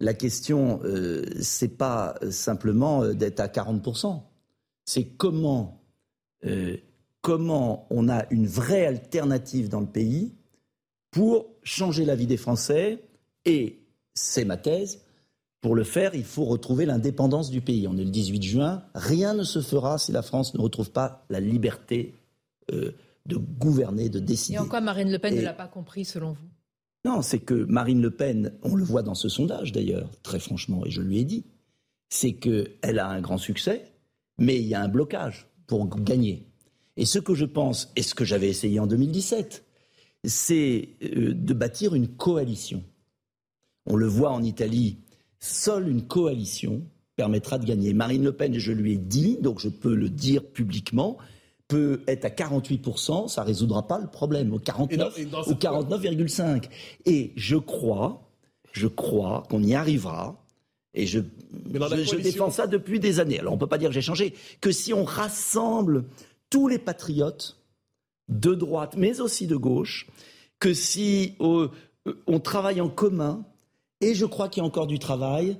la 0.00 0.14
question, 0.14 0.80
euh, 0.82 1.24
c'est 1.40 1.76
pas 1.76 2.16
simplement 2.30 3.04
euh, 3.04 3.12
d'être 3.12 3.38
à 3.38 3.48
40%. 3.48 4.22
C'est 4.86 5.04
comment, 5.04 5.84
euh, 6.44 6.78
comment 7.20 7.86
on 7.90 8.08
a 8.08 8.24
une 8.30 8.46
vraie 8.46 8.86
alternative 8.86 9.68
dans 9.68 9.80
le 9.80 9.86
pays 9.86 10.34
pour 11.10 11.46
changer 11.62 12.04
la 12.04 12.16
vie 12.16 12.26
des 12.26 12.38
Français. 12.38 13.04
Et 13.44 13.84
c'est 14.14 14.44
ma 14.44 14.56
thèse, 14.56 15.02
pour 15.60 15.74
le 15.74 15.84
faire, 15.84 16.14
il 16.14 16.24
faut 16.24 16.44
retrouver 16.44 16.86
l'indépendance 16.86 17.50
du 17.50 17.60
pays. 17.60 17.86
On 17.86 17.96
est 17.96 18.04
le 18.04 18.10
18 18.10 18.42
juin. 18.42 18.82
Rien 18.94 19.34
ne 19.34 19.44
se 19.44 19.60
fera 19.60 19.98
si 19.98 20.10
la 20.10 20.22
France 20.22 20.54
ne 20.54 20.60
retrouve 20.60 20.90
pas 20.90 21.24
la 21.28 21.40
liberté 21.40 22.14
euh, 22.72 22.92
de 23.26 23.36
gouverner, 23.36 24.08
de 24.08 24.20
décider. 24.20 24.56
Et 24.56 24.58
en 24.58 24.66
quoi 24.66 24.80
Marine 24.80 25.10
Le 25.10 25.18
Pen 25.18 25.36
ne 25.36 25.42
l'a 25.42 25.52
pas 25.52 25.68
compris, 25.68 26.04
selon 26.04 26.32
vous? 26.32 26.48
Non, 27.04 27.22
c'est 27.22 27.38
que 27.38 27.54
Marine 27.54 28.00
Le 28.00 28.10
Pen, 28.10 28.54
on 28.62 28.74
le 28.74 28.84
voit 28.84 29.02
dans 29.02 29.14
ce 29.14 29.28
sondage 29.28 29.72
d'ailleurs, 29.72 30.10
très 30.22 30.38
franchement, 30.38 30.84
et 30.84 30.90
je 30.90 31.00
lui 31.00 31.18
ai 31.18 31.24
dit, 31.24 31.44
c'est 32.10 32.34
qu'elle 32.34 32.98
a 32.98 33.08
un 33.08 33.20
grand 33.20 33.38
succès, 33.38 33.84
mais 34.38 34.56
il 34.56 34.66
y 34.66 34.74
a 34.74 34.82
un 34.82 34.88
blocage 34.88 35.46
pour 35.66 35.86
gagner. 35.88 36.46
Et 36.96 37.06
ce 37.06 37.18
que 37.18 37.34
je 37.34 37.46
pense, 37.46 37.90
et 37.96 38.02
ce 38.02 38.14
que 38.14 38.24
j'avais 38.24 38.48
essayé 38.48 38.80
en 38.80 38.86
2017, 38.86 39.64
c'est 40.24 40.90
euh, 41.02 41.32
de 41.32 41.54
bâtir 41.54 41.94
une 41.94 42.08
coalition. 42.08 42.82
On 43.86 43.96
le 43.96 44.06
voit 44.06 44.32
en 44.32 44.42
Italie 44.42 44.98
Seule 45.40 45.88
une 45.88 46.06
coalition 46.06 46.82
permettra 47.16 47.58
de 47.58 47.66
gagner. 47.66 47.92
Marine 47.94 48.24
Le 48.24 48.32
Pen, 48.32 48.58
je 48.58 48.72
lui 48.72 48.92
ai 48.94 48.98
dit, 48.98 49.38
donc 49.40 49.58
je 49.58 49.68
peux 49.68 49.94
le 49.94 50.08
dire 50.08 50.44
publiquement, 50.44 51.18
peut 51.66 52.02
être 52.06 52.24
à 52.24 52.28
48%, 52.28 53.28
ça 53.28 53.42
ne 53.42 53.46
résoudra 53.46 53.86
pas 53.86 53.98
le 53.98 54.06
problème, 54.06 54.52
au 54.52 54.58
49 54.58 55.18
ou 55.46 55.52
49,5. 55.52 56.64
Et 57.06 57.32
je 57.36 57.56
crois, 57.56 58.28
je 58.72 58.86
crois 58.86 59.44
qu'on 59.48 59.62
y 59.62 59.74
arrivera. 59.74 60.44
Et 60.92 61.06
je, 61.06 61.20
je, 61.20 62.16
défends 62.16 62.50
ça 62.50 62.66
depuis 62.66 62.98
des 62.98 63.20
années. 63.20 63.38
Alors 63.38 63.52
on 63.52 63.56
ne 63.56 63.60
peut 63.60 63.68
pas 63.68 63.78
dire 63.78 63.90
que 63.90 63.94
j'ai 63.94 64.02
changé. 64.02 64.34
Que 64.60 64.72
si 64.72 64.92
on 64.92 65.04
rassemble 65.04 66.04
tous 66.50 66.66
les 66.66 66.78
patriotes 66.78 67.60
de 68.28 68.54
droite, 68.54 68.94
mais 68.96 69.20
aussi 69.20 69.46
de 69.46 69.56
gauche, 69.56 70.08
que 70.58 70.74
si 70.74 71.34
euh, 71.40 71.68
on 72.26 72.40
travaille 72.40 72.80
en 72.80 72.88
commun 72.88 73.44
et 74.00 74.14
je 74.14 74.24
crois 74.24 74.48
qu'il 74.48 74.62
y 74.62 74.64
a 74.64 74.66
encore 74.66 74.86
du 74.86 74.98
travail. 74.98 75.58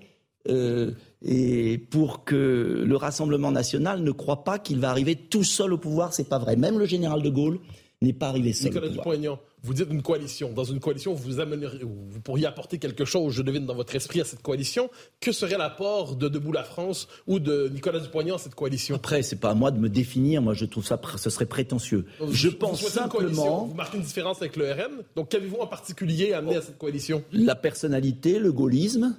Euh, 0.48 0.92
et 1.22 1.76
pour 1.76 2.24
que 2.24 2.82
le 2.86 2.96
Rassemblement 2.96 3.50
national 3.50 4.02
ne 4.02 4.10
croit 4.10 4.42
pas 4.42 4.58
qu'il 4.58 4.78
va 4.78 4.88
arriver 4.88 5.14
tout 5.14 5.44
seul 5.44 5.74
au 5.74 5.78
pouvoir, 5.78 6.14
c'est 6.14 6.28
pas 6.28 6.38
vrai. 6.38 6.56
Même 6.56 6.78
le 6.78 6.86
général 6.86 7.20
de 7.20 7.28
Gaulle 7.28 7.60
n'est 8.00 8.14
pas 8.14 8.28
arrivé 8.28 8.54
seul 8.54 8.72
Nicolas 8.72 8.86
au 8.86 8.88
pouvoir. 8.88 9.38
Vous 9.62 9.74
dites 9.74 9.88
une 9.90 10.02
coalition. 10.02 10.52
Dans 10.52 10.64
une 10.64 10.80
coalition, 10.80 11.12
vous, 11.12 12.20
pourriez 12.24 12.46
apporter 12.46 12.78
quelque 12.78 13.04
chose, 13.04 13.34
je 13.34 13.42
devine, 13.42 13.66
dans 13.66 13.74
votre 13.74 13.94
esprit 13.94 14.20
à 14.20 14.24
cette 14.24 14.42
coalition. 14.42 14.90
Que 15.20 15.32
serait 15.32 15.58
l'apport 15.58 16.16
de 16.16 16.28
Debout 16.28 16.52
la 16.52 16.64
France 16.64 17.08
ou 17.26 17.38
de 17.38 17.68
Nicolas 17.72 18.00
Dupont-Aignan 18.00 18.36
à 18.36 18.38
cette 18.38 18.54
coalition? 18.54 18.96
Après, 18.96 19.22
c'est 19.22 19.36
pas 19.36 19.50
à 19.50 19.54
moi 19.54 19.70
de 19.70 19.78
me 19.78 19.88
définir. 19.88 20.40
Moi, 20.40 20.54
je 20.54 20.64
trouve 20.64 20.84
ça, 20.84 21.00
ce 21.16 21.30
serait 21.30 21.46
prétentieux. 21.46 22.06
Je 22.30 22.48
Vous 22.48 22.56
pense 22.56 22.86
simplement 22.86 23.66
Vous 23.66 23.74
marquez 23.74 23.98
une 23.98 24.04
différence 24.04 24.40
avec 24.40 24.56
le 24.56 24.72
RN. 24.72 25.02
Donc, 25.16 25.28
qu'avez-vous 25.28 25.58
en 25.58 25.66
particulier 25.66 26.32
amené 26.32 26.56
à 26.56 26.62
cette 26.62 26.78
coalition? 26.78 27.22
La 27.32 27.54
personnalité, 27.54 28.38
le 28.38 28.52
gaullisme, 28.52 29.14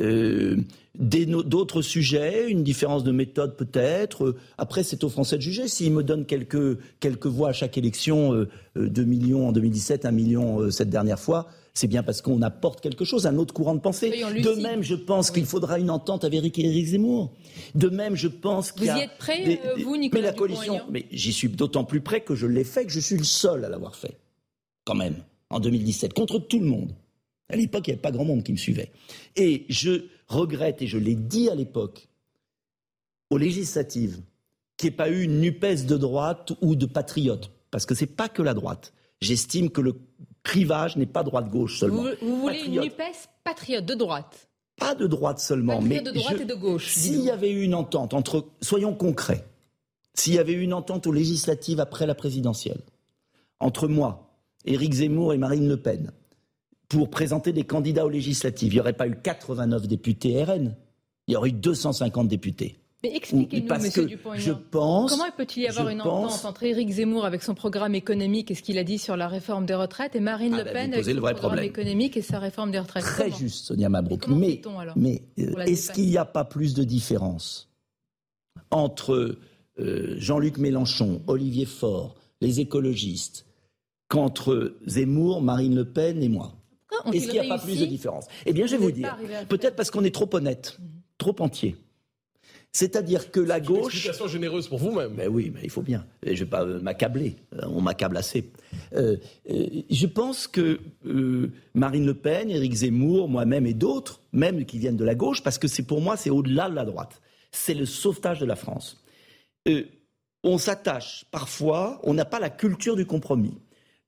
euh, 0.00 0.56
d'autres 0.94 1.82
sujets, 1.82 2.50
une 2.50 2.62
différence 2.62 3.04
de 3.04 3.12
méthode 3.12 3.56
peut-être. 3.56 4.24
Euh, 4.24 4.36
Après, 4.58 4.82
c'est 4.82 5.04
aux 5.04 5.08
Français 5.08 5.36
de 5.36 5.42
juger. 5.42 5.68
S'ils 5.68 5.92
me 5.92 6.02
donnent 6.02 6.26
quelques, 6.26 6.78
quelques 7.00 7.26
voix 7.26 7.50
à 7.50 7.52
chaque 7.52 7.76
élection, 7.78 8.32
euh, 8.34 8.48
euh, 8.76 8.88
2 8.88 9.04
millions 9.04 9.48
en 9.48 9.52
2017, 9.52 10.04
1 10.06 10.10
million 10.10 10.60
euh, 10.60 10.70
cette 10.70 10.90
dernière 10.90 11.18
fois, 11.20 11.48
c'est 11.74 11.86
bien 11.86 12.02
parce 12.02 12.20
qu'on 12.20 12.42
apporte 12.42 12.80
quelque 12.80 13.04
chose, 13.04 13.26
un 13.26 13.36
autre 13.38 13.54
courant 13.54 13.74
de 13.74 13.80
pensée. 13.80 14.10
De 14.10 14.60
même, 14.62 14.82
je 14.82 14.94
pense 14.94 15.30
qu'il 15.30 15.46
faudra 15.46 15.78
une 15.78 15.90
entente 15.90 16.24
avec 16.24 16.58
Éric 16.58 16.86
Zemmour. 16.86 17.32
De 17.74 17.88
même, 17.88 18.14
je 18.14 18.28
pense 18.28 18.72
qu'il 18.72 18.84
y 18.86 18.90
Vous 18.90 18.96
y 18.96 19.00
êtes 19.00 19.18
prêt, 19.18 19.44
des- 19.44 19.60
euh, 19.64 19.76
des- 19.76 19.82
vous, 19.82 19.96
Nicolas 19.96 20.20
Mais 20.22 20.26
la 20.28 20.32
coalition, 20.34 20.80
mais 20.90 21.06
j'y 21.12 21.32
suis 21.32 21.48
d'autant 21.48 21.84
plus 21.84 22.00
près 22.02 22.20
que 22.20 22.34
je 22.34 22.46
l'ai 22.46 22.64
fait, 22.64 22.84
que 22.84 22.92
je 22.92 23.00
suis 23.00 23.16
le 23.16 23.24
seul 23.24 23.64
à 23.64 23.68
l'avoir 23.70 23.96
fait, 23.96 24.18
quand 24.84 24.94
même, 24.94 25.16
en 25.48 25.60
2017, 25.60 26.12
contre 26.12 26.38
tout 26.38 26.60
le 26.60 26.66
monde. 26.66 26.92
À 27.52 27.56
l'époque, 27.56 27.86
il 27.86 27.90
n'y 27.90 27.94
avait 27.94 28.02
pas 28.02 28.10
grand 28.10 28.24
monde 28.24 28.42
qui 28.42 28.52
me 28.52 28.56
suivait. 28.56 28.90
Et 29.36 29.66
je 29.68 30.06
regrette, 30.28 30.82
et 30.82 30.86
je 30.86 30.98
l'ai 30.98 31.14
dit 31.14 31.48
à 31.50 31.54
l'époque, 31.54 32.08
aux 33.30 33.38
législatives, 33.38 34.20
qu'il 34.76 34.88
n'y 34.90 34.94
ait 34.94 34.96
pas 34.96 35.10
eu 35.10 35.22
une 35.22 35.40
NUPES 35.40 35.86
de 35.86 35.96
droite 35.96 36.52
ou 36.60 36.74
de 36.76 36.86
patriote. 36.86 37.50
Parce 37.70 37.86
que 37.86 37.94
c'est 37.94 38.06
pas 38.06 38.28
que 38.28 38.42
la 38.42 38.54
droite. 38.54 38.92
J'estime 39.20 39.70
que 39.70 39.80
le 39.80 39.94
clivage 40.42 40.96
n'est 40.96 41.06
pas 41.06 41.22
droite-gauche 41.22 41.78
seulement. 41.78 42.02
Vous, 42.02 42.08
vous 42.22 42.40
voulez 42.40 42.58
Patriote. 42.58 42.84
une 42.84 42.90
NUPES 42.90 43.28
patriote 43.44 43.84
de 43.84 43.94
droite 43.94 44.48
Pas 44.78 44.94
de 44.94 45.06
droite 45.06 45.38
seulement, 45.38 45.78
Patriote 45.78 46.04
mais 46.04 46.10
de 46.10 46.18
droite 46.18 46.36
je- 46.38 46.42
et 46.42 46.46
de 46.46 46.54
gauche, 46.54 46.88
S'il 46.94 47.20
y 47.22 47.30
avait 47.30 47.50
eu 47.52 47.62
une 47.62 47.74
entente 47.74 48.14
entre, 48.14 48.46
soyons 48.60 48.94
concrets, 48.94 49.44
s'il 50.14 50.34
y 50.34 50.38
avait 50.38 50.52
eu 50.52 50.62
une 50.62 50.74
entente 50.74 51.06
aux 51.06 51.12
législatives 51.12 51.80
après 51.80 52.06
la 52.06 52.14
présidentielle, 52.14 52.80
entre 53.60 53.86
moi, 53.88 54.30
Éric 54.64 54.94
Zemmour 54.94 55.32
et 55.34 55.38
Marine 55.38 55.68
Le 55.68 55.76
Pen, 55.76 56.10
pour 56.98 57.08
présenter 57.10 57.52
des 57.52 57.64
candidats 57.64 58.04
aux 58.04 58.10
législatives, 58.10 58.72
il 58.72 58.76
n'y 58.76 58.80
aurait 58.80 58.92
pas 58.92 59.08
eu 59.08 59.16
89 59.22 59.86
députés 59.88 60.42
RN, 60.44 60.74
il 61.26 61.32
y 61.32 61.36
aurait 61.36 61.48
eu 61.50 61.52
250 61.52 62.28
députés. 62.28 62.78
Mais 63.02 63.10
Ou- 63.10 63.16
expliquez-nous, 63.16 63.74
monsieur 63.82 64.02
que 64.04 64.08
Dupont-Aignan. 64.08 64.40
je 64.40 64.52
pense, 64.52 65.10
Comment 65.10 65.24
peut-il 65.36 65.64
y 65.64 65.66
avoir 65.66 65.88
une 65.88 65.98
pense- 65.98 66.34
entente 66.34 66.44
entre 66.44 66.62
Éric 66.62 66.88
Zemmour 66.90 67.24
avec 67.24 67.42
son 67.42 67.54
programme 67.54 67.96
économique 67.96 68.50
et 68.52 68.54
ce 68.54 68.62
qu'il 68.62 68.78
a 68.78 68.84
dit 68.84 68.98
sur 68.98 69.16
la 69.16 69.26
réforme 69.26 69.66
des 69.66 69.74
retraites 69.74 70.14
et 70.14 70.20
Marine 70.20 70.54
Ah 70.54 70.58
Le 70.58 70.64
ben, 70.64 70.72
Pen 70.72 70.94
avec 70.94 71.04
son 71.06 71.10
programme 71.14 71.36
problème. 71.38 71.64
économique 71.64 72.16
et 72.16 72.22
sa 72.22 72.38
réforme 72.38 72.70
des 72.70 72.78
retraites 72.78 73.02
Très 73.02 73.24
Comment 73.24 73.36
juste, 73.38 73.64
Sonia 73.64 73.88
Mabrouk. 73.88 74.28
Mais, 74.28 75.22
euh, 75.40 75.56
est-ce 75.64 75.90
qu'il 75.92 76.06
n'y 76.08 76.16
a 76.16 76.24
pas 76.24 76.44
plus 76.44 76.74
de 76.74 76.84
différence 76.84 77.68
entre 78.70 79.36
euh, 79.80 80.14
Jean-Luc 80.18 80.58
Mélenchon, 80.58 81.22
Olivier 81.26 81.64
Faure, 81.66 82.14
les 82.40 82.60
écologistes, 82.60 83.46
qu'entre 84.08 84.74
Zemmour, 84.86 85.42
Marine 85.42 85.74
Le 85.74 85.84
Pen 85.86 86.22
et 86.22 86.28
moi? 86.28 86.52
Ont-ils 87.06 87.16
Est-ce 87.18 87.28
qu'il 87.30 87.40
n'y 87.40 87.50
a 87.50 87.56
pas 87.56 87.62
plus 87.62 87.78
de 87.80 87.86
différence? 87.86 88.26
Eh 88.46 88.52
bien, 88.52 88.66
je 88.66 88.72
vais 88.76 88.82
Vous 88.82 88.90
dire. 88.92 89.16
Peut-être 89.48 89.76
parce 89.76 89.90
qu'on 89.90 90.04
est 90.04 90.14
trop 90.14 90.28
honnête, 90.34 90.78
trop 91.18 91.34
entier. 91.40 91.76
C'est-à-dire 92.74 93.30
que 93.30 93.40
la 93.40 93.58
Une 93.58 93.64
gauche. 93.66 93.92
explication 93.94 94.28
généreuse 94.28 94.66
pour 94.66 94.78
vous-même. 94.78 95.12
Ben 95.14 95.28
oui, 95.28 95.52
mais 95.54 95.60
il 95.62 95.68
faut 95.70 95.82
bien. 95.82 96.06
Et 96.22 96.34
je 96.34 96.40
ne 96.40 96.44
vais 96.46 96.50
pas 96.50 96.62
euh, 96.64 96.80
m'accabler. 96.80 97.36
Euh, 97.54 97.66
On 97.66 97.82
m'accable 97.82 98.16
assez. 98.16 98.50
Euh, 98.94 99.18
euh, 99.50 99.66
je 99.90 100.06
pense 100.06 100.46
que 100.48 100.80
euh, 101.06 101.50
Marine 101.74 102.06
Le 102.06 102.14
Pen, 102.14 102.50
Éric 102.50 102.72
Zemmour, 102.72 103.28
moi-même 103.28 103.66
et 103.66 103.74
d'autres, 103.74 104.20
même 104.32 104.64
qui 104.64 104.78
viennent 104.78 104.96
de 104.96 105.04
la 105.04 105.14
gauche, 105.14 105.42
parce 105.42 105.58
que 105.58 105.68
c'est 105.68 105.82
pour 105.82 106.00
moi, 106.00 106.16
c'est 106.16 106.30
au-delà 106.30 106.70
de 106.70 106.74
la 106.74 106.86
droite. 106.86 107.20
C'est 107.50 107.74
le 107.74 107.84
sauvetage 107.84 108.40
de 108.40 108.46
la 108.46 108.56
France. 108.56 109.04
Euh, 109.68 109.84
on 110.42 110.56
s'attache 110.56 111.26
parfois, 111.30 112.00
on 112.04 112.14
n'a 112.14 112.24
pas 112.24 112.40
la 112.40 112.48
culture 112.48 112.96
du 112.96 113.04
compromis. 113.04 113.58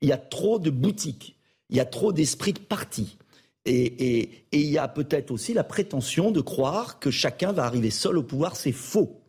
Il 0.00 0.08
y 0.08 0.12
a 0.12 0.16
trop 0.16 0.58
de 0.58 0.70
boutiques, 0.70 1.33
il 1.74 1.76
y 1.76 1.80
a 1.80 1.84
trop 1.84 2.12
d'esprit 2.12 2.52
de 2.54 2.58
parti. 2.60 3.18
Et, 3.66 3.84
et- 3.84 4.22
et 4.52 4.60
il 4.60 4.70
y 4.70 4.78
a 4.78 4.88
peut-être 4.88 5.30
aussi 5.30 5.52
la 5.54 5.64
prétention 5.64 6.30
de 6.30 6.40
croire 6.40 6.98
que 7.00 7.10
chacun 7.10 7.52
va 7.52 7.64
arriver 7.64 7.90
seul 7.90 8.16
au 8.18 8.22
pouvoir. 8.22 8.56
C'est 8.56 8.72
faux. 8.72 9.20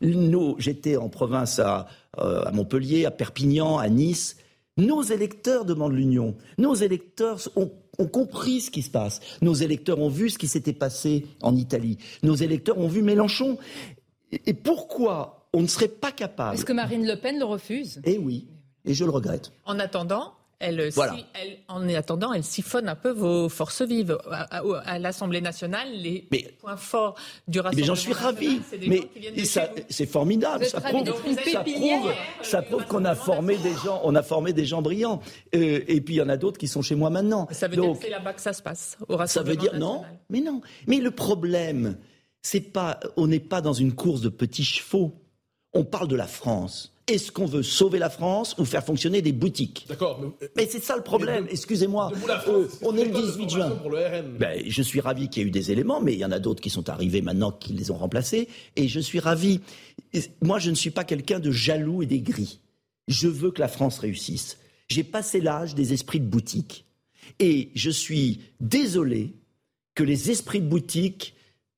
Nous, 0.00 0.54
j'étais 0.58 0.96
en 0.96 1.08
province 1.08 1.58
à, 1.58 1.86
euh, 2.18 2.42
à 2.44 2.52
Montpellier, 2.52 3.04
à 3.04 3.10
Perpignan, 3.10 3.78
à 3.78 3.88
Nice. 3.88 4.36
Nos 4.78 5.02
électeurs 5.02 5.64
demandent 5.66 5.92
l'union. 5.94 6.34
Nos 6.56 6.74
électeurs 6.74 7.38
ont, 7.56 7.70
ont 7.98 8.06
compris 8.06 8.60
ce 8.62 8.70
qui 8.70 8.80
se 8.82 8.90
passe. 8.90 9.20
Nos 9.42 9.52
électeurs 9.54 9.98
ont 9.98 10.08
vu 10.08 10.30
ce 10.30 10.38
qui 10.38 10.48
s'était 10.48 10.72
passé 10.72 11.26
en 11.42 11.54
Italie. 11.54 11.98
Nos 12.22 12.34
électeurs 12.36 12.78
ont 12.78 12.88
vu 12.88 13.02
Mélenchon. 13.02 13.58
Et, 14.32 14.40
et 14.46 14.54
pourquoi 14.54 15.48
on 15.52 15.60
ne 15.62 15.66
serait 15.66 15.88
pas 15.88 16.12
capable 16.12 16.54
Est-ce 16.54 16.64
que 16.64 16.72
Marine 16.72 17.06
Le 17.06 17.16
Pen 17.16 17.38
le 17.38 17.44
refuse 17.44 18.00
Eh 18.04 18.16
oui, 18.16 18.46
et 18.86 18.94
je 18.94 19.04
le 19.04 19.10
regrette. 19.10 19.52
En 19.66 19.78
attendant, 19.80 20.32
elle, 20.60 20.90
Voilà. 20.90 21.14
si- 21.16 21.24
elle- 21.34 21.56
en 21.68 21.88
attendant, 21.88 22.32
elle 22.32 22.44
siphonne 22.44 22.88
un 22.88 22.94
peu 22.94 23.10
vos 23.10 23.48
forces 23.48 23.82
vives. 23.82 24.16
À, 24.30 24.58
à- 24.58 24.78
à 24.84 24.98
l'Assemblée 24.98 25.40
nationale, 25.40 25.88
les 25.92 26.28
Mais- 26.30 26.54
points 26.60 26.76
forts 26.76 27.16
du 27.48 27.58
Mais 27.58 27.62
Rassemblement 27.62 27.86
j'en 27.86 27.94
suis 27.96 28.12
ravi. 28.12 28.60
c'est 28.70 28.78
Mais 28.86 29.44
ça- 29.44 29.70
formidable. 30.06 30.64
Ça 30.66 30.80
prouve, 30.80 31.06
ça 31.52 31.60
pépinière, 31.64 32.00
prouve, 32.00 32.12
ça 32.42 32.62
qu'on 32.88 33.04
a 33.04 33.14
formé 33.14 33.56
des 33.56 33.74
gens, 33.84 34.00
on 34.04 34.14
a 34.14 34.22
formé 34.22 34.52
des 34.52 34.64
gens 34.66 34.82
brillants. 34.82 35.20
Euh, 35.54 35.80
et 35.88 36.00
puis 36.00 36.14
il 36.14 36.18
y 36.18 36.22
en 36.22 36.28
a 36.28 36.36
d'autres 36.36 36.58
qui 36.58 36.68
sont 36.68 36.82
chez 36.82 36.94
moi 36.94 37.10
maintenant. 37.10 37.48
Ça 37.50 37.66
veut 37.66 37.76
Donc, 37.76 37.92
dire 37.92 37.98
que 37.98 38.04
c'est 38.04 38.10
là-bas 38.10 38.32
que 38.34 38.40
ça 38.40 38.52
se 38.52 38.62
passe, 38.62 38.96
au 39.08 39.14
ça 39.14 39.18
Rassemblement 39.18 39.50
veut 39.62 39.68
dire 39.70 39.78
non, 39.78 40.04
mais 40.28 40.40
non. 40.40 40.60
Mais 40.86 40.98
le 40.98 41.10
problème, 41.10 41.96
c'est 42.42 42.60
pas, 42.72 43.00
on 43.16 43.26
n'est 43.26 43.40
pas 43.40 43.60
dans 43.60 43.72
une 43.72 43.92
course 43.94 44.20
de 44.20 44.28
petits 44.28 44.64
chevaux. 44.64 45.12
On 45.72 45.84
parle 45.84 46.08
de 46.08 46.16
la 46.16 46.26
France. 46.26 46.92
Est-ce 47.10 47.32
qu'on 47.32 47.46
veut 47.46 47.64
sauver 47.64 47.98
la 47.98 48.08
France 48.08 48.54
ou 48.56 48.64
faire 48.64 48.84
fonctionner 48.84 49.20
des 49.20 49.32
boutiques? 49.32 49.84
D'accord. 49.88 50.20
Mais, 50.22 50.48
Mais 50.56 50.66
c'est 50.70 50.80
ça 50.82 50.96
le 50.96 51.02
problème. 51.02 51.46
Excusez-moi. 51.50 52.12
Euh, 52.46 52.68
on 52.82 52.96
est 52.96 53.00
le 53.00 53.10
une 53.10 53.16
école 53.16 53.22
de 53.22 53.26
18 53.26 53.36
formation 53.36 53.48
juin. 53.48 53.70
Pour 53.70 53.90
le 53.90 53.98
RN. 53.98 54.38
Ben, 54.38 54.62
je 54.64 54.82
suis 54.82 55.00
ravi 55.00 55.28
qu'il 55.28 55.42
y 55.42 55.44
ait 55.44 55.48
eu 55.48 55.50
des 55.50 55.72
éléments, 55.72 56.00
mais 56.00 56.12
il 56.12 56.20
y 56.20 56.24
en 56.24 56.30
a 56.30 56.38
d'autres 56.38 56.62
qui 56.62 56.70
sont 56.70 56.88
arrivés 56.88 57.20
maintenant 57.20 57.50
qui 57.50 57.72
les 57.72 57.90
ont 57.90 57.96
remplacés. 57.96 58.48
Et 58.76 58.86
je 58.86 59.00
suis 59.00 59.18
ravi. 59.18 59.60
Moi, 60.40 60.60
je 60.60 60.70
ne 60.70 60.76
suis 60.76 60.90
pas 60.90 61.02
quelqu'un 61.02 61.40
de 61.40 61.50
jaloux 61.50 62.02
et 62.02 62.06
d'aigri. 62.06 62.60
Je 63.08 63.26
veux 63.26 63.50
que 63.50 63.60
la 63.60 63.68
France 63.68 63.98
réussisse. 63.98 64.58
J'ai 64.88 65.02
passé 65.02 65.40
l'âge 65.40 65.74
des 65.74 65.92
esprits 65.92 66.20
de 66.20 66.26
boutique. 66.26 66.84
Et 67.40 67.70
je 67.74 67.90
suis 67.90 68.40
désolé 68.60 69.34
que 69.96 70.04
les 70.04 70.30
esprits 70.30 70.60
de 70.60 70.68
boutique 70.68 71.34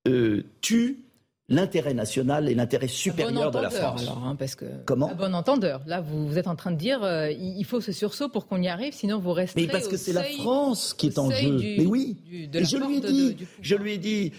euh, 0.07 0.43
tuent 0.61 1.02
l'intérêt 1.49 1.93
national 1.93 2.49
et 2.49 2.55
l'intérêt 2.55 2.89
supérieur 2.89 3.51
de 3.51 3.59
la 3.59 3.69
France. 3.69 4.03
alors, 4.03 4.25
hein, 4.25 4.37
parce 4.39 4.55
que 4.55 4.65
Comment 4.87 5.09
à 5.11 5.15
bon 5.15 5.35
entendeur. 5.35 5.83
Là, 5.87 6.01
vous, 6.01 6.27
vous 6.27 6.39
êtes 6.39 6.47
en 6.47 6.55
train 6.57 6.71
de 6.71 6.77
dire 6.77 7.03
euh, 7.03 7.31
il 7.31 7.65
faut 7.65 7.81
ce 7.81 7.93
sursaut 7.93 8.29
pour 8.29 8.47
qu'on 8.47 8.63
y 8.63 8.69
arrive, 8.69 8.95
sinon 8.95 9.19
vous 9.19 9.33
resterez. 9.33 9.67
Mais 9.67 9.71
parce 9.73 9.89
que 9.89 9.97
c'est 9.97 10.13
la 10.13 10.23
France 10.23 10.95
qui 10.95 11.09
est 11.09 11.19
en 11.19 11.31
jeu. 11.31 11.57
du- 11.59 11.77
mais 11.79 11.87
oui. 11.87 12.17
du- 12.25 12.47
de 12.47 12.61
Et 12.61 12.65
je 12.65 12.77
lui 12.79 12.97
ai 12.97 13.01
dit, 13.01 13.35
de- 13.35 13.45
je 13.61 13.75
lui 13.75 13.93
ai 13.93 13.99
dit, 13.99 14.33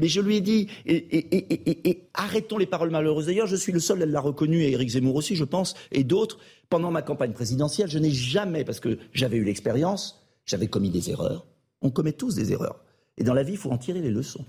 mais 0.00 0.08
je 0.08 0.20
lui 0.20 0.36
ai 0.36 0.40
dit, 0.40 0.68
et 0.86 2.08
arrêtons 2.14 2.58
les 2.58 2.66
paroles 2.66 2.90
malheureuses. 2.90 3.26
D'ailleurs, 3.26 3.46
je 3.46 3.56
suis 3.56 3.72
le 3.72 3.80
seul, 3.80 4.02
elle 4.02 4.10
l'a 4.10 4.20
reconnu, 4.20 4.62
et 4.62 4.72
Éric 4.72 4.90
Zemmour 4.90 5.14
aussi, 5.16 5.36
je 5.36 5.44
pense, 5.44 5.74
et 5.92 6.04
d'autres. 6.04 6.38
Pendant 6.70 6.90
ma 6.90 7.02
campagne 7.02 7.32
présidentielle, 7.32 7.88
je 7.88 7.98
n'ai 7.98 8.10
jamais, 8.10 8.64
parce 8.64 8.80
que 8.80 8.98
j'avais 9.12 9.36
eu 9.36 9.44
l'expérience, 9.44 10.24
j'avais 10.46 10.66
commis 10.66 10.90
des 10.90 11.10
erreurs. 11.10 11.46
On 11.82 11.90
commet 11.90 12.12
tous 12.12 12.34
des 12.34 12.52
erreurs. 12.52 12.80
Et 13.18 13.22
dans 13.24 13.34
la 13.34 13.42
vie, 13.42 13.52
il 13.52 13.58
faut 13.58 13.70
en 13.70 13.78
tirer 13.78 14.00
les 14.00 14.10
leçons. 14.10 14.44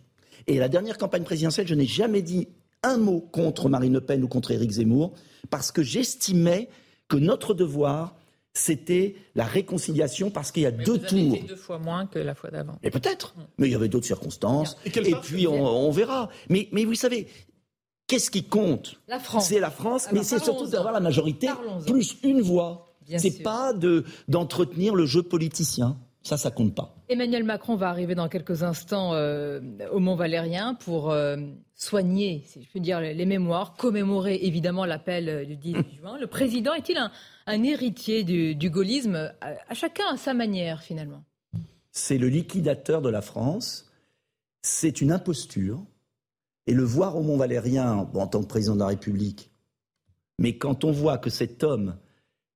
Et 0.47 0.57
la 0.57 0.69
dernière 0.69 0.97
campagne 0.97 1.23
présidentielle, 1.23 1.67
je 1.67 1.75
n'ai 1.75 1.85
jamais 1.85 2.21
dit 2.21 2.47
un 2.83 2.97
mot 2.97 3.19
contre 3.19 3.69
Marine 3.69 3.93
Le 3.93 4.01
Pen 4.01 4.23
ou 4.23 4.27
contre 4.27 4.51
Éric 4.51 4.71
Zemmour, 4.71 5.13
parce 5.49 5.71
que 5.71 5.81
j'estimais 5.83 6.69
que 7.07 7.17
notre 7.17 7.53
devoir, 7.53 8.15
c'était 8.53 9.15
la 9.35 9.43
réconciliation, 9.43 10.29
parce 10.29 10.51
qu'il 10.51 10.63
y 10.63 10.65
a 10.65 10.71
Mais 10.71 10.83
deux 10.83 10.97
vous 10.99 11.05
avez 11.05 11.25
tours. 11.27 11.35
été 11.35 11.47
deux 11.47 11.55
fois 11.55 11.79
moins 11.79 12.05
que 12.05 12.19
la 12.19 12.35
fois 12.35 12.51
d'avant. 12.51 12.77
Et 12.83 12.89
peut-être. 12.89 13.35
Mais 13.57 13.67
il 13.67 13.71
y 13.71 13.75
avait 13.75 13.89
d'autres 13.89 14.05
circonstances. 14.05 14.77
Et 14.85 15.15
puis 15.23 15.47
on, 15.47 15.65
on 15.65 15.91
verra. 15.91 16.29
Mais, 16.49 16.69
mais 16.71 16.85
vous 16.85 16.95
savez, 16.95 17.27
qu'est-ce 18.07 18.31
qui 18.31 18.43
compte 18.43 19.01
La 19.07 19.19
France. 19.19 19.47
C'est 19.49 19.59
la 19.59 19.71
France, 19.71 20.07
mais 20.11 20.23
c'est 20.23 20.43
surtout 20.43 20.67
d'avoir 20.67 20.93
la 20.93 20.99
majorité 20.99 21.49
plus 21.85 22.17
une 22.23 22.41
voix. 22.41 22.85
C'est 23.17 23.43
pas 23.43 23.73
de 23.73 24.03
d'entretenir 24.27 24.95
le 24.95 25.05
jeu 25.05 25.21
politicien. 25.21 25.97
Ça, 26.25 26.37
ça 26.37 26.49
compte 26.49 26.73
pas. 26.73 26.95
Emmanuel 27.07 27.43
Macron 27.43 27.75
va 27.75 27.87
arriver 27.87 28.15
dans 28.15 28.27
quelques 28.29 28.63
instants 28.63 29.13
euh, 29.13 29.61
au 29.91 29.99
Mont 29.99 30.15
Valérien 30.15 30.73
pour 30.73 31.11
euh, 31.11 31.37
soigner, 31.75 32.41
si 32.47 32.63
je 32.63 32.67
puis 32.67 32.81
dire, 32.81 32.99
les 32.99 33.25
mémoires, 33.27 33.75
commémorer 33.75 34.39
évidemment 34.41 34.85
l'appel 34.85 35.29
euh, 35.29 35.45
du 35.45 35.55
10 35.55 35.75
juin. 35.99 36.17
Le 36.17 36.25
président 36.25 36.73
est-il 36.73 36.97
un, 36.97 37.11
un 37.45 37.61
héritier 37.61 38.23
du, 38.23 38.55
du 38.55 38.71
gaullisme 38.71 39.31
à, 39.39 39.53
à 39.69 39.73
chacun 39.75 40.05
à 40.11 40.17
sa 40.17 40.33
manière 40.33 40.81
finalement? 40.81 41.23
C'est 41.91 42.17
le 42.17 42.27
liquidateur 42.27 43.03
de 43.03 43.09
la 43.09 43.21
France, 43.21 43.91
c'est 44.63 45.01
une 45.01 45.11
imposture. 45.11 45.85
Et 46.65 46.73
le 46.73 46.83
voir 46.83 47.15
au 47.17 47.21
Mont 47.21 47.37
Valérien, 47.37 48.09
en 48.15 48.25
tant 48.25 48.41
que 48.41 48.47
président 48.47 48.73
de 48.73 48.79
la 48.79 48.87
République, 48.87 49.51
mais 50.39 50.57
quand 50.57 50.85
on 50.85 50.91
voit 50.91 51.19
que 51.19 51.29
cet 51.29 51.63
homme 51.63 51.97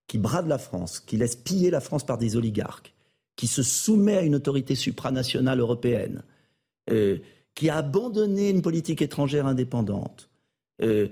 qui 0.07 0.17
brade 0.17 0.47
la 0.47 0.57
France, 0.57 0.99
qui 0.99 1.17
laisse 1.17 1.35
piller 1.35 1.69
la 1.69 1.81
France 1.81 2.03
par 2.03 2.17
des 2.17 2.35
oligarques, 2.35 2.95
qui 3.39 3.47
se 3.47 3.63
soumet 3.63 4.17
à 4.17 4.21
une 4.23 4.35
autorité 4.35 4.75
supranationale 4.75 5.61
européenne, 5.61 6.23
euh, 6.91 7.19
qui 7.55 7.69
a 7.69 7.77
abandonné 7.77 8.49
une 8.49 8.61
politique 8.61 9.01
étrangère 9.01 9.47
indépendante, 9.47 10.29
euh, 10.81 11.07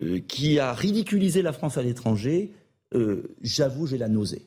euh, 0.00 0.20
qui 0.20 0.60
a 0.60 0.74
ridiculisé 0.74 1.42
la 1.42 1.52
France 1.52 1.78
à 1.78 1.82
l'étranger, 1.82 2.52
j'avoue, 3.40 3.88
j'ai 3.88 3.98
la 3.98 4.06
nausée. 4.06 4.42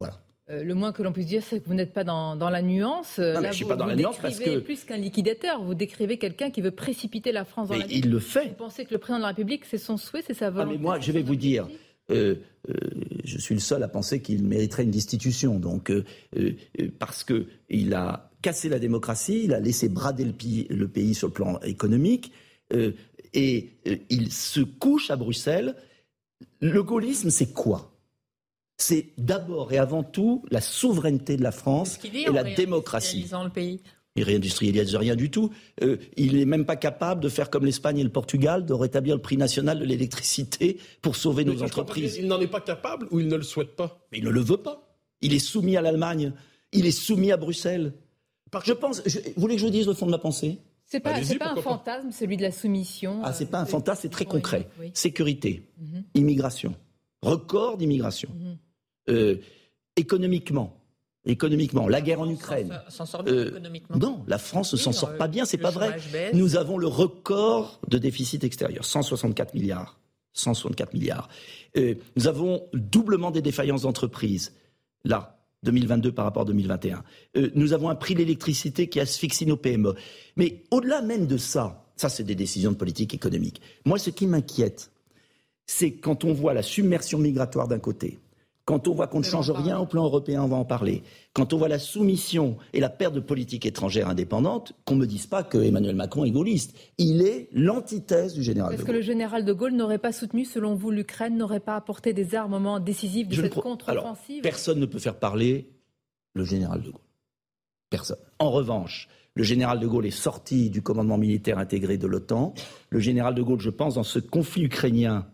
Voilà. 0.00 0.20
le 0.50 0.74
moins 0.74 0.92
que 0.92 1.02
l'on 1.02 1.12
puisse 1.14 1.28
dire, 1.28 1.42
c'est 1.42 1.60
que 1.60 1.66
vous 1.66 1.72
n'êtes 1.72 1.94
pas 1.94 2.04
dans, 2.04 2.36
la 2.36 2.60
nuance. 2.60 3.18
Non, 3.18 3.40
je 3.40 3.46
ne 3.46 3.52
suis 3.52 3.64
pas 3.64 3.76
dans 3.76 3.86
la 3.86 3.96
nuance 3.96 4.18
parce 4.20 4.38
que. 4.38 4.58
plus 4.58 4.84
qu'un 4.84 4.98
liquidateur, 4.98 5.62
vous 5.62 5.74
décrivez 5.74 6.18
quelqu'un 6.18 6.50
qui 6.50 6.60
veut 6.60 6.72
précipiter 6.72 7.32
la 7.32 7.46
France 7.46 7.68
dans 7.68 7.74
mais 7.74 7.86
la 7.86 7.90
Il 7.90 8.10
le 8.10 8.18
fait. 8.18 8.48
Vous 8.48 8.54
pensez 8.54 8.84
que 8.84 8.92
le 8.92 8.98
président 8.98 9.16
de 9.16 9.22
la 9.22 9.28
République, 9.28 9.64
c'est 9.64 9.78
son 9.78 9.96
souhait, 9.96 10.22
c'est 10.26 10.34
sa 10.34 10.50
volonté 10.50 10.74
ah, 10.74 10.76
mais 10.76 10.82
moi, 10.82 11.00
je 11.00 11.10
vais 11.10 11.22
vous 11.22 11.36
dire. 11.36 11.68
Euh, 12.10 12.36
euh, 12.68 12.74
je 13.24 13.38
suis 13.38 13.54
le 13.54 13.60
seul 13.60 13.82
à 13.82 13.88
penser 13.88 14.20
qu'il 14.20 14.44
mériterait 14.44 14.84
une 14.84 14.90
destitution. 14.90 15.58
Donc, 15.58 15.90
euh, 15.90 16.04
parce 16.98 17.24
qu'il 17.24 17.94
a 17.94 18.30
cassé 18.42 18.68
la 18.68 18.78
démocratie, 18.78 19.42
il 19.44 19.54
a 19.54 19.60
laissé 19.60 19.88
brader 19.88 20.24
le 20.24 20.88
pays, 20.88 21.14
sur 21.14 21.28
le 21.28 21.32
plan 21.32 21.60
économique, 21.60 22.32
et 23.34 23.70
il 24.10 24.32
se 24.32 24.60
couche 24.60 25.10
à 25.10 25.16
Bruxelles. 25.16 25.76
Le 26.60 26.82
gaullisme, 26.82 27.30
c'est 27.30 27.52
quoi? 27.52 27.92
C'est 28.78 29.10
d'abord 29.16 29.72
et 29.72 29.78
avant 29.78 30.02
tout 30.02 30.44
la 30.50 30.60
souveraineté 30.60 31.36
de 31.36 31.42
la 31.42 31.52
France 31.52 32.00
et 32.02 32.32
la 32.32 32.42
démocratie. 32.42 33.28
Le 33.30 33.50
pays? 33.50 33.80
Il 34.14 34.24
réindustrialise 34.24 34.94
rien 34.94 35.16
du 35.16 35.30
tout. 35.30 35.50
Euh, 35.82 35.96
il 36.16 36.36
n'est 36.36 36.44
même 36.44 36.66
pas 36.66 36.76
capable 36.76 37.22
de 37.22 37.28
faire 37.28 37.48
comme 37.48 37.64
l'Espagne 37.64 37.98
et 37.98 38.02
le 38.02 38.10
Portugal, 38.10 38.66
de 38.66 38.74
rétablir 38.74 39.16
le 39.16 39.22
prix 39.22 39.38
national 39.38 39.78
de 39.78 39.84
l'électricité 39.84 40.78
pour 41.00 41.16
sauver 41.16 41.44
nos 41.44 41.62
entreprises. 41.62 42.16
Il 42.18 42.26
n'en 42.26 42.40
est 42.40 42.46
pas 42.46 42.60
capable 42.60 43.06
ou 43.10 43.20
il 43.20 43.28
ne 43.28 43.36
le 43.36 43.42
souhaite 43.42 43.74
pas? 43.74 44.06
Mais 44.12 44.18
il 44.18 44.24
ne 44.24 44.30
le 44.30 44.40
veut 44.40 44.58
pas. 44.58 44.96
Il 45.22 45.32
est 45.32 45.38
soumis 45.38 45.76
à 45.76 45.80
l'Allemagne. 45.80 46.32
Il 46.72 46.84
est 46.84 46.90
soumis 46.90 47.32
à 47.32 47.36
Bruxelles. 47.38 47.94
Je 48.64 48.72
pense. 48.72 49.02
vous 49.06 49.32
voulez 49.40 49.54
que 49.54 49.60
je 49.60 49.66
vous 49.66 49.72
dise 49.72 49.86
le 49.86 49.94
fond 49.94 50.06
de 50.06 50.10
ma 50.10 50.18
pensée? 50.18 50.58
C'est 50.84 51.00
pas, 51.00 51.14
pas 51.38 51.52
un 51.52 51.56
fantasme, 51.56 52.10
celui 52.10 52.36
de 52.36 52.42
la 52.42 52.50
soumission. 52.50 53.22
Ah, 53.24 53.32
c'est 53.32 53.46
pas 53.46 53.60
un 53.60 53.64
fantasme, 53.64 54.02
c'est 54.02 54.10
très 54.10 54.26
concret. 54.26 54.68
Sécurité, 54.92 55.66
mhm. 55.78 56.04
immigration, 56.14 56.74
record 57.22 57.78
d'immigration, 57.78 58.28
mhm. 58.34 58.58
euh, 59.08 59.36
économiquement, 59.96 60.81
économiquement. 61.24 61.88
La 61.88 62.00
guerre 62.00 62.20
en 62.20 62.28
Ukraine. 62.28 62.80
S'en 62.88 63.06
sort 63.06 63.22
bien 63.22 63.34
euh, 63.34 63.48
économiquement. 63.48 63.96
Non, 63.96 64.24
la 64.26 64.38
France 64.38 64.72
ne 64.72 64.78
s'en 64.78 64.92
sort 64.92 65.16
pas 65.16 65.28
bien, 65.28 65.44
c'est 65.44 65.58
pas 65.58 65.70
vrai. 65.70 65.98
Nous 66.34 66.56
avons 66.56 66.78
le 66.78 66.86
record 66.86 67.80
de 67.88 67.98
déficit 67.98 68.44
extérieur, 68.44 68.84
164 68.84 69.54
milliards. 69.54 69.98
164 70.34 70.94
milliards. 70.94 71.28
Euh, 71.76 71.94
nous 72.16 72.26
avons 72.26 72.62
doublement 72.72 73.30
des 73.30 73.42
défaillances 73.42 73.82
d'entreprises, 73.82 74.54
là, 75.04 75.38
2022 75.62 76.12
par 76.12 76.24
rapport 76.24 76.42
à 76.42 76.46
2021. 76.46 77.04
Euh, 77.36 77.50
nous 77.54 77.72
avons 77.72 77.88
un 77.90 77.94
prix 77.94 78.14
de 78.14 78.20
l'électricité 78.20 78.88
qui 78.88 78.98
asphyxie 78.98 79.46
nos 79.46 79.56
PME. 79.56 79.94
Mais 80.36 80.64
au-delà 80.70 81.02
même 81.02 81.26
de 81.26 81.36
ça, 81.36 81.84
ça 81.96 82.08
c'est 82.08 82.24
des 82.24 82.34
décisions 82.34 82.72
de 82.72 82.76
politique 82.76 83.14
économique. 83.14 83.60
Moi, 83.84 83.98
ce 83.98 84.10
qui 84.10 84.26
m'inquiète, 84.26 84.90
c'est 85.66 85.92
quand 85.92 86.24
on 86.24 86.32
voit 86.32 86.54
la 86.54 86.62
submersion 86.62 87.18
migratoire 87.18 87.68
d'un 87.68 87.78
côté, 87.78 88.18
quand 88.64 88.86
on 88.86 88.94
voit 88.94 89.08
qu'on 89.08 89.18
ne 89.18 89.24
change 89.24 89.50
rien 89.50 89.78
au 89.78 89.86
plan 89.86 90.04
européen, 90.04 90.42
on 90.42 90.48
va 90.48 90.56
en 90.56 90.64
parler. 90.64 91.02
Quand 91.32 91.52
on 91.52 91.56
voit 91.56 91.68
la 91.68 91.80
soumission 91.80 92.56
et 92.72 92.80
la 92.80 92.90
perte 92.90 93.14
de 93.14 93.20
politique 93.20 93.66
étrangère 93.66 94.08
indépendante, 94.08 94.72
qu'on 94.84 94.94
ne 94.94 95.00
me 95.00 95.06
dise 95.06 95.26
pas 95.26 95.42
que 95.42 95.58
Emmanuel 95.58 95.96
Macron 95.96 96.24
est 96.24 96.30
gaulliste. 96.30 96.76
Il 96.98 97.22
est 97.22 97.48
l'antithèse 97.52 98.34
du 98.34 98.42
général 98.42 98.70
de 98.70 98.76
Gaulle. 98.76 98.80
Est-ce 98.84 98.86
que 98.86 98.96
le 98.96 99.02
général 99.02 99.44
de 99.44 99.52
Gaulle 99.52 99.72
n'aurait 99.72 99.98
pas 99.98 100.12
soutenu, 100.12 100.44
selon 100.44 100.74
vous, 100.74 100.90
l'Ukraine, 100.90 101.36
n'aurait 101.36 101.60
pas 101.60 101.74
apporté 101.74 102.12
des 102.12 102.34
armements 102.34 102.78
décisifs 102.78 103.28
de 103.28 103.34
cette 103.34 103.54
contre-offensive 103.54 104.42
Personne 104.42 104.78
ne 104.78 104.86
peut 104.86 105.00
faire 105.00 105.18
parler 105.18 105.70
le 106.34 106.44
général 106.44 106.82
de 106.82 106.90
Gaulle. 106.90 107.00
Personne. 107.90 108.18
En 108.38 108.50
revanche, 108.50 109.08
le 109.34 109.42
général 109.42 109.80
de 109.80 109.86
Gaulle 109.86 110.06
est 110.06 110.10
sorti 110.10 110.70
du 110.70 110.82
commandement 110.82 111.18
militaire 111.18 111.58
intégré 111.58 111.98
de 111.98 112.06
l'OTAN. 112.06 112.54
Le 112.90 113.00
général 113.00 113.34
de 113.34 113.42
Gaulle, 113.42 113.60
je 113.60 113.70
pense, 113.70 113.94
dans 113.94 114.02
ce 114.02 114.18
conflit 114.18 114.64
ukrainien, 114.64 115.26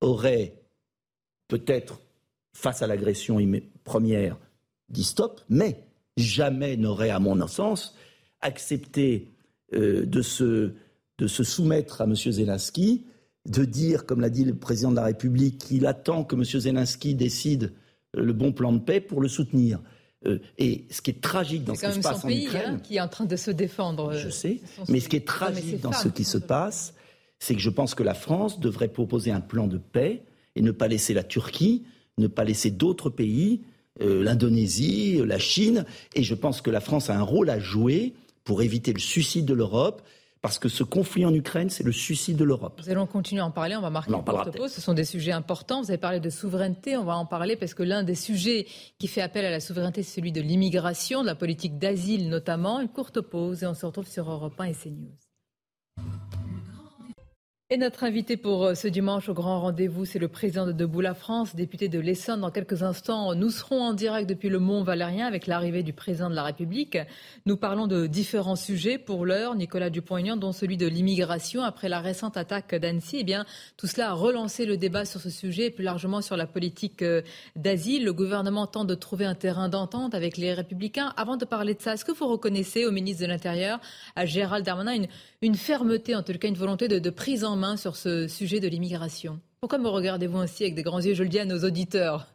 aurait 0.00 0.54
peut-être 1.48 2.00
face 2.54 2.80
à 2.80 2.86
l'agression 2.86 3.38
première, 3.82 4.38
dit 4.88 5.04
stop, 5.04 5.42
mais 5.50 5.84
jamais 6.16 6.76
n'aurait, 6.78 7.10
à 7.10 7.18
mon 7.18 7.46
sens, 7.46 7.94
accepté 8.40 9.32
euh, 9.74 10.06
de, 10.06 10.22
se, 10.22 10.72
de 11.18 11.26
se 11.26 11.44
soumettre 11.44 12.00
à 12.00 12.04
M. 12.04 12.14
Zelensky, 12.14 13.04
de 13.46 13.64
dire, 13.64 14.06
comme 14.06 14.20
l'a 14.20 14.30
dit 14.30 14.44
le 14.44 14.54
président 14.54 14.90
de 14.90 14.96
la 14.96 15.04
République, 15.04 15.58
qu'il 15.58 15.84
attend 15.86 16.24
que 16.24 16.36
M. 16.36 16.44
Zelensky 16.44 17.14
décide 17.14 17.72
le 18.14 18.32
bon 18.32 18.52
plan 18.52 18.72
de 18.72 18.78
paix 18.78 19.00
pour 19.00 19.20
le 19.20 19.28
soutenir. 19.28 19.80
Euh, 20.26 20.38
et 20.56 20.86
ce 20.90 21.02
qui 21.02 21.10
est 21.10 21.20
tragique 21.20 21.64
dans 21.64 21.74
ce 21.74 21.86
qui 21.86 21.92
se 21.92 22.00
passe 22.00 22.24
en 22.24 22.28
pays, 22.28 22.46
Ukraine, 22.46 22.74
hein, 22.76 22.80
qui 22.82 22.96
est 22.96 23.00
en 23.00 23.08
train 23.08 23.26
de 23.26 23.36
se 23.36 23.50
défendre. 23.50 24.14
Je 24.14 24.30
sais, 24.30 24.60
mais 24.88 25.00
ce 25.00 25.08
qui 25.08 25.16
est 25.16 25.26
tragique 25.26 25.80
dans 25.80 25.92
ce 25.92 26.08
qui 26.08 26.24
se 26.24 26.38
passe, 26.38 26.94
c'est 27.40 27.54
que 27.54 27.60
je 27.60 27.68
pense 27.68 27.94
que 27.94 28.02
la 28.02 28.14
France 28.14 28.60
devrait 28.60 28.88
proposer 28.88 29.32
un 29.32 29.40
plan 29.40 29.66
de 29.66 29.76
paix 29.76 30.22
et 30.56 30.62
ne 30.62 30.70
pas 30.70 30.88
laisser 30.88 31.12
la 31.12 31.24
Turquie 31.24 31.84
ne 32.18 32.26
pas 32.26 32.44
laisser 32.44 32.70
d'autres 32.70 33.10
pays, 33.10 33.62
euh, 34.00 34.22
l'Indonésie, 34.22 35.20
la 35.24 35.38
Chine, 35.38 35.84
et 36.14 36.22
je 36.22 36.34
pense 36.34 36.60
que 36.60 36.70
la 36.70 36.80
France 36.80 37.10
a 37.10 37.16
un 37.16 37.22
rôle 37.22 37.50
à 37.50 37.58
jouer 37.58 38.14
pour 38.44 38.62
éviter 38.62 38.92
le 38.92 39.00
suicide 39.00 39.46
de 39.46 39.54
l'Europe. 39.54 40.02
Parce 40.44 40.58
que 40.58 40.68
ce 40.68 40.84
conflit 40.84 41.24
en 41.24 41.32
Ukraine, 41.32 41.70
c'est 41.70 41.84
le 41.84 41.90
suicide 41.90 42.36
de 42.36 42.44
l'Europe. 42.44 42.78
Nous 42.84 42.90
allons 42.90 43.06
continuer 43.06 43.40
à 43.40 43.46
en 43.46 43.50
parler. 43.50 43.76
On 43.76 43.80
va 43.80 43.88
marquer 43.88 44.12
une 44.12 44.52
pause. 44.52 44.72
Ce 44.72 44.82
sont 44.82 44.92
des 44.92 45.06
sujets 45.06 45.32
importants. 45.32 45.80
Vous 45.80 45.90
avez 45.90 45.96
parlé 45.96 46.20
de 46.20 46.28
souveraineté. 46.28 46.98
On 46.98 47.04
va 47.04 47.16
en 47.16 47.24
parler 47.24 47.56
parce 47.56 47.72
que 47.72 47.82
l'un 47.82 48.02
des 48.02 48.14
sujets 48.14 48.66
qui 48.98 49.08
fait 49.08 49.22
appel 49.22 49.46
à 49.46 49.50
la 49.50 49.60
souveraineté, 49.60 50.02
c'est 50.02 50.16
celui 50.16 50.32
de 50.32 50.42
l'immigration, 50.42 51.22
de 51.22 51.28
la 51.28 51.34
politique 51.34 51.78
d'asile 51.78 52.28
notamment. 52.28 52.78
Une 52.80 52.90
courte 52.90 53.22
pause 53.22 53.62
et 53.62 53.66
on 53.66 53.72
se 53.72 53.86
retrouve 53.86 54.06
sur 54.06 54.30
Europe 54.30 54.60
1 54.60 54.64
et 54.64 54.74
CNews. 54.74 55.23
Et 57.74 57.76
notre 57.76 58.04
invité 58.04 58.36
pour 58.36 58.66
euh, 58.66 58.74
ce 58.76 58.86
dimanche 58.86 59.28
au 59.28 59.34
grand 59.34 59.60
rendez-vous, 59.60 60.04
c'est 60.04 60.20
le 60.20 60.28
président 60.28 60.64
de 60.64 60.70
Debout 60.70 61.00
la 61.00 61.12
France, 61.12 61.56
député 61.56 61.88
de 61.88 61.98
l'Essonne. 61.98 62.42
Dans 62.42 62.52
quelques 62.52 62.84
instants, 62.84 63.34
nous 63.34 63.50
serons 63.50 63.82
en 63.82 63.94
direct 63.94 64.28
depuis 64.28 64.48
le 64.48 64.60
Mont 64.60 64.84
Valérien 64.84 65.26
avec 65.26 65.48
l'arrivée 65.48 65.82
du 65.82 65.92
président 65.92 66.30
de 66.30 66.36
la 66.36 66.44
République. 66.44 66.96
Nous 67.46 67.56
parlons 67.56 67.88
de 67.88 68.06
différents 68.06 68.54
sujets 68.54 68.96
pour 68.96 69.26
l'heure, 69.26 69.56
Nicolas 69.56 69.90
Dupont-Aignan, 69.90 70.36
dont 70.36 70.52
celui 70.52 70.76
de 70.76 70.86
l'immigration. 70.86 71.64
Après 71.64 71.88
la 71.88 71.98
récente 71.98 72.36
attaque 72.36 72.76
d'Annecy, 72.76 73.16
eh 73.22 73.24
bien, 73.24 73.44
tout 73.76 73.88
cela 73.88 74.10
a 74.10 74.12
relancé 74.12 74.66
le 74.66 74.76
débat 74.76 75.04
sur 75.04 75.20
ce 75.20 75.30
sujet 75.30 75.66
et 75.66 75.70
plus 75.72 75.82
largement 75.82 76.20
sur 76.20 76.36
la 76.36 76.46
politique 76.46 77.02
euh, 77.02 77.22
d'asile. 77.56 78.04
Le 78.04 78.12
gouvernement 78.12 78.68
tente 78.68 78.86
de 78.86 78.94
trouver 78.94 79.24
un 79.24 79.34
terrain 79.34 79.68
d'entente 79.68 80.14
avec 80.14 80.36
les 80.36 80.54
Républicains. 80.54 81.12
Avant 81.16 81.36
de 81.36 81.44
parler 81.44 81.74
de 81.74 81.82
ça, 81.82 81.94
est-ce 81.94 82.04
que 82.04 82.12
vous 82.12 82.28
reconnaissez 82.28 82.84
au 82.84 82.92
ministre 82.92 83.22
de 83.24 83.26
l'Intérieur, 83.26 83.80
à 84.14 84.26
Gérald 84.26 84.64
Darmanin, 84.64 85.06
une, 85.42 85.56
fermeté, 85.56 86.14
en 86.14 86.22
tout 86.22 86.32
cas 86.34 86.46
une 86.46 86.54
volonté 86.54 86.86
de 86.86 87.10
prise 87.10 87.42
en 87.42 87.56
main 87.56 87.63
sur 87.76 87.96
ce 87.96 88.28
sujet 88.28 88.60
de 88.60 88.68
l'immigration 88.68 89.40
Pourquoi 89.60 89.78
me 89.78 89.88
regardez-vous 89.88 90.38
ainsi 90.38 90.64
avec 90.64 90.74
des 90.74 90.82
grands 90.82 91.00
yeux? 91.00 91.14
Je 91.14 91.22
le 91.22 91.28
dis 91.28 91.38
à 91.38 91.44
nos 91.44 91.64
auditeurs. 91.64 92.28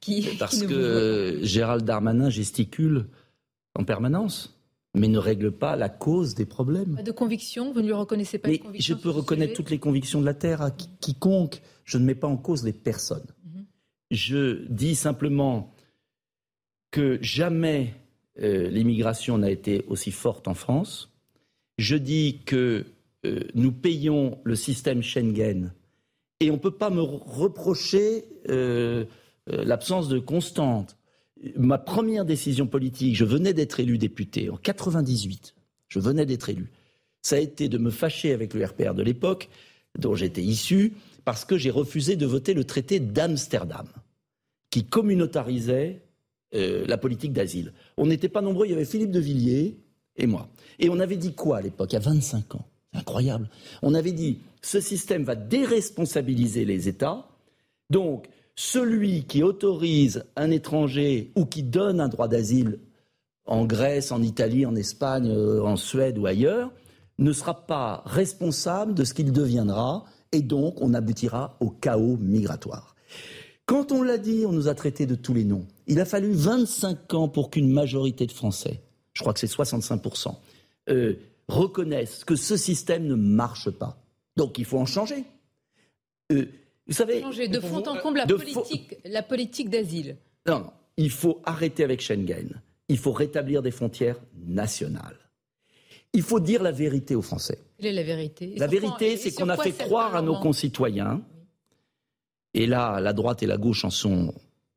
Qui, 0.00 0.28
Parce 0.38 0.62
que 0.62 1.38
Gérald 1.42 1.84
Darmanin 1.84 2.30
gesticule 2.30 3.06
en 3.74 3.84
permanence 3.84 4.56
mais 4.94 5.08
ne 5.08 5.18
règle 5.18 5.52
pas 5.52 5.76
la 5.76 5.88
cause 5.88 6.34
des 6.34 6.46
problèmes. 6.46 6.96
Pas 6.96 7.02
de 7.02 7.12
conviction? 7.12 7.72
Vous 7.72 7.80
ne 7.80 7.86
lui 7.86 7.92
reconnaissez 7.92 8.38
pas 8.38 8.48
mais 8.48 8.60
Je 8.74 8.94
peux 8.94 9.10
reconnaître 9.10 9.52
toutes 9.54 9.70
les 9.70 9.78
convictions 9.78 10.20
de 10.20 10.26
la 10.26 10.34
Terre 10.34 10.62
à 10.62 10.70
quiconque. 10.70 11.62
Je 11.84 11.98
ne 11.98 12.04
mets 12.04 12.14
pas 12.14 12.26
en 12.26 12.36
cause 12.36 12.64
les 12.64 12.72
personnes. 12.72 13.26
Mhm. 13.44 13.66
Je 14.10 14.66
dis 14.68 14.96
simplement 14.96 15.72
que 16.90 17.18
jamais 17.22 17.94
euh, 18.40 18.68
l'immigration 18.68 19.38
n'a 19.38 19.50
été 19.50 19.84
aussi 19.86 20.10
forte 20.10 20.48
en 20.48 20.54
France. 20.54 21.12
Je 21.78 21.96
dis 21.96 22.40
que 22.44 22.84
euh, 23.26 23.40
nous 23.54 23.72
payons 23.72 24.38
le 24.44 24.56
système 24.56 25.02
Schengen 25.02 25.72
et 26.40 26.50
on 26.50 26.54
ne 26.54 26.58
peut 26.58 26.70
pas 26.70 26.88
me 26.88 27.02
reprocher 27.02 28.24
euh, 28.48 29.04
euh, 29.50 29.64
l'absence 29.64 30.08
de 30.08 30.18
constante. 30.18 30.96
Ma 31.56 31.76
première 31.76 32.24
décision 32.24 32.66
politique, 32.66 33.14
je 33.14 33.24
venais 33.24 33.52
d'être 33.52 33.80
élu 33.80 33.98
député 33.98 34.48
en 34.48 34.56
98, 34.56 35.54
je 35.88 35.98
venais 35.98 36.24
d'être 36.24 36.48
élu, 36.48 36.70
ça 37.22 37.36
a 37.36 37.40
été 37.40 37.68
de 37.68 37.76
me 37.76 37.90
fâcher 37.90 38.32
avec 38.32 38.54
le 38.54 38.64
RPR 38.64 38.94
de 38.94 39.02
l'époque, 39.02 39.48
dont 39.98 40.14
j'étais 40.14 40.42
issu, 40.42 40.94
parce 41.24 41.44
que 41.44 41.58
j'ai 41.58 41.70
refusé 41.70 42.16
de 42.16 42.26
voter 42.26 42.54
le 42.54 42.64
traité 42.64 43.00
d'Amsterdam, 43.00 43.86
qui 44.70 44.84
communautarisait 44.84 46.02
la 46.52 46.98
politique 46.98 47.32
d'asile. 47.32 47.72
On 47.96 48.06
n'était 48.06 48.28
pas 48.28 48.42
nombreux, 48.42 48.66
il 48.66 48.70
y 48.70 48.74
avait 48.74 48.84
Philippe 48.84 49.12
de 49.12 49.20
Villiers 49.20 49.78
et 50.16 50.26
moi. 50.26 50.48
Et 50.78 50.88
on 50.88 50.98
avait 50.98 51.16
dit 51.16 51.32
quoi 51.34 51.58
à 51.58 51.60
l'époque, 51.60 51.92
il 51.92 51.94
y 51.94 51.98
a 51.98 52.00
25 52.00 52.56
ans? 52.56 52.66
Incroyable. 52.92 53.48
On 53.82 53.94
avait 53.94 54.12
dit, 54.12 54.40
ce 54.62 54.80
système 54.80 55.24
va 55.24 55.36
déresponsabiliser 55.36 56.64
les 56.64 56.88
États. 56.88 57.28
Donc, 57.88 58.28
celui 58.56 59.24
qui 59.24 59.42
autorise 59.42 60.24
un 60.36 60.50
étranger 60.50 61.32
ou 61.36 61.46
qui 61.46 61.62
donne 61.62 62.00
un 62.00 62.08
droit 62.08 62.28
d'asile 62.28 62.78
en 63.46 63.64
Grèce, 63.64 64.12
en 64.12 64.22
Italie, 64.22 64.66
en 64.66 64.76
Espagne, 64.76 65.28
euh, 65.28 65.62
en 65.62 65.76
Suède 65.76 66.18
ou 66.18 66.26
ailleurs, 66.26 66.70
ne 67.18 67.32
sera 67.32 67.66
pas 67.66 68.02
responsable 68.06 68.94
de 68.94 69.04
ce 69.04 69.14
qu'il 69.14 69.32
deviendra 69.32 70.04
et 70.32 70.42
donc 70.42 70.80
on 70.80 70.94
aboutira 70.94 71.56
au 71.60 71.70
chaos 71.70 72.16
migratoire. 72.20 72.94
Quand 73.66 73.92
on 73.92 74.02
l'a 74.02 74.18
dit, 74.18 74.44
on 74.46 74.52
nous 74.52 74.68
a 74.68 74.74
traités 74.74 75.06
de 75.06 75.14
tous 75.14 75.34
les 75.34 75.44
noms. 75.44 75.66
Il 75.86 76.00
a 76.00 76.04
fallu 76.04 76.32
25 76.32 77.14
ans 77.14 77.28
pour 77.28 77.50
qu'une 77.50 77.70
majorité 77.70 78.26
de 78.26 78.32
Français, 78.32 78.80
je 79.12 79.22
crois 79.22 79.32
que 79.32 79.40
c'est 79.40 79.50
65%, 79.50 80.34
euh, 80.88 81.14
reconnaissent 81.50 82.24
que 82.24 82.36
ce 82.36 82.56
système 82.56 83.06
ne 83.06 83.14
marche 83.14 83.70
pas. 83.70 83.98
Donc 84.36 84.58
il 84.58 84.64
faut 84.64 84.78
en 84.78 84.86
changer. 84.86 85.24
Euh, 86.32 86.46
vous 86.86 86.94
savez, 86.94 87.20
changer 87.20 87.48
de 87.48 87.60
fond 87.60 87.86
en 87.86 87.98
comble 87.98 88.18
la 88.18 88.26
politique, 88.26 88.96
la 89.04 89.22
politique 89.22 89.68
d'asile. 89.68 90.16
Non, 90.46 90.60
non, 90.60 90.72
il 90.96 91.10
faut 91.10 91.40
arrêter 91.44 91.84
avec 91.84 92.00
Schengen. 92.00 92.60
Il 92.88 92.98
faut 92.98 93.12
rétablir 93.12 93.62
des 93.62 93.70
frontières 93.70 94.20
nationales. 94.46 95.16
Il 96.12 96.22
faut 96.22 96.40
dire 96.40 96.62
la 96.62 96.72
vérité 96.72 97.14
aux 97.14 97.22
Français. 97.22 97.58
Quelle 97.78 97.86
est 97.90 97.92
la 97.92 98.02
vérité? 98.02 98.54
La 98.56 98.66
vérité, 98.66 99.16
c'est 99.16 99.32
qu'on 99.32 99.48
a 99.48 99.56
fait 99.56 99.72
croire 99.72 100.16
à 100.16 100.22
nos 100.22 100.40
concitoyens, 100.40 101.22
et 102.54 102.66
là, 102.66 103.00
la 103.00 103.12
droite 103.12 103.42
et 103.42 103.46
la 103.46 103.56
gauche 103.56 103.84
en 103.84 103.90
sont 103.90 104.34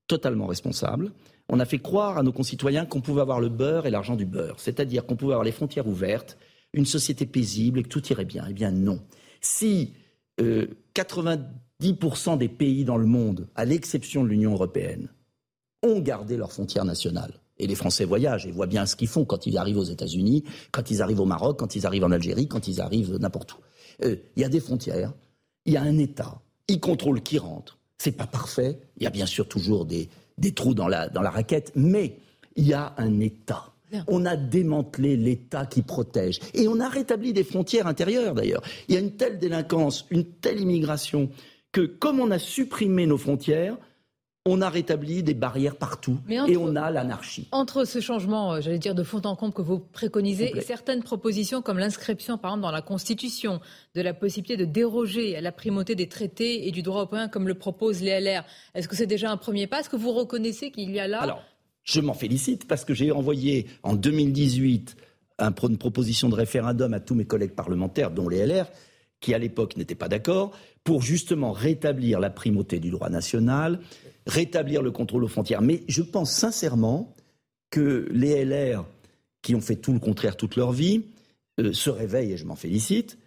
totalement 0.08 0.46
responsables, 0.46 1.12
on 1.50 1.60
a 1.60 1.66
fait 1.66 1.80
croire 1.80 2.18
à 2.18 2.24
nos 2.24 2.32
concitoyens 2.32 2.86
qu'on 2.86 3.02
pouvait 3.02 3.22
avoir 3.22 3.40
le 3.40 3.50
beurre 3.50 3.86
et 3.86 3.90
l'argent 3.90 4.16
du 4.16 4.26
beurre, 4.26 4.60
c'est-à-dire 4.60 5.06
qu'on 5.06 5.16
pouvait 5.16 5.34
avoir 5.34 5.44
les 5.44 5.52
frontières 5.52 5.88
ouvertes, 5.88 6.38
une 6.74 6.86
société 6.86 7.26
paisible 7.26 7.80
et 7.80 7.84
que 7.84 7.90
tout 7.90 8.06
irait 8.08 8.26
bien. 8.26 8.46
Eh 8.50 8.54
bien 8.54 8.72
non. 8.72 9.00
Si 9.42 9.94
90% 10.40 11.44
euh, 12.34 12.36
des 12.38 12.50
pays 12.50 12.86
dans 12.86 12.98
le 12.98 13.06
monde, 13.06 13.48
à 13.56 13.66
l'exception 13.66 14.24
de 14.24 14.30
l'Union 14.30 14.54
européenne, 14.54 15.10
ont 15.84 16.00
gardé 16.00 16.38
leurs 16.38 16.52
frontières 16.52 16.86
nationales, 16.86 17.34
et 17.58 17.68
les 17.68 17.76
Français 17.76 18.06
voyagent 18.06 18.48
et 18.48 18.52
voient 18.52 18.68
bien 18.68 18.86
ce 18.86 18.96
qu'ils 18.96 19.08
font 19.08 19.26
quand 19.26 19.46
ils 19.46 19.58
arrivent 19.58 19.78
aux 19.78 19.84
États-Unis, 19.84 20.44
quand 20.72 20.90
ils 20.90 21.02
arrivent 21.02 21.20
au 21.20 21.26
Maroc, 21.26 21.60
quand 21.60 21.76
ils 21.76 21.86
arrivent 21.86 22.04
en 22.04 22.12
Algérie, 22.12 22.48
quand 22.48 22.68
ils 22.68 22.82
arrivent 22.82 23.16
n'importe 23.18 23.54
où. 23.54 23.58
Euh, 24.04 24.16
il 24.36 24.42
y 24.42 24.46
a 24.46 24.50
des 24.50 24.60
frontières, 24.60 25.14
il 25.66 25.74
y 25.74 25.78
a 25.78 25.82
un 25.82 25.98
État, 25.98 26.42
il 26.68 26.80
contrôle 26.80 27.22
qui 27.22 27.38
rentre. 27.38 27.78
C'est 27.98 28.14
pas 28.14 28.28
parfait, 28.28 28.80
il 28.98 29.04
y 29.04 29.08
a 29.08 29.12
bien 29.12 29.26
sûr 29.26 29.48
toujours 29.48 29.86
des, 29.86 30.10
trous 30.56 30.74
dans 30.74 30.88
la, 30.88 31.10
dans 31.10 31.22
la 31.22 31.30
raquette, 31.30 31.72
mais 31.76 32.18
il 32.56 32.68
y 32.68 32.74
a 32.74 32.94
un 32.98 33.20
État. 33.20 33.73
On 34.08 34.26
a 34.26 34.36
démantelé 34.36 35.18
l'État 35.18 35.66
qui 35.66 35.82
protège. 35.82 36.40
Et 36.54 36.68
on 36.68 36.80
a 36.80 36.90
rétabli 36.90 37.34
des 37.34 37.44
frontières 37.44 37.88
intérieures, 37.88 38.34
d'ailleurs. 38.34 38.64
Il 38.88 38.96
y 38.96 38.98
a 38.98 39.02
une 39.02 39.16
telle 39.16 39.40
délinquance, 39.40 40.06
une 40.10 40.26
telle 40.26 40.60
immigration, 40.60 41.30
que 41.72 41.82
comme 41.82 42.20
on 42.20 42.32
a 42.32 42.40
supprimé 42.40 43.06
nos 43.06 43.18
frontières, 43.18 43.78
on 44.46 44.62
a 44.62 44.70
rétabli 44.70 45.24
des 45.24 45.34
barrières 45.34 45.78
partout 45.78 46.20
et 46.30 46.58
on 46.58 46.76
a 46.76 46.92
l'anarchie. 46.92 47.48
Entre 47.52 47.86
ce 47.86 48.02
changement, 48.02 48.54
euh, 48.54 48.62
j'allais 48.62 48.78
dire, 48.78 48.94
de 48.94 49.04
fond 49.04 49.22
en 49.24 49.38
comble 49.38 49.54
que 49.54 49.62
vous 49.62 49.80
préconisez 49.80 50.52
et 50.56 50.62
certaines 50.62 51.02
propositions 51.02 51.62
comme 51.62 51.80
l'inscription, 51.80 52.38
par 52.38 52.52
exemple, 52.52 52.64
dans 52.64 52.72
la 52.72 52.82
Constitution 52.82 53.62
de 53.96 54.02
la 54.02 54.14
possibilité 54.14 54.58
de 54.58 54.66
déroger 54.66 55.38
à 55.38 55.42
la 55.42 55.54
primauté 55.54 55.96
des 55.96 56.10
traités 56.10 56.68
et 56.68 56.72
du 56.72 56.82
droit 56.82 57.02
européen 57.02 57.30
comme 57.30 57.48
le 57.48 57.54
proposent 57.54 58.02
les 58.02 58.20
LR, 58.20 58.44
est-ce 58.76 58.90
que 58.90 58.98
c'est 58.98 59.08
déjà 59.08 59.32
un 59.32 59.38
premier 59.38 59.66
pas? 59.66 59.80
Est-ce 59.80 59.90
que 59.90 59.96
vous 59.96 60.12
reconnaissez 60.12 60.72
qu'il 60.72 60.92
y 60.92 61.00
a 61.00 61.08
là... 61.08 61.22
Alors, 61.22 61.42
je 61.84 62.00
m'en 62.00 62.14
félicite 62.14 62.68
parce 62.68 62.86
que 62.86 62.94
j'ai 62.94 63.12
envoyé 63.12 63.68
en 63.84 63.96
2018 63.96 64.96
une 65.40 65.78
proposition 65.78 66.30
de 66.30 66.36
référendum 66.36 66.94
à 66.94 67.00
tous 67.00 67.16
mes 67.16 67.26
collègues 67.26 67.54
parlementaires, 67.54 68.12
dont 68.12 68.30
les 68.30 68.46
LR, 68.46 68.68
qui 69.20 69.34
à 69.34 69.38
l'époque 69.38 69.78
n'étaient 69.78 69.96
pas 69.96 70.10
d'accord, 70.10 70.52
pour 70.84 71.02
justement 71.02 71.52
rétablir 71.52 72.20
la 72.20 72.30
primauté 72.30 72.80
du 72.80 72.90
droit 72.90 73.10
national, 73.10 73.80
rétablir 74.28 74.82
le 74.82 74.92
contrôle 74.92 75.24
aux 75.24 75.30
frontières. 75.30 75.62
Mais 75.62 75.84
je 75.88 76.02
pense 76.02 76.32
sincèrement 76.32 77.14
que 77.70 78.08
les 78.12 78.46
LR, 78.46 78.86
qui 79.42 79.56
ont 79.56 79.62
fait 79.62 79.76
tout 79.76 79.94
le 79.94 80.00
contraire 80.00 80.38
toute 80.38 80.56
leur 80.56 80.72
vie, 80.72 81.04
euh, 81.60 81.74
se 81.74 81.90
réveillent, 81.90 82.34
et 82.34 82.38
je 82.38 82.46
m'en 82.46 82.56
félicite, 82.56 83.18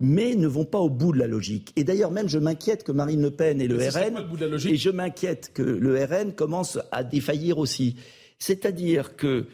mais 0.00 0.34
ne 0.36 0.46
vont 0.46 0.64
pas 0.64 0.78
au 0.78 0.88
bout 0.88 1.12
de 1.12 1.18
la 1.18 1.26
logique. 1.26 1.72
Et 1.76 1.84
d'ailleurs, 1.84 2.10
même, 2.10 2.28
je 2.28 2.38
m'inquiète 2.38 2.84
que 2.84 2.92
Marine 2.92 3.20
Le 3.20 3.30
Pen 3.30 3.60
et 3.60 3.66
le 3.66 3.76
RN, 3.76 4.26
et 4.66 4.76
je 4.76 4.90
m'inquiète 4.90 5.52
que 5.52 5.62
le 5.62 6.04
RN 6.04 6.32
commence 6.32 6.78
à 6.92 7.02
défaillir 7.02 7.58
aussi. 7.58 7.96
C'est-à-dire 8.38 9.16
que 9.16 9.46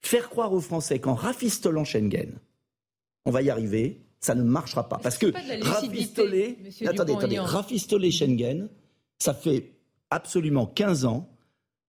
faire 0.00 0.30
croire 0.30 0.52
aux 0.52 0.60
Français 0.60 0.98
qu'en 0.98 1.14
rafistolant 1.14 1.84
Schengen, 1.84 2.38
on 3.26 3.30
va 3.30 3.42
y 3.42 3.50
arriver, 3.50 4.00
ça 4.20 4.34
ne 4.34 4.42
marchera 4.42 4.88
pas. 4.88 4.98
Parce 5.02 5.18
que 5.18 5.32
rafistoler, 5.62 6.56
attendez, 6.86 7.12
attendez, 7.12 7.38
rafistoler 7.38 8.10
Schengen, 8.10 8.68
ça 9.18 9.34
fait 9.34 9.72
absolument 10.08 10.66
15 10.66 11.04
ans 11.04 11.28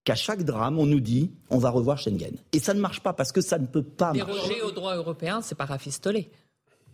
qu'à 0.04 0.14
chaque 0.14 0.42
drame, 0.42 0.78
on 0.78 0.86
nous 0.86 1.00
dit 1.00 1.30
on 1.48 1.58
va 1.58 1.70
revoir 1.70 1.98
Schengen. 1.98 2.36
Et 2.52 2.58
ça 2.58 2.74
ne 2.74 2.80
marche 2.80 3.00
pas 3.00 3.14
parce 3.14 3.32
que 3.32 3.40
ça 3.40 3.58
ne 3.58 3.66
peut 3.66 3.82
pas 3.82 4.12
marcher. 4.12 4.32
Déroger 4.32 4.62
au 4.62 4.70
droit 4.70 4.96
européen, 4.96 5.40
c'est 5.40 5.54
pas 5.54 5.64
rafistoler. 5.64 6.30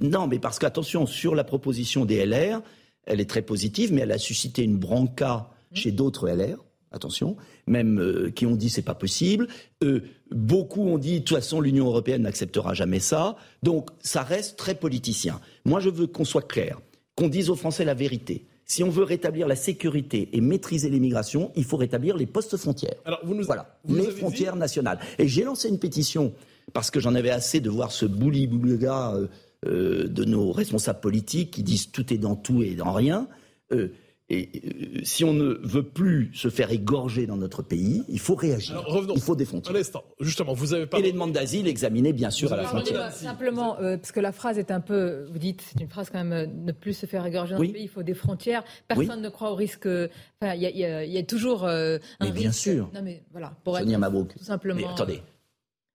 Non, 0.01 0.27
mais 0.27 0.39
parce 0.39 0.59
qu'attention, 0.59 1.07
sur 1.07 1.35
la 1.35 1.45
proposition 1.45 2.05
des 2.05 2.25
LR, 2.25 2.63
elle 3.07 3.21
est 3.21 3.29
très 3.29 3.43
positive, 3.43 3.93
mais 3.93 4.03
elle 4.03 4.13
a 4.13 4.19
suscité 4.19 4.63
une 4.63 4.77
branca 4.77 5.51
chez 5.73 5.93
d'autres 5.93 6.29
LR. 6.29 6.65
Attention, 6.91 7.37
même 7.67 8.01
euh, 8.01 8.31
qui 8.31 8.47
ont 8.47 8.57
dit 8.57 8.71
c'est 8.71 8.81
pas 8.81 8.95
possible. 8.95 9.47
Euh, 9.85 10.05
beaucoup 10.31 10.89
ont 10.89 10.97
dit 10.97 11.21
de 11.21 11.25
toute 11.25 11.37
façon 11.37 11.61
l'Union 11.61 11.87
européenne 11.87 12.23
n'acceptera 12.23 12.73
jamais 12.73 12.99
ça. 12.99 13.37
Donc 13.63 13.91
ça 14.01 14.23
reste 14.23 14.57
très 14.57 14.75
politicien. 14.75 15.39
Moi 15.67 15.81
je 15.81 15.91
veux 15.91 16.07
qu'on 16.07 16.25
soit 16.25 16.49
clair, 16.49 16.81
qu'on 17.15 17.29
dise 17.29 17.51
aux 17.51 17.57
Français 17.57 17.85
la 17.85 17.93
vérité. 17.93 18.47
Si 18.65 18.85
on 18.85 18.91
veut 18.91 19.05
rétablir 19.05 19.49
la 19.49 19.57
sécurité 19.57 20.29
et 20.35 20.41
maîtriser 20.43 20.91
l'immigration, 20.91 21.53
il 21.57 21.65
faut 21.65 21.79
rétablir 21.79 22.17
les 22.19 22.27
postes 22.27 22.57
frontières. 22.59 22.97
Alors, 23.07 23.21
vous 23.25 23.35
nous... 23.35 23.45
Voilà, 23.45 23.79
les 23.89 24.11
frontières 24.11 24.57
nationales. 24.57 24.99
Et 25.19 25.27
j'ai 25.27 25.43
lancé 25.43 25.71
une 25.71 25.79
pétition 25.79 26.35
parce 26.75 26.91
que 26.91 27.01
j'en 27.01 27.15
avais 27.15 27.31
assez 27.31 27.61
de 27.61 27.71
voir 27.71 27.91
ce 27.93 28.05
bouli-boulga 28.05 29.15
euh, 29.15 29.23
euh, 29.23 29.27
de 29.67 30.25
nos 30.25 30.53
responsables 30.53 31.01
politiques 31.01 31.51
qui 31.53 31.63
disent 31.63 31.91
tout 31.91 32.13
est 32.13 32.19
dans 32.19 32.37
tout 32.37 32.63
et 32.63 32.75
dans 32.75 32.93
rien. 32.93 33.29
Euh, 33.73 33.89
et 34.31 34.51
euh, 34.63 35.01
si 35.05 35.25
on 35.25 35.33
ne 35.33 35.55
veut 35.63 35.83
plus 35.83 36.31
se 36.35 36.51
faire 36.51 36.71
égorger 36.71 37.27
dans 37.27 37.39
notre 37.39 37.63
pays, 37.63 38.05
il 38.09 38.19
faut 38.19 38.35
réagir. 38.35 38.85
il 39.15 39.21
faut 39.23 39.35
des 39.35 39.47
frontières. 39.47 39.75
Un 39.75 39.79
instant, 39.79 40.05
justement, 40.21 40.53
vous 40.53 40.75
avez 40.75 40.87
pas. 40.87 40.99
Et 40.99 41.03
les 41.03 41.13
demandes 41.13 41.33
d'asile 41.33 41.67
examinées, 41.67 42.13
bien 42.13 42.31
sûr, 42.31 42.53
à 42.53 42.57
la 42.57 42.65
frontière. 42.65 43.11
Simplement, 43.11 43.79
euh, 43.81 43.97
parce 43.97 44.13
que 44.13 44.21
la 44.21 44.33
phrase 44.33 44.59
est 44.59 44.71
un 44.71 44.81
peu. 44.81 45.27
Vous 45.33 45.39
dites, 45.39 45.63
c'est 45.63 45.81
une 45.81 45.89
phrase 45.89 46.11
quand 46.11 46.23
même, 46.23 46.33
euh, 46.33 46.47
ne 46.47 46.73
plus 46.73 46.93
se 46.93 47.07
faire 47.07 47.25
égorger 47.25 47.55
dans 47.55 47.61
notre 47.61 47.73
pays, 47.73 47.85
il 47.85 47.89
faut 47.89 48.03
des 48.03 48.13
frontières. 48.13 48.65
Personne 48.87 49.23
ne 49.23 49.31
croit 49.31 49.51
au 49.51 49.55
risque. 49.55 49.87
Enfin, 49.87 50.55
il 50.55 50.63
y, 50.63 51.19
a 51.19 51.23
toujours 51.23 51.67
un 51.67 51.99
mais 52.21 52.31
Bien 52.31 52.53
sûr. 52.53 52.91
Non, 52.95 53.01
mais 53.03 53.23
voilà. 53.33 53.55
Pour 53.65 53.79
Sonia 53.79 53.97
Mabrouk. 53.97 54.37
Tout 54.37 54.45
simplement. 54.45 54.79
Mais 54.79 54.85
attendez, 54.85 55.23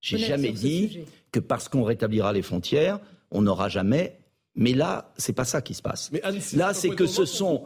j'ai 0.00 0.18
jamais 0.18 0.50
dit 0.50 1.04
que 1.30 1.38
parce 1.38 1.68
qu'on 1.68 1.84
rétablira 1.84 2.32
les 2.32 2.42
frontières, 2.42 2.98
on 3.34 3.42
n'aura 3.42 3.68
jamais. 3.68 4.18
Mais 4.54 4.72
là, 4.72 5.12
c'est 5.18 5.32
pas 5.32 5.44
ça 5.44 5.60
qui 5.60 5.74
se 5.74 5.82
passe. 5.82 6.10
Mais 6.12 6.22
là, 6.54 6.72
c'est 6.72 6.90
que 6.90 7.06
ce 7.06 7.24
sont 7.24 7.64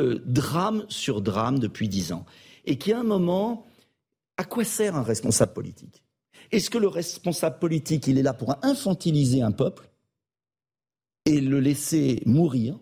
euh, 0.00 0.20
drame 0.24 0.84
sur 0.88 1.20
drame 1.20 1.58
depuis 1.58 1.88
dix 1.88 2.12
ans. 2.12 2.24
Et 2.64 2.76
qu'à 2.76 2.98
un 2.98 3.04
moment, 3.04 3.66
à 4.36 4.44
quoi 4.44 4.64
sert 4.64 4.96
un 4.96 5.02
responsable 5.02 5.52
politique? 5.52 6.02
Est-ce 6.50 6.70
que 6.70 6.78
le 6.78 6.88
responsable 6.88 7.58
politique, 7.58 8.06
il 8.06 8.18
est 8.18 8.22
là 8.22 8.32
pour 8.32 8.56
infantiliser 8.62 9.42
un 9.42 9.52
peuple 9.52 9.90
et 11.26 11.40
le 11.40 11.60
laisser 11.60 12.22
mourir? 12.26 12.78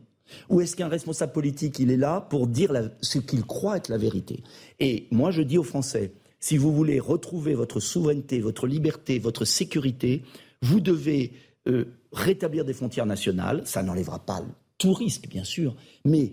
Ou 0.49 0.61
est-ce 0.61 0.77
qu'un 0.77 0.89
responsable 0.89 1.33
politique, 1.33 1.79
il 1.79 1.91
est 1.91 1.97
là 1.97 2.21
pour 2.21 2.47
dire 2.47 2.73
ce 3.01 3.19
qu'il 3.19 3.45
croit 3.45 3.77
être 3.79 3.89
la 3.89 3.99
vérité? 3.99 4.43
Et 4.79 5.07
moi, 5.11 5.31
je 5.31 5.43
dis 5.43 5.59
aux 5.59 5.65
Français, 5.65 6.13
si 6.39 6.57
vous 6.57 6.73
voulez 6.73 7.01
retrouver 7.01 7.55
votre 7.55 7.81
souveraineté, 7.81 8.41
votre 8.41 8.67
liberté, 8.67 9.19
votre 9.19 9.45
sécurité, 9.45 10.23
vous 10.63 10.81
devez 10.81 11.33
euh, 11.67 11.87
rétablir 12.13 12.65
des 12.65 12.73
frontières 12.73 13.07
nationales. 13.07 13.63
Ça 13.67 13.83
n'enlèvera 13.83 14.19
pas 14.19 14.43
tout 14.79 14.93
risque, 14.93 15.29
bien 15.29 15.45
sûr, 15.45 15.75
mais 16.05 16.33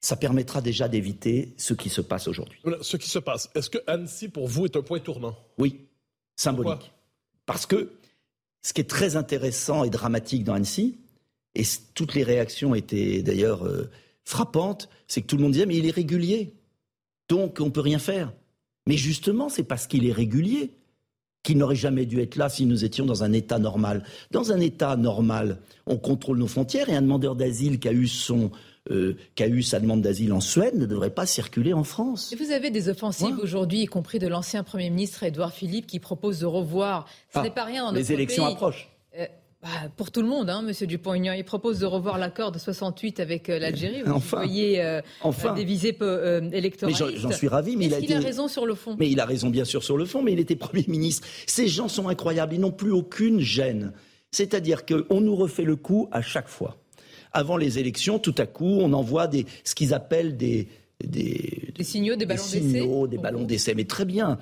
ça 0.00 0.16
permettra 0.16 0.60
déjà 0.60 0.88
d'éviter 0.88 1.54
ce 1.56 1.74
qui 1.74 1.88
se 1.88 2.00
passe 2.00 2.28
aujourd'hui. 2.28 2.60
Ce 2.82 2.96
qui 2.96 3.08
se 3.08 3.18
passe, 3.18 3.50
est-ce 3.54 3.70
que 3.70 3.78
Annecy, 3.86 4.28
pour 4.28 4.46
vous, 4.46 4.66
est 4.66 4.76
un 4.76 4.82
point 4.82 5.00
tournant? 5.00 5.36
Oui, 5.58 5.86
symbolique. 6.36 6.92
Parce 7.46 7.66
que 7.66 7.92
ce 8.62 8.72
qui 8.72 8.80
est 8.82 8.90
très 8.90 9.16
intéressant 9.16 9.84
et 9.84 9.90
dramatique 9.90 10.44
dans 10.44 10.54
Annecy, 10.54 10.98
et 11.54 11.62
toutes 11.94 12.14
les 12.14 12.22
réactions 12.22 12.74
étaient 12.74 13.22
d'ailleurs 13.22 13.66
euh, 13.66 13.90
frappantes, 14.24 14.88
c'est 15.08 15.22
que 15.22 15.26
tout 15.26 15.36
le 15.36 15.42
monde 15.42 15.52
disait 15.52 15.66
mais 15.66 15.76
il 15.76 15.86
est 15.86 15.90
régulier, 15.90 16.54
donc 17.28 17.58
on 17.60 17.66
ne 17.66 17.70
peut 17.70 17.80
rien 17.80 17.98
faire. 17.98 18.32
Mais 18.86 18.96
justement, 18.96 19.48
c'est 19.48 19.64
parce 19.64 19.86
qu'il 19.86 20.06
est 20.06 20.12
régulier 20.12 20.72
qu'il 21.48 21.56
n'aurait 21.56 21.76
jamais 21.76 22.04
dû 22.04 22.20
être 22.20 22.36
là 22.36 22.50
si 22.50 22.66
nous 22.66 22.84
étions 22.84 23.06
dans 23.06 23.24
un 23.24 23.32
État 23.32 23.58
normal. 23.58 24.04
Dans 24.30 24.52
un 24.52 24.60
État 24.60 24.96
normal, 24.96 25.56
on 25.86 25.96
contrôle 25.96 26.36
nos 26.36 26.46
frontières 26.46 26.90
et 26.90 26.94
un 26.94 27.00
demandeur 27.00 27.36
d'asile 27.36 27.80
qui 27.80 27.88
a 27.88 27.92
eu 27.92 28.06
son, 28.06 28.50
euh, 28.90 29.16
qui 29.34 29.44
a 29.44 29.48
eu 29.48 29.62
sa 29.62 29.80
demande 29.80 30.02
d'asile 30.02 30.34
en 30.34 30.40
Suède 30.40 30.74
ne 30.76 30.84
devrait 30.84 31.08
pas 31.08 31.24
circuler 31.24 31.72
en 31.72 31.84
France. 31.84 32.34
Et 32.34 32.36
vous 32.36 32.50
avez 32.50 32.70
des 32.70 32.90
offensives 32.90 33.38
aujourd'hui, 33.42 33.80
y 33.80 33.86
compris 33.86 34.18
de 34.18 34.28
l'ancien 34.28 34.62
Premier 34.62 34.90
ministre 34.90 35.22
Édouard 35.22 35.54
Philippe, 35.54 35.86
qui 35.86 36.00
propose 36.00 36.40
de 36.40 36.44
revoir. 36.44 37.06
Ce 37.32 37.38
ah, 37.38 37.42
n'est 37.42 37.50
pas 37.50 37.64
rien 37.64 37.86
dans 37.86 37.92
Les 37.92 38.12
élections 38.12 38.44
approchent. 38.44 38.90
Euh, 39.18 39.24
bah, 39.60 39.68
pour 39.96 40.12
tout 40.12 40.22
le 40.22 40.28
monde, 40.28 40.50
hein, 40.50 40.62
Monsieur 40.62 40.86
Dupont-Aignan. 40.86 41.32
Il 41.32 41.44
propose 41.44 41.80
de 41.80 41.86
revoir 41.86 42.16
l'accord 42.16 42.52
de 42.52 42.60
68 42.60 43.18
avec 43.18 43.48
euh, 43.48 43.58
l'Algérie. 43.58 44.02
Vous 44.02 44.12
enfin, 44.12 44.36
voyez 44.36 44.80
euh, 44.80 45.00
enfin. 45.20 45.52
des 45.52 45.64
visées 45.64 45.96
euh, 46.00 46.48
J'en 47.16 47.32
suis 47.32 47.48
ravi, 47.48 47.76
mais 47.76 47.86
il 47.86 48.12
a, 48.12 48.18
a 48.18 48.20
raison 48.20 48.46
sur 48.46 48.66
le 48.66 48.76
fond? 48.76 48.94
Mais 49.00 49.10
il 49.10 49.18
a 49.18 49.24
raison 49.24 49.50
bien 49.50 49.64
sûr 49.64 49.82
sur 49.82 49.96
le 49.96 50.04
fond, 50.04 50.22
mais 50.22 50.32
il 50.32 50.38
était 50.38 50.54
Premier 50.68 50.84
ministre. 50.86 51.26
Ces 51.46 51.66
gens 51.66 51.88
sont 51.88 52.08
incroyables, 52.08 52.54
ils 52.54 52.60
n'ont 52.60 52.70
plus 52.70 52.92
aucune 52.92 53.40
gêne. 53.40 53.92
C'est-à-dire 54.30 54.86
qu'on 54.86 55.20
nous 55.20 55.34
refait 55.34 55.64
le 55.64 55.74
coup 55.74 56.08
à 56.12 56.22
chaque 56.22 56.48
fois. 56.48 56.76
Avant 57.32 57.56
les 57.56 57.80
élections, 57.80 58.20
tout 58.20 58.34
à 58.38 58.46
coup, 58.46 58.78
on 58.80 58.92
envoie 58.92 59.26
des, 59.26 59.44
ce 59.64 59.74
qu'ils 59.74 59.92
appellent 59.92 60.36
des, 60.36 60.68
des, 61.04 61.72
des, 61.74 61.84
signaux, 61.84 62.14
des 62.14 62.26
ballons 62.26 62.42
d'essai. 62.44 62.60
Des, 62.60 63.08
des 63.08 63.18
ballons 63.18 63.44
d'essai, 63.44 63.74
mais 63.74 63.84
très 63.84 64.04
bien. 64.04 64.38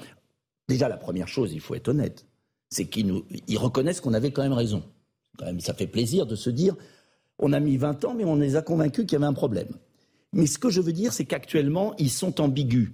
Déjà, 0.69 0.91
la 0.91 0.99
première 0.99 1.27
chose, 1.27 1.55
il 1.55 1.61
faut 1.61 1.75
être 1.75 1.89
honnête, 1.89 2.27
c'est 2.69 2.85
qu'ils 2.85 3.23
ils 3.49 3.57
reconnaissent 3.57 4.03
qu'on 4.03 4.13
avait 4.13 4.31
quand 4.31 4.43
même 4.43 4.53
raison 4.53 4.83
ça 5.59 5.75
fait 5.75 5.87
plaisir 5.87 6.27
de 6.27 6.37
se 6.37 6.51
dire, 6.51 6.75
on 7.39 7.53
a 7.53 7.61
mis 7.61 7.77
20 7.77 8.05
ans, 8.05 8.15
mais 8.15 8.25
on 8.25 8.37
les 8.37 8.57
a 8.57 8.63
convaincus 8.63 9.05
qu'il 9.05 9.13
y 9.13 9.17
avait 9.17 9.27
un 9.27 9.33
problème. 9.33 9.69
Mais 10.33 10.47
ce 10.47 10.59
que 10.59 10.71
je 10.71 10.81
veux 10.81 10.93
dire, 10.93 11.13
c'est 11.13 11.25
qu'actuellement, 11.25 11.95
ils 11.99 12.11
sont 12.11 12.41
ambigus. 12.41 12.91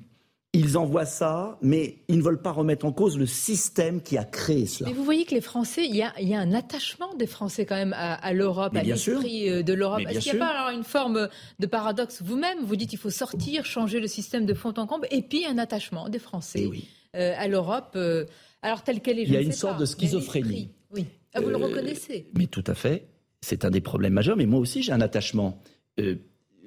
Ils 0.55 0.77
envoient 0.77 1.07
ça, 1.07 1.59
mais 1.63 2.03
ils 2.09 2.19
ne 2.19 2.23
veulent 2.23 2.43
pas 2.43 2.53
remettre 2.53 2.85
en 2.85 2.93
cause 2.93 3.17
le 3.17 3.25
système 3.25 4.03
qui 4.03 4.19
a 4.19 4.25
créé 4.25 4.67
cela. 4.67 4.91
Mais 4.91 4.95
vous 4.95 5.03
voyez 5.03 5.25
que 5.25 5.35
les 5.35 5.41
Français, 5.41 5.87
il 5.87 5.97
y 5.97 6.03
a, 6.03 6.13
un 6.39 6.53
attachement 6.53 7.15
des 7.15 7.27
Français 7.27 7.65
quand 7.65 7.75
même 7.75 7.95
à, 7.97 8.33
l'Europe, 8.35 8.77
à 8.77 8.83
l'esprit 8.83 9.49
euh, 9.49 9.63
de 9.63 9.73
l'Europe. 9.73 10.03
Est-ce 10.07 10.19
qu'il 10.19 10.35
n'y 10.35 10.41
a 10.41 10.47
pas 10.47 10.53
alors 10.53 10.77
une 10.77 10.85
forme 10.85 11.29
de 11.59 11.67
paradoxe 11.67 12.21
vous-même? 12.23 12.59
Vous 12.65 12.77
dites 12.77 12.91
qu'il 12.91 12.99
faut 12.99 13.09
sortir, 13.09 13.65
changer 13.65 13.99
le 13.99 14.09
système 14.09 14.45
de 14.45 14.53
fond 14.53 14.75
en 14.77 14.87
comble, 14.87 15.09
et 15.11 15.23
puis 15.23 15.47
un 15.47 15.57
attachement 15.57 16.11
des 16.11 16.19
Français 16.19 16.69
eh 16.71 17.19
euh, 17.19 17.35
à 17.39 17.49
l'Europe, 17.49 17.93
euh, 17.97 18.27
alors 18.61 18.83
telle 18.83 19.01
qu'elle 19.01 19.19
est. 19.19 19.23
il 19.23 19.33
y 19.33 19.37
a 19.39 19.41
une 19.41 19.53
sorte 19.53 19.81
de 19.81 19.87
schizophrénie. 19.87 20.69
Oui. 20.93 21.07
Ah, 21.35 21.41
vous 21.41 21.49
le 21.49 21.57
euh, 21.57 21.67
reconnaissez 21.67 22.29
Mais 22.37 22.47
tout 22.47 22.65
à 22.67 22.75
fait. 22.75 23.09
C'est 23.41 23.65
un 23.65 23.71
des 23.71 23.81
problèmes 23.81 24.13
majeurs. 24.13 24.37
Mais 24.37 24.47
moi 24.47 24.61
aussi, 24.61 24.83
j'ai 24.83 24.93
un 24.93 25.01
attachement. 25.01 25.61
Euh, 25.99 26.17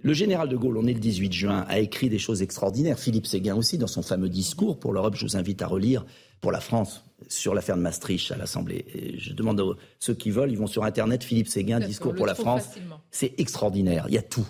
le 0.01 0.13
général 0.13 0.49
de 0.49 0.57
Gaulle, 0.57 0.77
on 0.77 0.85
est 0.85 0.93
le 0.93 0.99
18 0.99 1.33
juin, 1.33 1.65
a 1.67 1.79
écrit 1.79 2.09
des 2.09 2.19
choses 2.19 2.41
extraordinaires. 2.41 2.99
Philippe 2.99 3.25
Séguin 3.25 3.55
aussi, 3.55 3.77
dans 3.77 3.87
son 3.87 4.01
fameux 4.01 4.29
discours 4.29 4.79
pour 4.79 4.93
l'Europe, 4.93 5.15
je 5.15 5.25
vous 5.25 5.37
invite 5.37 5.61
à 5.61 5.67
relire, 5.67 6.05
pour 6.41 6.51
la 6.51 6.59
France, 6.59 7.03
sur 7.27 7.55
l'affaire 7.55 7.75
de 7.75 7.81
Maastricht 7.81 8.31
à 8.31 8.37
l'Assemblée. 8.37 9.15
je 9.17 9.33
demande 9.33 9.59
à 9.61 9.63
ceux 9.99 10.13
qui 10.13 10.29
veulent, 10.29 10.51
ils 10.51 10.57
vont 10.57 10.67
sur 10.67 10.83
Internet, 10.83 11.23
Philippe 11.23 11.47
Séguin, 11.47 11.79
discours 11.79 12.13
pour 12.13 12.27
la 12.27 12.35
France. 12.35 12.69
C'est 13.09 13.33
extraordinaire. 13.39 14.05
Il 14.09 14.13
y 14.13 14.19
a 14.19 14.21
tout. 14.21 14.47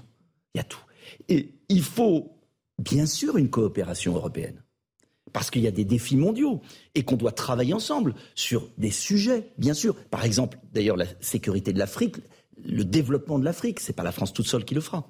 Il 0.56 0.58
y 0.58 0.62
a 0.62 0.66
tout. 0.66 0.82
Et 1.30 1.54
il 1.70 1.84
faut, 1.84 2.38
bien 2.80 3.06
sûr, 3.06 3.38
une 3.38 3.50
coopération 3.50 4.16
européenne 4.16 4.65
parce 5.34 5.52
qu'il 5.52 5.62
y 5.64 5.68
a 5.68 5.72
des 5.72 5.86
défis 5.86 6.18
mondiaux 6.18 6.62
et 6.94 7.04
qu'on 7.04 7.18
doit 7.18 7.32
travailler 7.32 7.74
ensemble 7.74 8.16
sur 8.36 8.70
des 8.78 8.92
sujets, 8.92 9.52
bien 9.58 9.74
sûr. 9.74 9.96
Par 9.96 10.24
exemple, 10.24 10.58
d'ailleurs, 10.72 10.98
la 10.98 11.08
sécurité 11.20 11.74
de 11.74 11.80
l'Afrique, 11.80 12.18
le 12.64 12.86
développement 12.86 13.40
de 13.40 13.46
l'Afrique, 13.46 13.80
c'est 13.80 13.94
pas 13.94 14.04
la 14.04 14.12
France 14.12 14.34
toute 14.34 14.48
seule 14.48 14.66
qui 14.66 14.76
le 14.76 14.82
fera. 14.82 15.10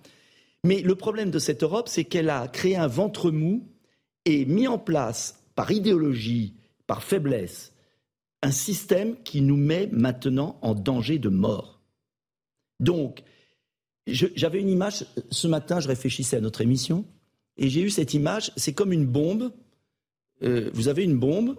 Mais 0.64 0.82
le 0.82 0.96
problème 0.96 1.32
de 1.32 1.40
cette 1.40 1.64
Europe, 1.64 1.90
c'est 1.90 2.06
qu'elle 2.06 2.30
a 2.30 2.48
créé 2.48 2.76
un 2.76 2.88
ventre 2.88 3.30
mou 3.30 3.68
et 4.26 4.46
mis 4.46 4.68
en 4.68 4.80
place, 4.80 5.44
par 5.54 5.72
idéologie, 5.72 6.56
par 6.88 7.04
faiblesse, 7.04 7.74
un 8.42 8.52
système 8.52 9.16
qui 9.24 9.42
nous 9.42 9.58
met 9.58 9.88
maintenant 9.92 10.58
en 10.62 10.74
danger 10.74 11.20
de 11.20 11.30
mort. 11.30 11.82
Donc, 12.80 13.24
j'avais 14.08 14.60
une 14.60 14.70
image, 14.70 15.06
ce 15.30 15.48
matin, 15.48 15.80
je 15.80 15.88
réfléchissais 15.88 16.38
à 16.38 16.42
notre 16.42 16.62
émission, 16.62 17.06
et 17.58 17.70
j'ai 17.70 17.82
eu 17.82 17.90
cette 17.90 18.14
image, 18.14 18.52
c'est 18.58 18.74
comme 18.74 18.92
une 18.92 19.06
bombe 19.06 19.52
euh, 20.44 20.70
vous 20.74 20.88
avez 20.88 21.04
une 21.04 21.18
bombe, 21.18 21.56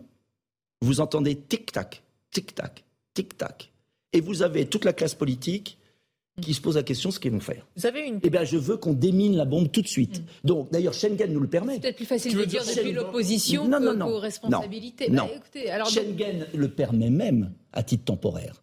vous 0.81 1.01
entendez 1.01 1.37
tic-tac, 1.37 2.03
tic-tac, 2.31 2.85
tic-tac. 3.15 3.73
Et 4.13 4.21
vous 4.21 4.43
avez 4.43 4.67
toute 4.67 4.85
la 4.85 4.93
classe 4.93 5.15
politique 5.15 5.79
qui 6.41 6.53
se 6.53 6.61
pose 6.61 6.77
la 6.77 6.83
question 6.83 7.11
ce 7.11 7.19
qu'ils 7.19 7.33
vont 7.33 7.41
faire. 7.41 7.67
Vous 7.77 7.87
avez 7.87 8.01
une... 8.01 8.21
Eh 8.23 8.31
bien, 8.31 8.45
je 8.45 8.59
veux 8.59 8.77
qu'on 8.77 8.93
démine 8.93 9.37
la 9.37 9.47
bombe 9.47 9.71
tout 9.73 9.81
de 9.81 9.89
suite. 9.89 10.21
Mm. 10.21 10.25
Donc, 10.45 10.71
d'ailleurs, 10.71 10.93
Schengen 10.93 11.33
nous 11.33 11.41
le 11.41 11.49
permet. 11.49 11.75
C'est 11.75 11.81
peut-être 11.81 11.97
plus 11.97 12.07
facile 12.07 12.37
de 12.37 12.45
dire 12.45 12.63
depuis 12.65 12.93
l'opposition 12.93 13.71
qu'aux 13.71 14.19
responsabilités. 14.19 15.11
Non, 15.11 15.29
bah, 15.55 15.85
Schengen 15.85 16.47
le 16.55 16.69
permet 16.69 17.11
même 17.11 17.53
à 17.73 17.83
titre 17.83 18.05
temporaire. 18.05 18.63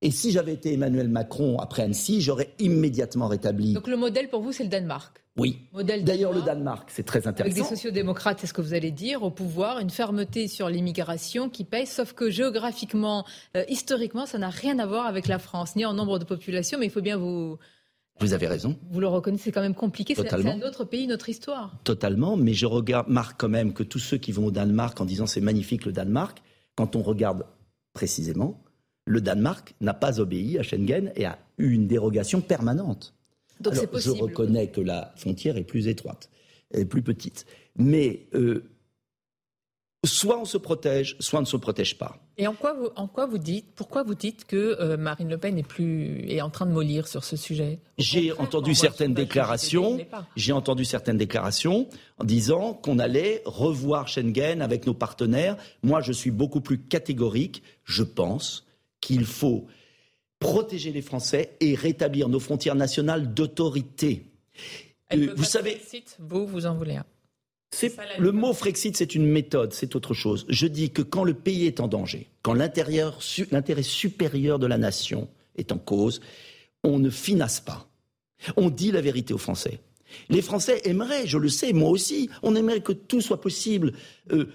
Et 0.00 0.10
si 0.10 0.30
j'avais 0.30 0.52
été 0.52 0.74
Emmanuel 0.74 1.08
Macron 1.08 1.58
après 1.58 1.82
Annecy, 1.82 2.20
j'aurais 2.20 2.54
immédiatement 2.60 3.26
rétabli. 3.26 3.72
Donc 3.72 3.88
le 3.88 3.96
modèle 3.96 4.28
pour 4.28 4.42
vous, 4.42 4.52
c'est 4.52 4.62
le 4.62 4.68
Danemark 4.68 5.24
Oui. 5.38 5.60
D'ailleurs, 5.84 6.32
le 6.32 6.42
Danemark, 6.42 6.88
c'est 6.92 7.04
très 7.04 7.26
intéressant. 7.26 7.56
Avec 7.56 7.62
des 7.62 7.76
sociodémocrates, 7.76 8.40
c'est 8.40 8.46
ce 8.46 8.52
que 8.52 8.60
vous 8.60 8.74
allez 8.74 8.90
dire, 8.90 9.22
au 9.22 9.30
pouvoir, 9.30 9.78
une 9.78 9.90
fermeté 9.90 10.48
sur 10.48 10.68
l'immigration 10.68 11.48
qui 11.48 11.64
paye, 11.64 11.86
sauf 11.86 12.12
que 12.12 12.28
géographiquement, 12.28 13.24
euh, 13.56 13.64
historiquement, 13.68 14.26
ça 14.26 14.38
n'a 14.38 14.50
rien 14.50 14.78
à 14.78 14.86
voir 14.86 15.06
avec 15.06 15.28
la 15.28 15.38
France, 15.38 15.76
ni 15.76 15.84
en 15.84 15.94
nombre 15.94 16.18
de 16.18 16.24
population, 16.24 16.78
mais 16.78 16.86
il 16.86 16.90
faut 16.90 17.00
bien 17.00 17.16
vous. 17.16 17.56
Vous 18.20 18.32
avez 18.32 18.48
raison. 18.48 18.76
Vous 18.90 18.98
le 18.98 19.06
reconnaissez, 19.06 19.44
c'est 19.44 19.52
quand 19.52 19.60
même 19.60 19.76
compliqué. 19.76 20.16
C'est 20.16 20.32
un 20.32 20.62
autre 20.62 20.84
pays, 20.84 21.06
notre 21.06 21.28
histoire. 21.28 21.78
Totalement, 21.84 22.36
mais 22.36 22.52
je 22.52 22.66
remarque 22.66 23.40
quand 23.40 23.48
même 23.48 23.72
que 23.72 23.84
tous 23.84 24.00
ceux 24.00 24.18
qui 24.18 24.32
vont 24.32 24.46
au 24.46 24.50
Danemark 24.50 25.00
en 25.00 25.04
disant 25.04 25.26
c'est 25.26 25.40
magnifique 25.40 25.86
le 25.86 25.92
Danemark, 25.92 26.42
quand 26.74 26.96
on 26.96 27.02
regarde 27.02 27.46
précisément, 27.92 28.60
le 29.06 29.20
Danemark 29.20 29.74
n'a 29.80 29.94
pas 29.94 30.18
obéi 30.18 30.58
à 30.58 30.64
Schengen 30.64 31.12
et 31.14 31.26
a 31.26 31.38
eu 31.58 31.70
une 31.72 31.86
dérogation 31.86 32.40
permanente. 32.40 33.14
Donc 33.60 33.74
c'est 33.74 33.86
possible. 33.86 34.16
Je 34.16 34.22
reconnais 34.22 34.68
que 34.68 34.80
la 34.80 35.12
frontière 35.16 35.56
est 35.56 35.64
plus 35.64 35.88
étroite, 35.88 36.30
est 36.72 36.84
plus 36.84 37.02
petite. 37.02 37.46
Mais 37.76 38.26
euh, 38.34 38.64
soit 40.04 40.38
on 40.38 40.44
se 40.44 40.58
protège, 40.58 41.16
soit 41.20 41.38
on 41.40 41.42
ne 41.42 41.46
se 41.46 41.56
protège 41.56 41.98
pas. 41.98 42.18
Et 42.36 42.46
en 42.46 42.54
quoi 42.54 42.72
vous, 42.72 42.88
en 42.94 43.08
quoi 43.08 43.26
vous 43.26 43.38
dites, 43.38 43.66
pourquoi 43.74 44.04
vous 44.04 44.14
dites 44.14 44.44
que 44.44 44.76
euh, 44.80 44.96
Marine 44.96 45.28
Le 45.28 45.38
Pen 45.38 45.58
est, 45.58 45.66
plus, 45.66 46.24
est 46.28 46.40
en 46.40 46.50
train 46.50 46.66
de 46.66 46.72
mollir 46.72 47.08
sur 47.08 47.24
ce 47.24 47.36
sujet? 47.36 47.80
J'ai 47.98 48.32
entendu 48.32 48.74
certaines 48.74 49.14
déclarations. 49.14 49.98
J'ai 50.36 50.52
entendu 50.52 50.84
certaines 50.84 51.16
déclarations 51.16 51.88
en 52.18 52.24
disant 52.24 52.74
qu'on 52.74 53.00
allait 53.00 53.42
revoir 53.44 54.06
Schengen 54.06 54.62
avec 54.62 54.86
nos 54.86 54.94
partenaires. 54.94 55.56
Moi, 55.82 56.00
je 56.00 56.12
suis 56.12 56.30
beaucoup 56.30 56.60
plus 56.60 56.78
catégorique. 56.78 57.62
Je 57.84 58.04
pense 58.04 58.66
qu'il 59.00 59.24
faut 59.24 59.66
protéger 60.38 60.92
les 60.92 61.02
Français 61.02 61.56
et 61.60 61.74
rétablir 61.74 62.28
nos 62.28 62.40
frontières 62.40 62.74
nationales 62.74 63.34
d'autorité. 63.34 64.24
Euh, 65.12 65.34
vous 65.36 65.44
savez, 65.44 65.80
vous 66.18 66.46
vous 66.46 66.66
en 66.66 66.74
voulez 66.74 66.96
un. 66.96 67.04
le 68.18 68.32
mot 68.32 68.52
Frexit, 68.52 68.96
c'est 68.96 69.14
une 69.14 69.26
méthode, 69.26 69.72
c'est 69.72 69.96
autre 69.96 70.14
chose. 70.14 70.46
Je 70.48 70.66
dis 70.66 70.90
que 70.90 71.02
quand 71.02 71.24
le 71.24 71.34
pays 71.34 71.66
est 71.66 71.80
en 71.80 71.88
danger, 71.88 72.28
quand 72.42 72.54
l'intérêt 72.54 73.82
supérieur 73.82 74.58
de 74.58 74.66
la 74.66 74.78
nation 74.78 75.28
est 75.56 75.72
en 75.72 75.78
cause, 75.78 76.20
on 76.84 76.98
ne 76.98 77.10
finasse 77.10 77.60
pas. 77.60 77.88
On 78.56 78.70
dit 78.70 78.92
la 78.92 79.00
vérité 79.00 79.34
aux 79.34 79.38
Français. 79.38 79.80
Les 80.28 80.42
Français 80.42 80.80
aimeraient, 80.84 81.26
je 81.26 81.38
le 81.38 81.48
sais, 81.48 81.72
moi 81.72 81.90
aussi, 81.90 82.28
on 82.42 82.54
aimerait 82.54 82.80
que 82.80 82.92
tout 82.92 83.20
soit 83.20 83.40
possible. 83.40 83.92
Euh, 84.32 84.46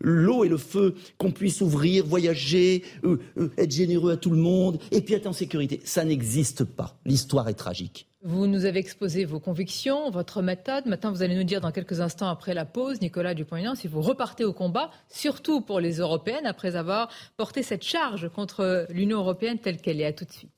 l'eau 0.00 0.44
et 0.44 0.48
le 0.48 0.56
feu, 0.56 0.94
qu'on 1.18 1.30
puisse 1.30 1.60
ouvrir, 1.60 2.04
voyager, 2.04 2.82
euh, 3.04 3.18
euh, 3.38 3.48
être 3.56 3.70
généreux 3.70 4.12
à 4.12 4.16
tout 4.16 4.30
le 4.30 4.36
monde, 4.36 4.78
et 4.90 5.00
puis 5.00 5.14
être 5.14 5.26
en 5.26 5.32
sécurité. 5.32 5.80
Ça 5.84 6.04
n'existe 6.04 6.64
pas. 6.64 6.98
L'histoire 7.04 7.48
est 7.48 7.54
tragique. 7.54 8.06
Vous 8.22 8.46
nous 8.46 8.66
avez 8.66 8.80
exposé 8.80 9.24
vos 9.24 9.40
convictions, 9.40 10.10
votre 10.10 10.42
méthode. 10.42 10.84
Maintenant, 10.86 11.10
vous 11.10 11.22
allez 11.22 11.34
nous 11.34 11.44
dire 11.44 11.62
dans 11.62 11.72
quelques 11.72 12.00
instants 12.00 12.28
après 12.28 12.52
la 12.52 12.66
pause, 12.66 13.00
Nicolas 13.00 13.32
Dupont-Aignan, 13.32 13.74
si 13.74 13.88
vous 13.88 14.02
repartez 14.02 14.44
au 14.44 14.52
combat, 14.52 14.90
surtout 15.08 15.62
pour 15.62 15.80
les 15.80 15.98
Européennes, 15.98 16.44
après 16.44 16.76
avoir 16.76 17.08
porté 17.38 17.62
cette 17.62 17.82
charge 17.82 18.28
contre 18.28 18.86
l'Union 18.90 19.20
européenne 19.20 19.58
telle 19.58 19.80
qu'elle 19.80 20.02
est. 20.02 20.06
À 20.06 20.12
tout 20.12 20.26
de 20.26 20.32
suite. 20.32 20.50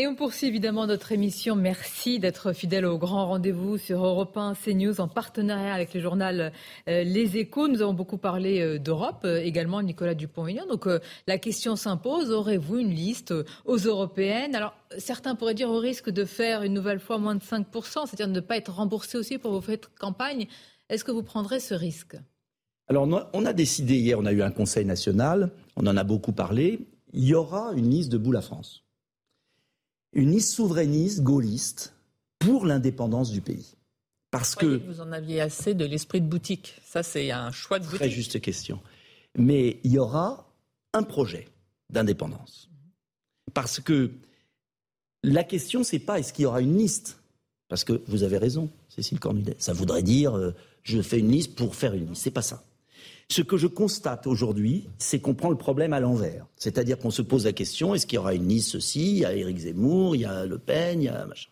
Et 0.00 0.06
on 0.06 0.14
poursuit 0.14 0.46
évidemment 0.46 0.86
notre 0.86 1.10
émission. 1.10 1.56
Merci 1.56 2.20
d'être 2.20 2.52
fidèle 2.52 2.86
au 2.86 2.98
grand 2.98 3.26
rendez-vous 3.26 3.78
sur 3.78 4.06
Europe 4.06 4.36
1 4.36 4.54
CNews 4.54 5.00
en 5.00 5.08
partenariat 5.08 5.74
avec 5.74 5.92
le 5.92 6.00
journal 6.00 6.52
euh, 6.88 7.02
Les 7.02 7.36
Échos. 7.36 7.66
Nous 7.66 7.82
avons 7.82 7.94
beaucoup 7.94 8.16
parlé 8.16 8.60
euh, 8.60 8.78
d'Europe, 8.78 9.22
euh, 9.24 9.42
également 9.42 9.82
Nicolas 9.82 10.14
Dupont-Aignan. 10.14 10.66
Donc 10.68 10.86
la 11.26 11.38
question 11.38 11.74
s'impose, 11.74 12.30
aurez-vous 12.30 12.78
une 12.78 12.90
liste 12.90 13.34
aux 13.64 13.76
européennes? 13.76 14.54
Alors 14.54 14.72
certains 14.98 15.34
pourraient 15.34 15.54
dire 15.54 15.68
au 15.68 15.80
risque 15.80 16.10
de 16.10 16.24
faire 16.24 16.62
une 16.62 16.74
nouvelle 16.74 17.00
fois 17.00 17.18
moins 17.18 17.34
de 17.34 17.42
5%, 17.42 17.64
c'est-à-dire 18.06 18.28
de 18.28 18.32
ne 18.34 18.38
pas 18.38 18.56
être 18.56 18.72
remboursé 18.72 19.18
aussi 19.18 19.36
pour 19.36 19.50
vos 19.50 19.60
frais 19.60 19.78
de 19.78 19.86
campagne. 19.98 20.46
Est-ce 20.90 21.02
que 21.02 21.10
vous 21.10 21.24
prendrez 21.24 21.58
ce 21.58 21.74
risque? 21.74 22.14
Alors 22.86 23.08
on 23.32 23.44
a 23.44 23.52
décidé 23.52 23.96
hier, 23.96 24.16
on 24.16 24.26
a 24.26 24.32
eu 24.32 24.42
un 24.42 24.52
conseil 24.52 24.84
national, 24.84 25.50
on 25.74 25.88
en 25.88 25.96
a 25.96 26.04
beaucoup 26.04 26.32
parlé, 26.32 26.86
il 27.12 27.24
y 27.24 27.34
aura 27.34 27.72
une 27.74 27.90
liste 27.90 28.12
de 28.12 28.18
boule 28.18 28.36
à 28.36 28.42
France 28.42 28.84
une 30.12 30.32
liste 30.32 30.52
souverainiste, 30.52 31.22
gaulliste, 31.22 31.94
pour 32.38 32.66
l'indépendance 32.66 33.30
du 33.30 33.40
pays. 33.40 33.74
Parce 34.30 34.54
que, 34.54 34.82
vous 34.86 35.00
en 35.00 35.12
aviez 35.12 35.40
assez 35.40 35.74
de 35.74 35.84
l'esprit 35.84 36.20
de 36.20 36.26
boutique. 36.26 36.80
Ça, 36.84 37.02
c'est 37.02 37.30
un 37.30 37.50
choix 37.50 37.78
de 37.78 37.84
boutique. 37.84 38.00
Très 38.00 38.10
juste 38.10 38.40
question. 38.40 38.80
Mais 39.36 39.80
il 39.84 39.92
y 39.92 39.98
aura 39.98 40.52
un 40.92 41.02
projet 41.02 41.48
d'indépendance. 41.90 42.68
Parce 43.54 43.80
que 43.80 44.12
la 45.22 45.44
question, 45.44 45.82
c'est 45.82 45.98
pas 45.98 46.18
est-ce 46.18 46.32
qu'il 46.32 46.42
y 46.42 46.46
aura 46.46 46.60
une 46.60 46.76
liste 46.76 47.20
Parce 47.68 47.84
que 47.84 48.02
vous 48.06 48.22
avez 48.22 48.38
raison, 48.38 48.70
Cécile 48.88 49.18
Cornudet. 49.18 49.56
Ça 49.58 49.72
voudrait 49.72 50.02
dire 50.02 50.36
euh, 50.36 50.54
je 50.82 51.00
fais 51.00 51.18
une 51.18 51.30
liste 51.30 51.54
pour 51.54 51.74
faire 51.74 51.94
une 51.94 52.10
liste. 52.10 52.22
C'est 52.22 52.30
pas 52.30 52.42
ça. 52.42 52.62
Ce 53.30 53.42
que 53.42 53.58
je 53.58 53.66
constate 53.66 54.26
aujourd'hui, 54.26 54.88
c'est 54.98 55.20
qu'on 55.20 55.34
prend 55.34 55.50
le 55.50 55.58
problème 55.58 55.92
à 55.92 56.00
l'envers. 56.00 56.46
C'est-à-dire 56.56 56.98
qu'on 56.98 57.10
se 57.10 57.20
pose 57.20 57.44
la 57.44 57.52
question 57.52 57.94
est-ce 57.94 58.06
qu'il 58.06 58.16
y 58.16 58.18
aura 58.18 58.34
une 58.34 58.48
liste 58.48 58.70
ceci 58.70 59.10
Il 59.10 59.18
y 59.18 59.24
a 59.26 59.34
Éric 59.34 59.58
Zemmour, 59.58 60.16
il 60.16 60.22
y 60.22 60.24
a 60.24 60.46
Le 60.46 60.58
Pen, 60.58 61.02
il 61.02 61.04
y 61.04 61.08
a 61.08 61.26
machin. 61.26 61.50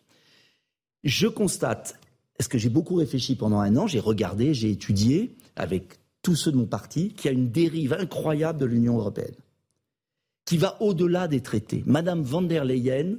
Je 1.04 1.26
constate, 1.26 2.00
est-ce 2.38 2.48
que 2.48 2.58
j'ai 2.58 2.70
beaucoup 2.70 2.94
réfléchi 2.94 3.36
pendant 3.36 3.60
un 3.60 3.76
an, 3.76 3.86
j'ai 3.86 4.00
regardé, 4.00 4.54
j'ai 4.54 4.70
étudié 4.70 5.36
avec 5.54 5.98
tous 6.22 6.34
ceux 6.34 6.50
de 6.50 6.56
mon 6.56 6.66
parti, 6.66 7.10
qu'il 7.10 7.30
y 7.30 7.34
a 7.34 7.36
une 7.36 7.50
dérive 7.50 7.92
incroyable 7.92 8.58
de 8.58 8.66
l'Union 8.66 8.98
européenne, 8.98 9.36
qui 10.44 10.56
va 10.56 10.76
au-delà 10.80 11.28
des 11.28 11.42
traités. 11.42 11.84
Madame 11.86 12.22
van 12.22 12.42
der 12.42 12.64
Leyen 12.64 13.18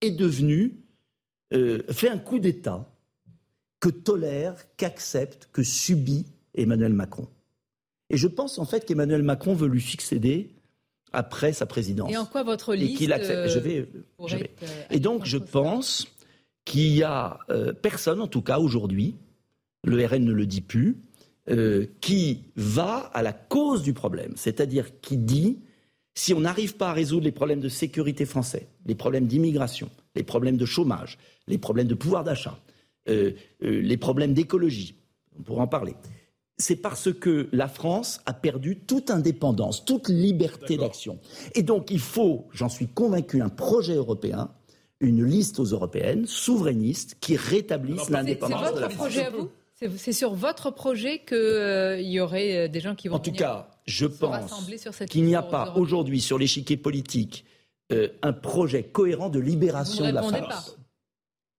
est 0.00 0.12
devenue, 0.12 0.76
euh, 1.52 1.82
fait 1.90 2.08
un 2.08 2.18
coup 2.18 2.38
d'État 2.38 2.88
que 3.80 3.90
tolère, 3.90 4.54
qu'accepte, 4.76 5.48
que 5.52 5.62
subit 5.62 6.24
Emmanuel 6.54 6.94
Macron. 6.94 7.28
Et 8.10 8.16
je 8.16 8.28
pense 8.28 8.58
en 8.58 8.64
fait 8.64 8.84
qu'Emmanuel 8.84 9.22
Macron 9.22 9.54
veut 9.54 9.68
lui 9.68 9.80
succéder 9.80 10.50
après 11.12 11.52
sa 11.52 11.66
présidence. 11.66 12.12
Et 12.12 12.16
en 12.16 12.26
quoi 12.26 12.42
votre 12.42 12.74
liste 12.74 13.00
et 13.00 13.12
accepte, 13.12 13.48
je 13.48 13.58
vais, 13.58 13.78
euh, 13.78 14.26
je 14.26 14.36
vais. 14.36 14.50
Euh, 14.62 14.66
et 14.90 15.00
donc 15.00 15.24
je 15.24 15.38
pense 15.38 16.06
qu'il 16.64 16.94
y 16.94 17.02
a 17.02 17.38
euh, 17.50 17.72
personne, 17.72 18.20
en 18.20 18.26
tout 18.26 18.42
cas 18.42 18.58
aujourd'hui, 18.58 19.16
le 19.84 20.04
RN 20.04 20.24
ne 20.24 20.32
le 20.32 20.46
dit 20.46 20.60
plus, 20.60 20.98
qui 22.00 22.42
va 22.56 23.08
à 23.14 23.22
la 23.22 23.32
cause 23.32 23.84
du 23.84 23.92
problème, 23.92 24.32
c'est-à-dire 24.34 25.00
qui 25.00 25.16
dit 25.16 25.60
si 26.12 26.34
on 26.34 26.40
n'arrive 26.40 26.74
pas 26.74 26.90
à 26.90 26.92
résoudre 26.92 27.22
les 27.22 27.30
problèmes 27.30 27.60
de 27.60 27.68
sécurité 27.68 28.24
français, 28.24 28.66
les 28.84 28.96
problèmes 28.96 29.28
d'immigration, 29.28 29.88
les 30.16 30.24
problèmes 30.24 30.56
de 30.56 30.64
chômage, 30.66 31.18
les 31.46 31.58
problèmes 31.58 31.86
de 31.86 31.94
pouvoir 31.94 32.24
d'achat, 32.24 32.58
les 33.06 33.96
problèmes 33.96 34.34
d'écologie, 34.34 34.96
on 35.38 35.42
pourra 35.44 35.62
en 35.62 35.68
parler, 35.68 35.94
c'est 36.58 36.76
parce 36.76 37.12
que 37.12 37.48
la 37.52 37.68
France 37.68 38.20
a 38.26 38.32
perdu 38.32 38.78
toute 38.78 39.10
indépendance, 39.10 39.84
toute 39.84 40.08
liberté 40.08 40.76
d'action. 40.76 41.18
Et 41.54 41.62
donc 41.62 41.90
il 41.90 42.00
faut, 42.00 42.48
j'en 42.52 42.68
suis 42.68 42.88
convaincu, 42.88 43.42
un 43.42 43.48
projet 43.48 43.94
européen, 43.94 44.50
une 45.00 45.24
liste 45.24 45.60
aux 45.60 45.64
européennes, 45.64 46.26
souverainiste, 46.26 47.16
qui 47.20 47.36
rétablisse 47.36 48.08
l'indépendance 48.08 48.74
de 48.74 48.80
la 48.80 48.88
France. 48.88 49.08
C'est 49.12 49.24
votre 49.24 49.24
projet 49.24 49.24
à 49.24 49.30
vous 49.30 49.50
c'est 49.96 50.12
sur 50.12 50.34
votre 50.34 50.70
projet 50.70 51.18
qu'il 51.18 51.36
euh, 51.36 52.00
y 52.00 52.18
aurait 52.20 52.56
euh, 52.56 52.68
des 52.68 52.80
gens 52.80 52.94
qui 52.94 53.08
vont. 53.08 53.16
En 53.16 53.20
tout 53.20 53.32
cas, 53.32 53.68
je 53.86 54.06
pense 54.06 54.72
qu'il 55.10 55.24
n'y 55.24 55.34
a 55.34 55.42
pas 55.42 55.74
aujourd'hui 55.76 56.20
sur 56.20 56.38
l'échiquier 56.38 56.76
politique 56.76 57.44
euh, 57.92 58.08
un 58.22 58.32
projet 58.32 58.82
cohérent 58.82 59.28
de 59.28 59.38
libération 59.38 60.06
de 60.06 60.12
la 60.12 60.22
France. 60.22 60.78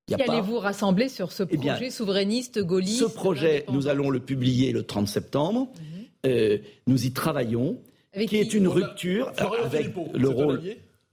Qui 0.08 0.14
allez-vous 0.14 0.60
rassembler 0.60 1.10
sur 1.10 1.34
ce 1.34 1.44
eh 1.50 1.58
projet 1.58 1.90
souverainiste, 1.90 2.60
gaulliste 2.60 3.00
Ce 3.00 3.06
projet, 3.06 3.66
nous 3.70 3.88
allons 3.88 4.10
le 4.10 4.20
publier 4.20 4.72
le 4.72 4.84
30 4.84 5.08
septembre. 5.08 5.68
Mhm. 5.76 6.06
Euh, 6.26 6.58
nous 6.88 7.06
y 7.06 7.12
travaillons, 7.12 7.82
qui, 8.28 8.38
est 8.38 8.54
une 8.54 8.68
rupture 8.70 9.32
avec 9.64 9.94
le 10.14 10.30
rôle. 10.30 10.62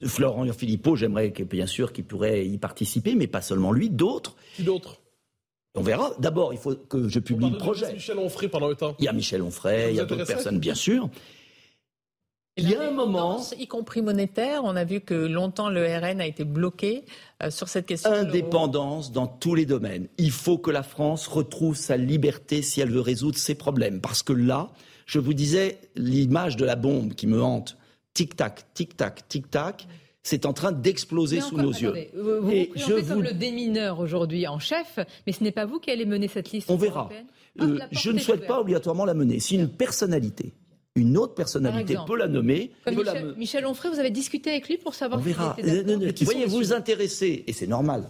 de 0.01 0.07
Florent 0.07 0.47
Philippot, 0.53 0.97
j'aimerais 0.97 1.31
bien 1.31 1.67
sûr 1.67 1.93
qu'il 1.93 2.05
pourrait 2.05 2.47
y 2.47 2.57
participer, 2.57 3.15
mais 3.17 3.27
pas 3.27 3.43
seulement 3.43 3.73
lui, 3.73 3.91
d'autres. 3.91 4.37
Qui 4.57 4.63
d'autres 4.63 5.01
on 5.77 5.83
verra. 5.83 6.13
D'abord, 6.21 6.53
il 6.53 6.59
faut 6.59 6.77
que 6.77 7.09
je 7.09 7.19
publie 7.19 7.51
le 7.51 7.59
projet. 7.59 7.93
Michel 7.93 8.19
Onfray 8.19 8.49
pendant 8.49 8.69
le 8.69 8.77
temps. 8.77 8.95
Il 9.01 9.07
y 9.07 9.09
a 9.09 9.13
Michel 9.13 9.43
Onfray, 9.43 9.91
il 9.91 9.97
y 9.97 10.01
a 10.01 10.05
d'autres 10.05 10.25
personnes, 10.25 10.61
bien 10.61 10.77
sûr. 10.77 11.09
Il 12.57 12.71
y 12.71 12.77
a 12.77 12.83
un 12.83 12.93
moment, 12.93 13.43
y 13.59 13.67
compris 13.67 14.01
monétaire, 14.01 14.63
on 14.63 14.77
a 14.77 14.85
vu 14.85 15.01
que 15.01 15.15
longtemps 15.15 15.71
le 15.71 15.85
RN 15.85 16.21
a 16.21 16.27
été 16.27 16.45
bloqué 16.45 17.05
euh, 17.43 17.51
sur 17.51 17.69
cette 17.69 17.87
question. 17.87 18.13
Indépendance 18.13 19.11
dans 19.11 19.27
tous 19.27 19.57
les 19.57 19.67
domaines. 19.67 20.07
Il 20.19 20.31
faut 20.31 20.59
que 20.59 20.71
la 20.71 20.85
France 20.85 21.27
retrouve 21.27 21.75
sa 21.75 21.97
liberté 21.97 22.63
si 22.63 22.81
elle 22.81 22.93
veut 22.93 23.01
résoudre 23.01 23.39
ses 23.39 23.57
problèmes. 23.57 24.01
Parce 24.01 24.23
que 24.23 24.33
là, 24.33 24.71
je 25.07 25.19
vous 25.19 25.35
disais, 25.35 25.79
l'image 25.97 26.57
de 26.57 26.65
la 26.65 26.77
bombe 26.77 27.15
qui 27.15 27.27
me 27.27 27.43
hante, 27.43 27.77
tic-tac, 28.15 28.73
tic-tac, 28.73 29.27
tic-tac, 29.29 29.89
c'est 30.23 30.47
en 30.47 30.53
train 30.53 30.71
d'exploser 30.71 31.41
sous 31.41 31.57
nos 31.57 31.73
yeux. 31.73 31.93
Vous, 32.15 32.41
vous 32.41 32.51
Et 32.51 32.71
je 32.77 33.01
comme 33.07 33.23
le 33.23 33.35
démineur 33.35 33.99
aujourd'hui 33.99 34.47
en 34.47 34.61
chef, 34.61 35.01
mais 35.27 35.33
ce 35.33 35.43
n'est 35.43 35.53
pas 35.53 35.67
vous 35.67 35.81
qui 35.81 35.91
allez 35.91 36.07
mener 36.07 36.29
cette 36.29 36.53
liste. 36.53 36.71
On 36.71 36.77
verra. 36.77 37.11
Euh, 37.61 37.79
je 37.91 38.11
ne 38.13 38.19
souhaite 38.19 38.47
pas 38.47 38.61
obligatoirement 38.61 39.05
la 39.05 39.15
mener. 39.15 39.41
Si 39.41 39.57
une 39.57 39.69
personnalité 39.69 40.53
une 40.95 41.17
autre 41.19 41.35
personnalité 41.35 41.97
peut 42.07 42.17
la 42.17 42.29
nommer. 42.29 42.73
Michel, 43.37 43.67
Onfray, 43.67 43.91
vous 43.91 43.99
avez 43.99 44.11
discuté 44.11 44.51
avec 44.51 44.69
lui 44.69 44.79
pour 44.79 44.95
savoir. 44.95 45.21
On 45.21 45.23
verra. 45.23 45.57
Vous 45.61 46.25
voyez, 46.25 46.47
vous 46.47 46.59
vous 46.59 46.73
intéressez, 46.73 47.45
et 47.47 47.53
c'est 47.53 47.67
normal. 47.67 48.09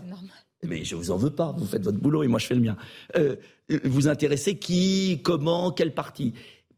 Mais 0.62 0.84
je 0.84 0.94
vous 0.94 1.10
en 1.10 1.16
veux 1.16 1.30
pas. 1.30 1.54
Vous 1.56 1.66
faites 1.66 1.82
votre 1.82 1.98
boulot 1.98 2.22
et 2.22 2.28
moi 2.28 2.38
je 2.38 2.46
fais 2.46 2.54
le 2.54 2.60
mien. 2.60 2.76
Euh, 3.16 3.36
vous 3.84 4.08
intéressez 4.08 4.56
qui, 4.56 5.20
comment, 5.22 5.72
quel 5.72 5.92
parti. 5.92 6.32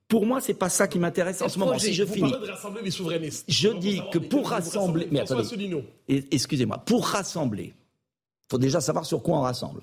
Pour 0.08 0.24
moi, 0.24 0.40
c'est 0.40 0.54
pas 0.54 0.68
ça 0.68 0.86
qui 0.86 0.98
m'intéresse 0.98 1.42
en 1.42 1.48
ce 1.48 1.58
moment. 1.58 1.78
Si 1.78 1.92
je 1.92 2.04
vous 2.04 2.14
finis, 2.14 2.30
de 2.30 2.50
rassembler 2.50 2.82
les 2.82 2.90
souverainistes. 2.90 3.44
Je 3.48 3.68
dis 3.68 4.00
que 4.12 4.18
pour 4.18 4.48
rassembler, 4.48 5.08
mais 5.10 5.20
attendez, 5.20 5.44
excusez-moi, 6.08 6.78
pour 6.78 7.06
rassembler, 7.06 7.74
il 7.74 8.50
faut 8.50 8.58
déjà 8.58 8.80
savoir 8.80 9.04
sur 9.04 9.22
quoi 9.22 9.38
on 9.38 9.42
rassemble. 9.42 9.82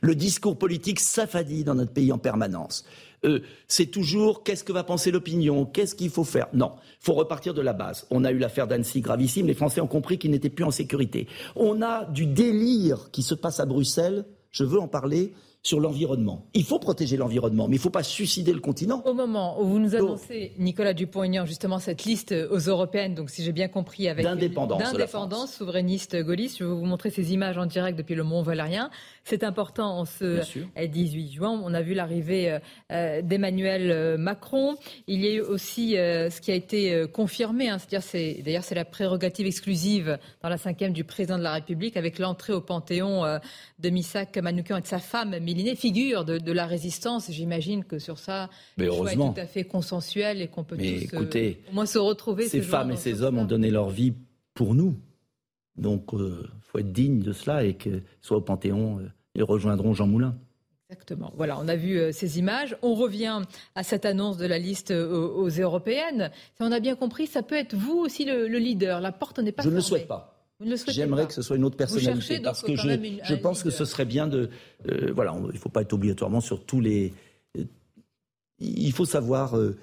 Le 0.00 0.14
discours 0.14 0.58
politique 0.58 1.00
s'affadit 1.00 1.64
dans 1.64 1.74
notre 1.74 1.92
pays 1.92 2.10
en 2.10 2.18
permanence. 2.18 2.84
Euh, 3.24 3.40
c'est 3.68 3.86
toujours 3.86 4.42
qu'est-ce 4.42 4.64
que 4.64 4.72
va 4.72 4.84
penser 4.84 5.10
l'opinion, 5.10 5.64
qu'est-ce 5.64 5.94
qu'il 5.94 6.10
faut 6.10 6.24
faire? 6.24 6.48
Non, 6.52 6.72
il 7.00 7.04
faut 7.04 7.14
repartir 7.14 7.54
de 7.54 7.62
la 7.62 7.72
base. 7.72 8.06
On 8.10 8.24
a 8.24 8.32
eu 8.32 8.38
l'affaire 8.38 8.66
d'Annecy 8.66 9.00
gravissime, 9.00 9.46
les 9.46 9.54
Français 9.54 9.80
ont 9.80 9.86
compris 9.86 10.18
qu'ils 10.18 10.30
n'étaient 10.30 10.50
plus 10.50 10.64
en 10.64 10.70
sécurité. 10.70 11.26
On 11.54 11.82
a 11.82 12.04
du 12.04 12.26
délire 12.26 13.10
qui 13.10 13.22
se 13.22 13.34
passe 13.34 13.60
à 13.60 13.66
Bruxelles, 13.66 14.24
je 14.50 14.64
veux 14.64 14.80
en 14.80 14.88
parler, 14.88 15.32
sur 15.66 15.80
l'environnement. 15.80 16.46
Il 16.54 16.62
faut 16.62 16.78
protéger 16.78 17.16
l'environnement, 17.16 17.66
mais 17.66 17.74
il 17.74 17.78
ne 17.78 17.82
faut 17.82 17.90
pas 17.90 18.04
suicider 18.04 18.52
le 18.52 18.60
continent. 18.60 19.02
Au 19.04 19.14
moment 19.14 19.60
où 19.60 19.66
vous 19.66 19.80
nous 19.80 19.96
annoncez, 19.96 20.52
Nicolas 20.58 20.94
Dupont-Aignan, 20.94 21.44
justement 21.44 21.80
cette 21.80 22.04
liste 22.04 22.32
aux 22.50 22.58
européennes, 22.58 23.16
donc 23.16 23.30
si 23.30 23.42
j'ai 23.42 23.52
bien 23.52 23.66
compris, 23.66 24.08
avec 24.08 24.24
d'indépendance, 24.24 25.52
souverainiste 25.52 26.16
gaulliste, 26.22 26.58
je 26.58 26.64
vais 26.64 26.70
vous 26.70 26.84
montrer 26.84 27.10
ces 27.10 27.32
images 27.32 27.58
en 27.58 27.66
direct 27.66 27.98
depuis 27.98 28.14
le 28.14 28.22
Mont 28.22 28.42
Valérien. 28.42 28.90
C'est 29.28 29.42
important 29.44 29.98
en 29.98 30.04
ce 30.04 30.40
18 30.80 31.32
juin. 31.32 31.60
On 31.64 31.74
a 31.74 31.82
vu 31.82 31.94
l'arrivée 31.94 32.50
euh, 32.50 32.58
euh, 32.92 33.22
d'Emmanuel 33.22 33.90
euh, 33.90 34.16
Macron. 34.16 34.76
Il 35.08 35.20
y 35.24 35.26
a 35.26 35.34
eu 35.34 35.40
aussi 35.40 35.92
ce 35.92 36.40
qui 36.40 36.50
a 36.50 36.54
été 36.54 37.06
confirmé, 37.12 37.68
hein, 37.68 37.78
c'est-à-dire 37.78 38.02
c'est 38.02 38.42
d'ailleurs 38.44 38.64
c'est 38.64 38.74
la 38.74 38.84
prérogative 38.84 39.46
exclusive 39.46 40.18
dans 40.42 40.48
la 40.48 40.58
cinquième 40.58 40.92
du 40.92 41.04
président 41.04 41.38
de 41.38 41.42
la 41.42 41.54
République 41.54 41.96
avec 41.96 42.18
l'entrée 42.18 42.52
au 42.52 42.60
Panthéon 42.60 43.24
de 43.78 43.90
Missak 43.90 44.36
Manoukian 44.38 44.78
et 44.78 44.80
de 44.80 44.86
sa 44.86 44.98
femme 44.98 45.34
figure 45.76 46.24
de, 46.24 46.52
la 46.52 46.66
résistance. 46.66 47.30
J'imagine 47.30 47.84
que 47.84 47.98
sur 47.98 48.18
ça, 48.18 48.48
Mais 48.76 48.86
heureusement. 48.86 49.30
est 49.30 49.34
tout 49.34 49.40
à 49.40 49.46
fait 49.46 49.64
consensuel 49.64 50.40
et 50.40 50.48
qu'on 50.48 50.64
peut 50.64 50.76
tous 50.76 51.14
euh, 51.14 51.52
au 51.70 51.74
moins 51.74 51.86
se 51.86 51.98
retrouver. 51.98 52.48
Ces 52.48 52.62
femmes 52.62 52.90
et 52.90 52.96
ces 52.96 53.22
hommes 53.22 53.38
ont 53.38 53.44
donné 53.44 53.70
leur 53.70 53.90
vie 53.90 54.14
pour 54.54 54.74
nous. 54.74 54.96
Donc, 55.76 56.10
il 56.12 56.20
euh, 56.20 56.42
faut 56.62 56.78
être 56.78 56.92
digne 56.92 57.20
de 57.20 57.32
cela 57.32 57.64
et 57.64 57.74
que 57.74 58.02
soit 58.22 58.38
au 58.38 58.40
Panthéon, 58.40 59.00
euh, 59.00 59.08
ils 59.36 59.44
rejoindront 59.44 59.94
Jean 59.94 60.06
Moulin. 60.06 60.36
Exactement. 60.90 61.32
Voilà, 61.36 61.58
on 61.58 61.68
a 61.68 61.76
vu 61.76 62.12
ces 62.12 62.38
images. 62.38 62.76
On 62.82 62.94
revient 62.94 63.42
à 63.74 63.82
cette 63.82 64.04
annonce 64.04 64.36
de 64.36 64.46
la 64.46 64.58
liste 64.58 64.92
aux, 64.92 65.48
européennes. 65.48 66.30
On 66.60 66.70
a 66.70 66.78
bien 66.80 66.94
compris, 66.94 67.26
ça 67.26 67.42
peut 67.42 67.56
être 67.56 67.74
vous 67.74 67.96
aussi 67.98 68.24
le, 68.24 68.46
leader. 68.46 69.00
La 69.00 69.10
porte 69.10 69.40
n'est 69.40 69.52
pas 69.52 69.62
Je 69.62 69.68
ne 69.68 69.74
le 69.74 69.80
souhaite 69.80 70.06
pas. 70.06 70.36
J'aimerais 70.88 71.26
que 71.26 71.34
ce 71.34 71.42
soit 71.42 71.56
une 71.56 71.64
autre 71.64 71.76
personnalité 71.76 72.40
parce 72.40 72.62
que 72.62 72.74
je, 72.76 73.18
je 73.22 73.34
pense 73.34 73.62
que 73.62 73.70
ce 73.70 73.84
serait 73.84 74.06
bien 74.06 74.26
de 74.26 74.48
euh, 74.90 75.12
voilà 75.14 75.34
il 75.38 75.54
ne 75.54 75.58
faut 75.58 75.68
pas 75.68 75.82
être 75.82 75.92
obligatoirement 75.92 76.40
sur 76.40 76.64
tous 76.64 76.80
les 76.80 77.12
euh, 77.58 77.64
il 78.58 78.92
faut 78.92 79.04
savoir 79.04 79.58
euh, 79.58 79.76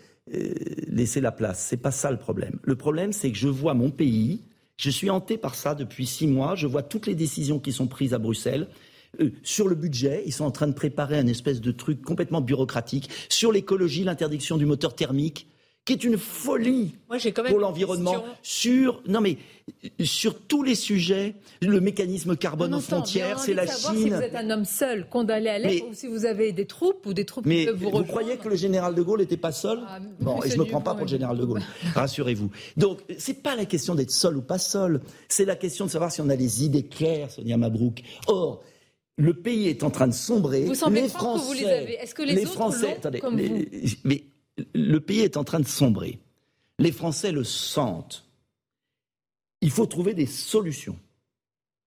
laisser 0.87 1.21
la 1.21 1.31
place 1.31 1.59
c'est 1.59 1.77
pas 1.77 1.91
ça 1.91 2.09
le 2.09 2.17
problème 2.17 2.59
le 2.63 2.75
problème 2.75 3.13
c'est 3.13 3.31
que 3.31 3.37
je 3.37 3.49
vois 3.49 3.75
mon 3.75 3.91
pays 3.91 4.41
je 4.77 4.89
suis 4.89 5.11
hanté 5.11 5.37
par 5.37 5.53
ça 5.53 5.75
depuis 5.75 6.07
six 6.07 6.25
mois 6.25 6.55
je 6.55 6.65
vois 6.65 6.81
toutes 6.81 7.05
les 7.05 7.15
décisions 7.15 7.59
qui 7.59 7.71
sont 7.71 7.85
prises 7.85 8.15
à 8.15 8.17
Bruxelles 8.17 8.67
sur 9.43 9.67
le 9.67 9.75
budget, 9.75 10.23
ils 10.25 10.33
sont 10.33 10.45
en 10.45 10.51
train 10.51 10.67
de 10.67 10.73
préparer 10.73 11.17
un 11.17 11.27
espèce 11.27 11.61
de 11.61 11.71
truc 11.71 12.01
complètement 12.01 12.41
bureaucratique. 12.41 13.09
Sur 13.29 13.51
l'écologie, 13.51 14.03
l'interdiction 14.03 14.57
du 14.57 14.65
moteur 14.65 14.95
thermique, 14.95 15.47
qui 15.85 15.93
est 15.93 16.03
une 16.03 16.17
folie 16.17 16.95
pour 17.47 17.59
l'environnement. 17.59 18.23
Sur 18.41 19.01
non 19.07 19.19
mais 19.19 19.37
sur 20.01 20.39
tous 20.39 20.63
les 20.63 20.75
sujets, 20.75 21.35
le 21.61 21.79
mécanisme 21.81 22.35
carbone 22.37 22.73
aux 22.73 22.79
frontières, 22.79 23.39
c'est 23.39 23.53
la 23.53 23.67
Chine. 23.67 23.95
Si 23.95 24.09
vous 24.09 24.15
êtes 24.15 24.35
un 24.35 24.49
homme 24.49 24.65
seul 24.65 25.07
condamné 25.09 25.49
à 25.49 25.59
l'être, 25.59 25.85
ou 25.89 25.93
si 25.93 26.07
vous 26.07 26.25
avez 26.25 26.53
des 26.53 26.65
troupes 26.65 27.05
ou 27.05 27.13
des 27.13 27.25
troupes 27.25 27.47
qui 27.47 27.65
peuvent 27.65 27.75
vous 27.75 27.87
rejoindre. 27.87 28.05
Vous 28.05 28.11
croyez 28.11 28.37
que 28.37 28.47
le 28.47 28.55
général 28.55 28.95
de 28.95 29.01
Gaulle 29.01 29.19
n'était 29.19 29.37
pas 29.37 29.51
seul 29.51 29.79
ah, 29.87 29.99
Bon, 30.19 30.41
et 30.43 30.49
je 30.49 30.57
me 30.57 30.65
prends 30.65 30.81
pas 30.81 30.93
pour 30.93 31.03
le 31.03 31.09
général 31.09 31.37
de 31.37 31.45
Gaulle. 31.45 31.61
Rassurez-vous. 31.95 32.49
Donc 32.77 32.99
c'est 33.17 33.41
pas 33.41 33.55
la 33.55 33.65
question 33.65 33.95
d'être 33.95 34.11
seul 34.11 34.37
ou 34.37 34.41
pas 34.41 34.59
seul. 34.59 35.01
C'est 35.27 35.45
la 35.45 35.55
question 35.55 35.85
de 35.85 35.91
savoir 35.91 36.11
si 36.11 36.21
on 36.21 36.29
a 36.29 36.35
les 36.35 36.63
idées 36.63 36.87
claires, 36.87 37.29
Sonia 37.29 37.57
Mabrouk. 37.57 38.03
Or 38.27 38.63
le 39.17 39.33
pays 39.33 39.67
est 39.67 39.83
en 39.83 39.91
train 39.91 40.07
de 40.07 40.13
sombrer. 40.13 40.65
Vous 40.65 40.75
semblez 40.75 41.01
les 41.01 41.09
Français, 41.09 41.41
que 41.41 41.47
vous 41.47 41.53
les 41.53 41.65
avez. 41.65 41.93
Est-ce 41.93 42.15
que 42.15 42.23
les, 42.23 42.35
les 42.35 42.43
autres 42.43 42.53
Français, 42.53 42.93
attendez, 42.97 43.19
comme 43.19 43.39
vous 43.39 43.65
mais 44.03 44.23
le 44.73 44.99
pays 44.99 45.21
est 45.21 45.37
en 45.37 45.43
train 45.43 45.59
de 45.59 45.67
sombrer. 45.67 46.19
Les 46.79 46.91
Français 46.91 47.31
le 47.31 47.43
sentent. 47.43 48.25
Il 49.61 49.71
faut 49.71 49.85
trouver 49.85 50.13
des 50.13 50.25
solutions. 50.25 50.97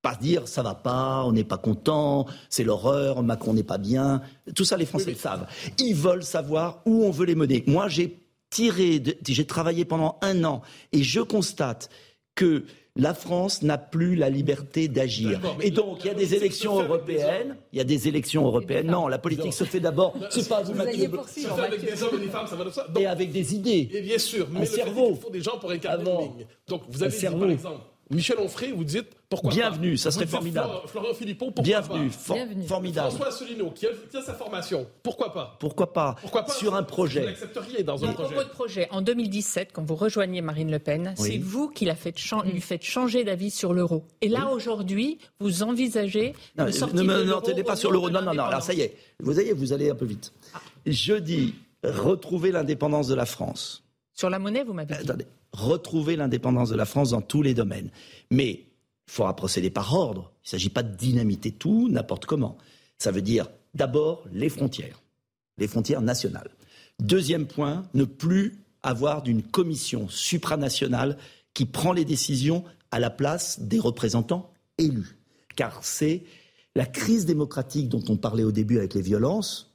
Pas 0.03 0.15
dire 0.15 0.47
ça 0.47 0.63
va 0.63 0.75
pas, 0.75 1.25
on 1.25 1.33
n'est 1.33 1.45
pas 1.45 1.59
content, 1.59 2.27
c'est 2.49 2.65
l'horreur, 2.65 3.23
Macron 3.23 3.55
n'est 3.55 3.65
pas 3.65 3.79
bien. 3.79 4.23
Tout 4.55 4.65
ça, 4.65 4.77
les 4.77 4.87
Français 4.87 5.11
le 5.11 5.17
savent. 5.17 5.49
Ils 5.79 5.95
veulent 5.95 6.23
savoir 6.23 6.83
où 6.87 7.05
on 7.05 7.11
veut 7.11 7.27
les 7.27 7.35
mener. 7.35 7.65
Moi, 7.67 7.89
j'ai 7.89 8.21
tiré, 8.51 9.03
j'ai 9.27 9.47
travaillé 9.47 9.85
pendant 9.85 10.19
un 10.23 10.45
an 10.45 10.63
et 10.93 11.03
je 11.03 11.21
constate 11.21 11.91
que 12.37 12.65
la 12.97 13.15
France 13.15 13.63
n'a 13.63 13.79
plus 13.79 14.17
la 14.17 14.31
liberté 14.31 14.89
d'agir. 14.89 15.41
Et 15.61 15.71
donc, 15.71 15.99
il 16.05 16.09
y 16.09 16.11
a 16.11 16.15
des 16.15 16.35
élections 16.35 16.83
européennes. 16.83 17.57
Il 17.73 17.79
y 17.79 17.81
a 17.81 17.85
des 17.85 18.09
élections 18.09 18.47
européennes. 18.47 18.87
Non, 18.87 19.09
la 19.09 19.19
politique 19.19 19.53
se 19.53 19.65
fait 19.65 19.81
d'abord. 19.81 20.15
C'est 20.31 20.49
pas 20.49 20.63
vous, 20.63 20.75
Mathieu. 20.75 21.11
avec 21.59 21.85
des 21.85 22.03
hommes 22.03 22.15
et 22.15 22.25
des 22.25 22.29
femmes, 22.29 22.47
ça 22.47 22.57
va 22.57 22.65
de 22.65 22.71
ça. 22.71 22.87
Et 22.99 23.07
avec 23.07 23.31
des 23.31 23.55
idées. 23.55 23.89
Et 23.93 24.01
bien 24.01 24.19
sûr, 24.19 24.49
mais 24.51 24.61
le 24.61 24.67
cerveau. 24.67 25.11
il 25.11 25.17
faut 25.17 25.31
des 25.31 25.43
gens 25.43 25.59
pour 25.59 25.71
incarner 25.71 26.11
une 26.11 26.21
ligne. 26.21 26.47
Donc, 26.67 26.83
vous 26.89 27.03
avez 27.03 27.17
dit, 27.17 27.25
par 27.25 27.51
exemple, 27.51 27.81
Michel 28.11 28.39
Onfray, 28.39 28.71
vous 28.71 28.85
dites 28.85 29.09
pourquoi 29.29 29.51
Bienvenue, 29.51 29.97
ça 29.97 30.13
serait 30.13 30.27
formidable. 30.27 30.73
Florent 30.87 31.13
Philippot, 31.13 31.47
pourquoi 31.47 31.65
Bienvenue, 31.65 32.11
pas? 32.29 32.35
Bienvenue, 32.35 32.67
formidable. 32.67 33.09
François 33.09 33.29
Asselineau, 33.29 33.71
qui 33.71 33.87
a, 33.87 34.23
sa 34.23 34.35
formation, 34.35 34.87
pourquoi 35.03 35.33
pas? 35.33 35.57
Pourquoi 35.59 35.93
pas 35.93 36.15
Pourquoi 36.21 36.45
pas? 36.45 36.53
Sur 36.53 36.77
un 36.77 36.85
projet. 36.85 37.21
Vous 37.21 37.27
n'accepteriez 37.27 37.83
dans 37.83 38.05
un 38.05 38.13
projet. 38.13 38.37
de 38.37 38.51
projet. 38.51 38.89
En 38.93 39.03
2017, 39.03 39.71
quand 39.73 39.83
vous 39.83 39.97
rejoignez 39.97 40.41
Marine 40.41 40.71
Le 40.71 40.79
Pen, 40.79 41.15
c'est 41.17 41.39
vous 41.39 41.69
qui 41.69 41.85
la 41.85 41.97
faites 41.97 42.21
lui 42.45 42.61
faites 42.61 42.85
changer 42.85 43.25
d'avis 43.25 43.51
sur 43.51 43.73
l'euro. 43.73 44.05
Et 44.21 44.29
là, 44.29 44.49
aujourd'hui, 44.51 45.19
vous 45.41 45.65
envisagez 45.65 46.35
non, 46.57 46.67
Ne 46.67 47.03
me 47.03 47.63
pas 47.63 47.77
sur 47.77 47.91
l'euro. 47.91 48.09
Non, 48.09 48.23
non, 48.23 48.35
non. 48.35 48.45
Alors 48.45 48.63
ça 48.63 48.73
y 48.73 48.83
est. 48.83 48.97
Vous 49.19 49.33
voyez, 49.33 49.53
vous 49.53 49.73
allez 49.73 49.91
un 49.91 49.95
peu 49.97 50.05
vite. 50.05 50.33
Je 50.87 51.15
dis 51.15 51.55
retrouver 51.83 52.53
l'indépendance 52.53 53.09
de 53.09 53.15
la 53.15 53.27
France. 53.27 53.86
Sur 54.17 54.31
la 54.31 54.39
monnaie, 54.39 54.65
vous 54.65 54.73
m'avez 54.73 54.95
dit. 54.95 55.01
Attendez. 55.03 55.27
Retrouver 55.53 56.17
l'indépendance 56.17 56.71
de 56.71 56.75
la 56.75 56.87
France 56.87 57.11
dans 57.11 57.21
tous 57.21 57.43
les 57.43 57.55
domaines. 57.55 57.91
Mais 58.31 58.51
il 58.51 59.13
faudra 59.13 59.37
procéder 59.37 59.71
par 59.71 59.95
ordre. 59.95 60.33
Il 60.43 60.47
ne 60.47 60.51
s'agit 60.51 60.71
pas 60.71 60.83
de 60.83 60.97
dynamiter 60.97 61.53
tout 61.53 61.89
n'importe 61.91 62.25
comment. 62.25 62.57
Ça 62.99 63.11
veut 63.11 63.23
dire 63.23 63.49
d'abord 63.75 64.25
les 64.33 64.49
frontières, 64.49 65.03
les 65.59 65.69
frontières 65.69 66.01
nationales. 66.01 66.51
Deuxième 66.99 67.47
point, 67.47 67.85
ne 67.93 68.05
plus 68.05 68.65
avoir 68.83 69.23
d'une 69.23 69.43
commission 69.43 70.09
supranationale 70.09 71.19
qui 71.53 71.67
prend 71.67 71.93
les 71.93 72.07
décisions 72.07 72.65
à 72.91 72.99
la 72.99 73.11
place 73.11 73.61
des 73.61 73.79
représentants 73.79 74.51
élus. 74.79 75.19
Car 75.57 75.85
c'est 75.85 76.23
la 76.75 76.87
crise 76.87 77.27
démocratique 77.27 77.91
dont 77.91 78.05
on 78.09 78.17
parlait 78.17 78.45
au 78.45 78.53
début 78.53 78.79
avec 78.79 78.95
les 78.95 79.03
violences, 79.03 79.75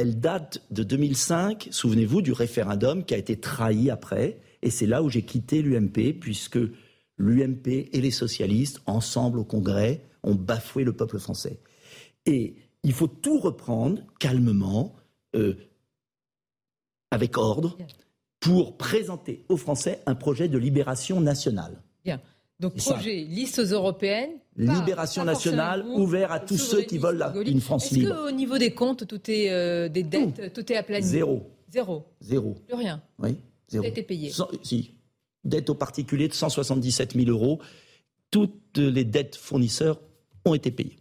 elle 0.00 0.18
date 0.18 0.62
de 0.70 0.82
2005, 0.82 1.68
souvenez-vous 1.70 2.22
du 2.22 2.32
référendum 2.32 3.04
qui 3.04 3.14
a 3.14 3.18
été 3.18 3.38
trahi 3.38 3.90
après, 3.90 4.40
et 4.62 4.70
c'est 4.70 4.86
là 4.86 5.02
où 5.02 5.10
j'ai 5.10 5.22
quitté 5.22 5.62
l'UMP, 5.62 6.18
puisque 6.18 6.58
l'UMP 7.18 7.66
et 7.92 8.00
les 8.00 8.10
socialistes, 8.10 8.80
ensemble 8.86 9.38
au 9.38 9.44
Congrès, 9.44 10.00
ont 10.22 10.34
bafoué 10.34 10.84
le 10.84 10.92
peuple 10.92 11.18
français. 11.18 11.60
Et 12.26 12.54
il 12.82 12.92
faut 12.92 13.08
tout 13.08 13.38
reprendre 13.38 14.02
calmement, 14.18 14.96
euh, 15.36 15.54
avec 17.10 17.36
ordre, 17.36 17.76
pour 18.40 18.78
présenter 18.78 19.44
aux 19.48 19.58
Français 19.58 20.02
un 20.06 20.14
projet 20.14 20.48
de 20.48 20.56
libération 20.56 21.20
nationale. 21.20 21.82
Bien. 22.04 22.20
Donc 22.58 22.76
projet, 22.76 23.24
listes 23.24 23.58
européennes. 23.58 24.39
Libération 24.56 25.24
nationale, 25.24 25.86
ouvert 25.86 26.32
à 26.32 26.40
tous 26.40 26.58
ceux 26.58 26.82
qui 26.82 26.98
veulent 26.98 27.24
une 27.46 27.60
France 27.60 27.90
libre. 27.92 28.12
Est-ce 28.12 28.18
qu'au 28.18 28.30
niveau 28.30 28.58
des 28.58 28.74
comptes, 28.74 29.06
tout 29.06 29.30
est 29.30 29.50
euh, 29.50 29.88
des 29.88 30.02
dettes, 30.02 30.52
tout. 30.52 30.70
est 30.72 30.76
aplani? 30.76 31.06
Zéro. 31.06 31.50
Zéro. 31.70 32.04
Zéro. 32.20 32.54
Plus 32.66 32.76
rien. 32.76 33.00
Oui. 33.18 33.36
Zéro. 33.68 33.82
Tout 33.82 33.86
a 33.86 33.90
été 33.90 34.02
payé. 34.02 34.32
si 34.62 34.94
dette 35.44 35.70
aux 35.70 35.74
particuliers 35.74 36.28
de 36.28 36.34
177 36.34 37.14
000 37.14 37.30
euros. 37.30 37.60
Toutes 38.30 38.78
les 38.78 39.04
dettes 39.04 39.36
fournisseurs 39.36 40.00
ont 40.44 40.54
été 40.54 40.70
payées. 40.70 40.99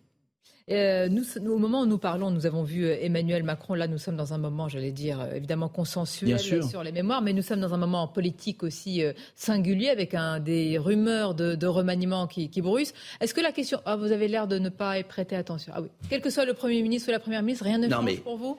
Euh, 0.70 1.10
nous, 1.10 1.24
au 1.48 1.58
moment 1.58 1.82
où 1.82 1.86
nous 1.86 1.98
parlons, 1.98 2.30
nous 2.32 2.46
avons 2.46 2.64
vu 2.64 2.86
euh, 2.86 2.96
Emmanuel 3.02 3.44
Macron. 3.44 3.74
Là, 3.74 3.88
nous 3.88 3.98
sommes 3.98 4.16
dans 4.16 4.34
un 4.34 4.38
moment, 4.38 4.68
j'allais 4.68 4.92
dire, 4.92 5.20
euh, 5.20 5.34
évidemment 5.34 5.68
consensuel 5.68 6.40
sur 6.40 6.84
les 6.84 6.92
mémoires, 6.92 7.22
mais 7.22 7.34
nous 7.34 7.42
sommes 7.42 7.62
dans 7.62 7.74
un 7.74 7.78
moment 7.78 8.08
politique 8.08 8.64
aussi 8.64 9.02
singulier 9.36 9.90
avec 9.90 10.14
un, 10.14 10.40
des 10.40 10.78
rumeurs 10.78 11.34
de, 11.34 11.68
remaniement 11.68 12.28
qui, 12.28 12.50
qui 12.50 12.62
bruissent. 12.62 12.94
Est-ce 13.22 13.34
que 13.34 13.42
la 13.42 13.52
question. 13.52 13.80
Ah, 13.86 13.96
vous 13.96 14.12
avez 14.12 14.28
l'air 14.28 14.48
de 14.48 14.60
ne 14.60 14.70
pas 14.70 15.00
y 15.00 15.04
prêter 15.04 15.36
attention. 15.36 15.74
Ah 15.76 15.82
oui. 15.82 15.90
Quel 16.10 16.22
que 16.22 16.30
soit 16.30 16.46
le 16.46 16.54
Premier 16.54 16.82
ministre 16.82 17.10
ou 17.10 17.12
la 17.12 17.20
Première 17.20 17.42
ministre, 17.44 17.66
rien 17.66 17.78
ne 17.78 17.90
change 17.90 18.22
pour 18.22 18.38
vous? 18.38 18.58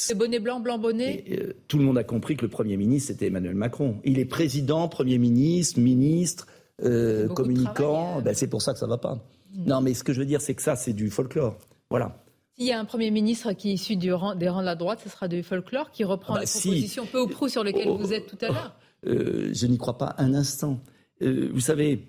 c'est 0.00 0.14
bonnet 0.14 0.38
blanc, 0.38 0.60
blanc 0.60 0.78
bonnet? 0.78 1.24
Euh, 1.30 1.52
Tout 1.68 1.78
le 1.78 1.84
monde 1.84 1.98
a 1.98 2.04
compris 2.04 2.36
que 2.36 2.42
le 2.42 2.48
Premier 2.48 2.76
ministre, 2.76 3.08
c'était 3.12 3.26
Emmanuel 3.26 3.54
Macron. 3.54 3.96
Il 4.04 4.18
est 4.18 4.24
président, 4.24 4.88
Premier 4.88 5.18
ministre, 5.18 5.78
ministre, 5.78 6.46
euh, 6.82 7.28
communicant. 7.28 8.22
Ben, 8.22 8.34
c'est 8.34 8.46
pour 8.46 8.62
ça 8.62 8.72
que 8.72 8.78
ça 8.78 8.86
ne 8.86 8.90
va 8.90 8.98
pas. 8.98 9.18
Non, 9.54 9.80
mais 9.80 9.94
ce 9.94 10.04
que 10.04 10.12
je 10.12 10.20
veux 10.20 10.26
dire, 10.26 10.40
c'est 10.40 10.54
que 10.54 10.62
ça, 10.62 10.76
c'est 10.76 10.92
du 10.92 11.10
folklore. 11.10 11.58
Voilà. 11.90 12.22
S'il 12.56 12.66
y 12.66 12.72
a 12.72 12.78
un 12.78 12.84
Premier 12.84 13.10
ministre 13.10 13.52
qui 13.52 13.70
est 13.70 13.74
issu 13.74 13.96
des 13.96 14.12
rangs 14.12 14.34
de 14.34 14.64
la 14.64 14.74
droite, 14.74 15.00
ce 15.02 15.08
sera 15.08 15.28
du 15.28 15.42
folklore 15.42 15.90
qui 15.90 16.04
reprend 16.04 16.34
ah 16.34 16.40
bah 16.40 16.44
les 16.44 16.50
propositions 16.50 17.06
peu 17.06 17.20
ou 17.20 17.26
prou 17.26 17.48
sur 17.48 17.64
lesquelles 17.64 17.88
oh, 17.88 17.96
vous 17.96 18.12
êtes 18.12 18.26
tout 18.26 18.38
à 18.44 18.48
l'heure 18.48 18.76
Je 19.04 19.66
n'y 19.66 19.78
crois 19.78 19.98
pas 19.98 20.14
un 20.18 20.34
instant. 20.34 20.80
vous 21.20 21.60
savez, 21.60 22.06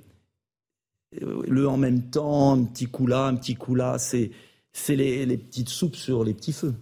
le 1.20 1.68
en 1.68 1.78
même 1.78 2.10
temps, 2.10 2.54
un 2.54 2.64
petit 2.66 2.88
coup 2.88 3.08
là, 3.08 3.26
un 3.26 3.36
petit 3.36 3.56
coup 3.56 3.76
là, 3.76 3.98
c'est 3.98 4.32
les, 4.90 5.26
les 5.26 5.38
petites 5.38 5.70
soupes 5.70 5.96
sur 5.96 6.24
les 6.24 6.34
petits 6.34 6.54
feux. 6.54 6.76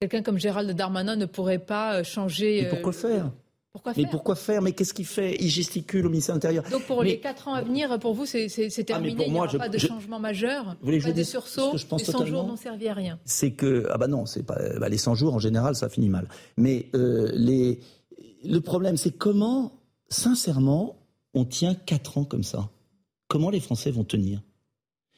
Quelqu'un 0.00 0.22
comme 0.22 0.38
Gérald 0.38 0.70
Darmanin 0.70 1.14
ne 1.14 1.26
pourrait 1.26 1.58
pas 1.58 1.96
euh, 1.96 2.04
changer. 2.04 2.62
Mais 2.62 2.68
pourquoi 2.70 2.94
euh, 2.94 2.96
faire? 2.96 3.30
Pourquoi 3.72 3.94
faire 3.94 4.04
Mais 4.04 4.10
pourquoi 4.10 4.34
faire 4.34 4.62
Mais 4.62 4.72
qu'est-ce 4.72 4.94
qu'il 4.94 5.06
fait 5.06 5.36
Il 5.40 5.48
gesticule 5.48 6.06
au 6.06 6.10
ministère 6.10 6.34
de 6.34 6.38
l'Intérieur. 6.38 6.64
Donc 6.70 6.82
pour 6.84 7.02
les 7.02 7.20
quatre 7.20 7.48
ans 7.48 7.54
à 7.54 7.62
venir, 7.62 7.98
pour 7.98 8.14
vous, 8.14 8.26
c'est 8.26 8.46
ah, 8.46 8.82
terminé. 8.84 9.24
Il 9.26 9.32
n'y 9.32 9.38
aura 9.38 9.48
pas 9.48 9.68
de 9.68 9.78
changement 9.78 10.18
majeur, 10.18 10.76
vous 10.80 10.86
voulez 10.86 11.00
pas 11.00 11.12
de 11.12 11.22
sursaut. 11.22 11.76
Je 11.76 11.86
pense 11.86 12.06
les 12.06 12.12
100 12.12 12.26
jours 12.26 12.46
n'ont 12.46 12.56
servi 12.56 12.88
à 12.88 12.94
rien. 12.94 13.18
C'est 13.24 13.52
que 13.52 13.86
ah 13.90 13.98
bah 13.98 14.08
non, 14.08 14.26
c'est 14.26 14.42
pas 14.42 14.58
bah, 14.78 14.88
les 14.88 14.98
100 14.98 15.14
jours 15.14 15.34
en 15.34 15.38
général, 15.38 15.74
ça 15.74 15.88
finit 15.88 16.08
mal. 16.08 16.28
Mais 16.56 16.86
euh, 16.94 17.30
les 17.34 17.80
le 18.44 18.60
problème, 18.60 18.96
c'est 18.96 19.10
comment, 19.10 19.72
sincèrement, 20.08 20.96
on 21.34 21.44
tient 21.44 21.74
quatre 21.74 22.18
ans 22.18 22.24
comme 22.24 22.42
ça? 22.42 22.70
Comment 23.28 23.50
les 23.50 23.60
Français 23.60 23.90
vont 23.90 24.04
tenir? 24.04 24.42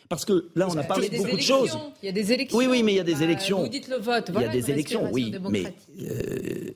Parce 0.09 0.25
que 0.25 0.51
là, 0.55 0.69
on 0.69 0.77
a 0.77 0.83
parlé 0.83 1.09
de 1.09 1.17
beaucoup 1.17 1.37
de 1.37 1.41
choses. 1.41 1.79
Il 2.03 2.07
y 2.07 2.09
a 2.09 2.13
des 2.13 2.33
élections. 2.33 2.59
Oui, 2.59 2.67
oui, 2.69 2.83
mais 2.83 2.93
il 2.93 2.97
y 2.97 3.01
a 3.01 3.05
des 3.05 3.15
bah, 3.15 3.23
élections. 3.23 3.63
Vous 3.63 3.69
dites 3.69 3.89
le 3.89 3.97
vote. 3.97 4.31
il 4.35 4.41
y 4.41 4.45
a 4.45 4.49
des 4.49 4.71
élections, 4.71 5.09
oui. 5.11 5.35
Mais 5.49 5.65
euh, 6.03 6.71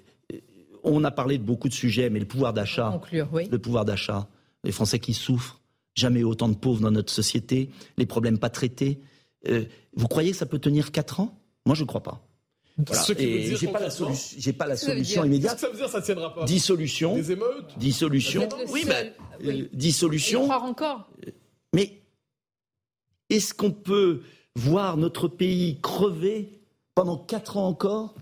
on 0.86 1.04
a 1.04 1.10
parlé 1.10 1.38
de 1.38 1.42
beaucoup 1.42 1.68
de 1.68 1.74
sujets, 1.74 2.10
mais 2.10 2.20
le 2.20 2.26
pouvoir 2.26 2.52
d'achat. 2.52 3.00
Le 3.12 3.58
pouvoir 3.58 3.84
d'achat. 3.84 4.28
Les 4.64 4.72
Français 4.72 4.98
qui 4.98 5.14
souffrent. 5.14 5.60
Jamais 5.94 6.22
autant 6.22 6.48
de 6.48 6.54
pauvres 6.54 6.80
dans 6.80 6.90
notre 6.90 7.12
société. 7.12 7.70
Les 7.96 8.06
problèmes 8.06 8.38
pas 8.38 8.50
traités. 8.50 9.00
Euh, 9.48 9.64
vous 9.94 10.08
croyez 10.08 10.32
que 10.32 10.36
ça 10.36 10.46
peut 10.46 10.58
tenir 10.58 10.92
4 10.92 11.20
ans? 11.20 11.38
Moi, 11.64 11.74
je 11.74 11.82
ne 11.82 11.86
crois 11.86 12.02
pas. 12.02 12.22
Voilà. 12.78 13.02
Et 13.18 13.56
j'ai 13.56 13.68
pas, 13.68 13.80
la 13.80 13.88
j'ai 14.36 14.52
pas 14.52 14.66
la 14.66 14.76
solution 14.76 15.24
immédiate. 15.24 15.58
ça 15.58 15.70
veut 15.70 15.76
dire 15.76 15.88
ça 15.88 16.02
tiendra 16.02 16.34
pas 16.34 16.44
Dissolution. 16.44 17.14
Des 17.14 17.32
émeutes. 17.32 17.78
Dissolution. 17.78 18.48
Oui, 18.68 18.84
mais 18.86 19.14
euh, 19.46 19.66
dissolution. 19.72 20.42
Et 20.42 20.44
croire 20.44 20.64
encore. 20.64 21.10
Mais 21.74 22.02
est-ce 23.30 23.54
qu'on 23.54 23.70
peut 23.70 24.20
voir 24.54 24.98
notre 24.98 25.26
pays 25.26 25.80
crever 25.80 26.60
pendant 26.94 27.16
quatre 27.16 27.56
ans 27.56 27.66
encore 27.66 28.14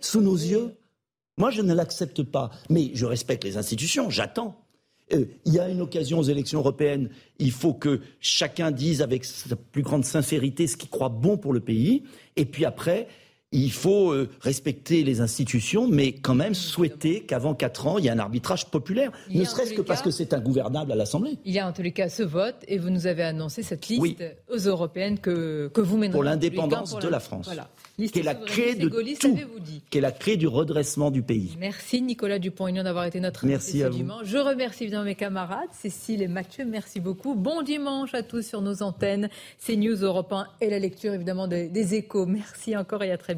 sous 0.00 0.22
nos 0.22 0.36
yeux? 0.36 0.74
Moi, 1.38 1.50
je 1.50 1.62
ne 1.62 1.72
l'accepte 1.72 2.22
pas. 2.22 2.50
Mais 2.68 2.90
je 2.94 3.06
respecte 3.06 3.44
les 3.44 3.56
institutions, 3.56 4.10
j'attends. 4.10 4.60
Euh, 5.12 5.24
il 5.46 5.54
y 5.54 5.58
a 5.58 5.68
une 5.68 5.80
occasion 5.80 6.18
aux 6.18 6.24
élections 6.24 6.58
européennes, 6.58 7.08
il 7.38 7.50
faut 7.50 7.72
que 7.72 8.00
chacun 8.20 8.70
dise 8.70 9.00
avec 9.00 9.24
sa 9.24 9.56
plus 9.56 9.82
grande 9.82 10.04
sincérité 10.04 10.66
ce 10.66 10.76
qu'il 10.76 10.90
croit 10.90 11.08
bon 11.08 11.38
pour 11.38 11.54
le 11.54 11.60
pays. 11.60 12.02
Et 12.36 12.44
puis 12.44 12.66
après, 12.66 13.08
il 13.50 13.72
faut 13.72 14.12
euh, 14.12 14.28
respecter 14.40 15.02
les 15.04 15.22
institutions, 15.22 15.88
mais 15.88 16.12
quand 16.12 16.34
même 16.34 16.52
souhaiter 16.52 17.20
qu'avant 17.20 17.54
quatre 17.54 17.86
ans, 17.86 17.96
il 17.96 18.04
y 18.04 18.08
ait 18.08 18.10
un 18.10 18.18
arbitrage 18.18 18.66
populaire, 18.66 19.10
ne 19.30 19.42
serait-ce 19.44 19.72
que 19.72 19.80
parce 19.80 20.02
que 20.02 20.10
c'est 20.10 20.34
ingouvernable 20.34 20.92
à 20.92 20.94
l'Assemblée. 20.94 21.38
Il 21.46 21.54
y 21.54 21.58
a 21.58 21.66
en 21.66 21.72
tous 21.72 21.80
les 21.80 21.92
cas 21.92 22.10
ce 22.10 22.22
vote, 22.22 22.56
et 22.68 22.76
vous 22.76 22.90
nous 22.90 23.06
avez 23.06 23.22
annoncé 23.22 23.62
cette 23.62 23.88
liste 23.88 24.22
aux 24.50 24.58
européennes 24.58 25.18
que, 25.18 25.70
que 25.72 25.80
vous 25.80 25.96
mènerez. 25.96 26.12
Pour 26.12 26.24
l'indépendance 26.24 26.98
de 26.98 27.08
la, 27.08 27.20
France. 27.20 27.46
Voilà. 27.46 27.70
qui 27.96 28.18
est 28.18 28.22
la 28.22 28.34
clé 28.34 28.74
de 28.74 28.88
tout, 28.88 29.34
qui 29.90 29.98
est 29.98 30.02
la 30.02 30.12
clé 30.12 30.36
du 30.36 30.46
redressement 30.46 31.10
du 31.10 31.22
pays. 31.22 31.56
Merci 31.58 32.02
Nicolas 32.02 32.38
Dupont-Aignan 32.38 32.84
d'avoir 32.84 33.06
été 33.06 33.18
notre 33.18 33.46
invité 33.46 33.82
ce 33.84 33.88
dimanche. 33.88 34.26
Je 34.26 34.36
remercie 34.36 34.84
évidemment 34.84 35.04
mes 35.04 35.14
camarades, 35.14 35.70
Cécile 35.72 36.20
et 36.20 36.28
Mathieu, 36.28 36.66
merci 36.66 37.00
beaucoup. 37.00 37.34
Bon 37.34 37.62
dimanche 37.62 38.12
à 38.12 38.22
tous 38.22 38.42
sur 38.42 38.60
nos 38.60 38.82
antennes, 38.82 39.30
CNews 39.64 40.04
Europe 40.04 40.32
1 40.34 40.46
et 40.60 40.68
la 40.68 40.78
lecture 40.78 41.14
évidemment 41.14 41.48
des, 41.48 41.68
des 41.68 41.94
échos. 41.94 42.26
Merci 42.26 42.76
encore 42.76 43.02
et 43.02 43.10
à 43.10 43.16
très 43.16 43.34
bientôt. 43.34 43.37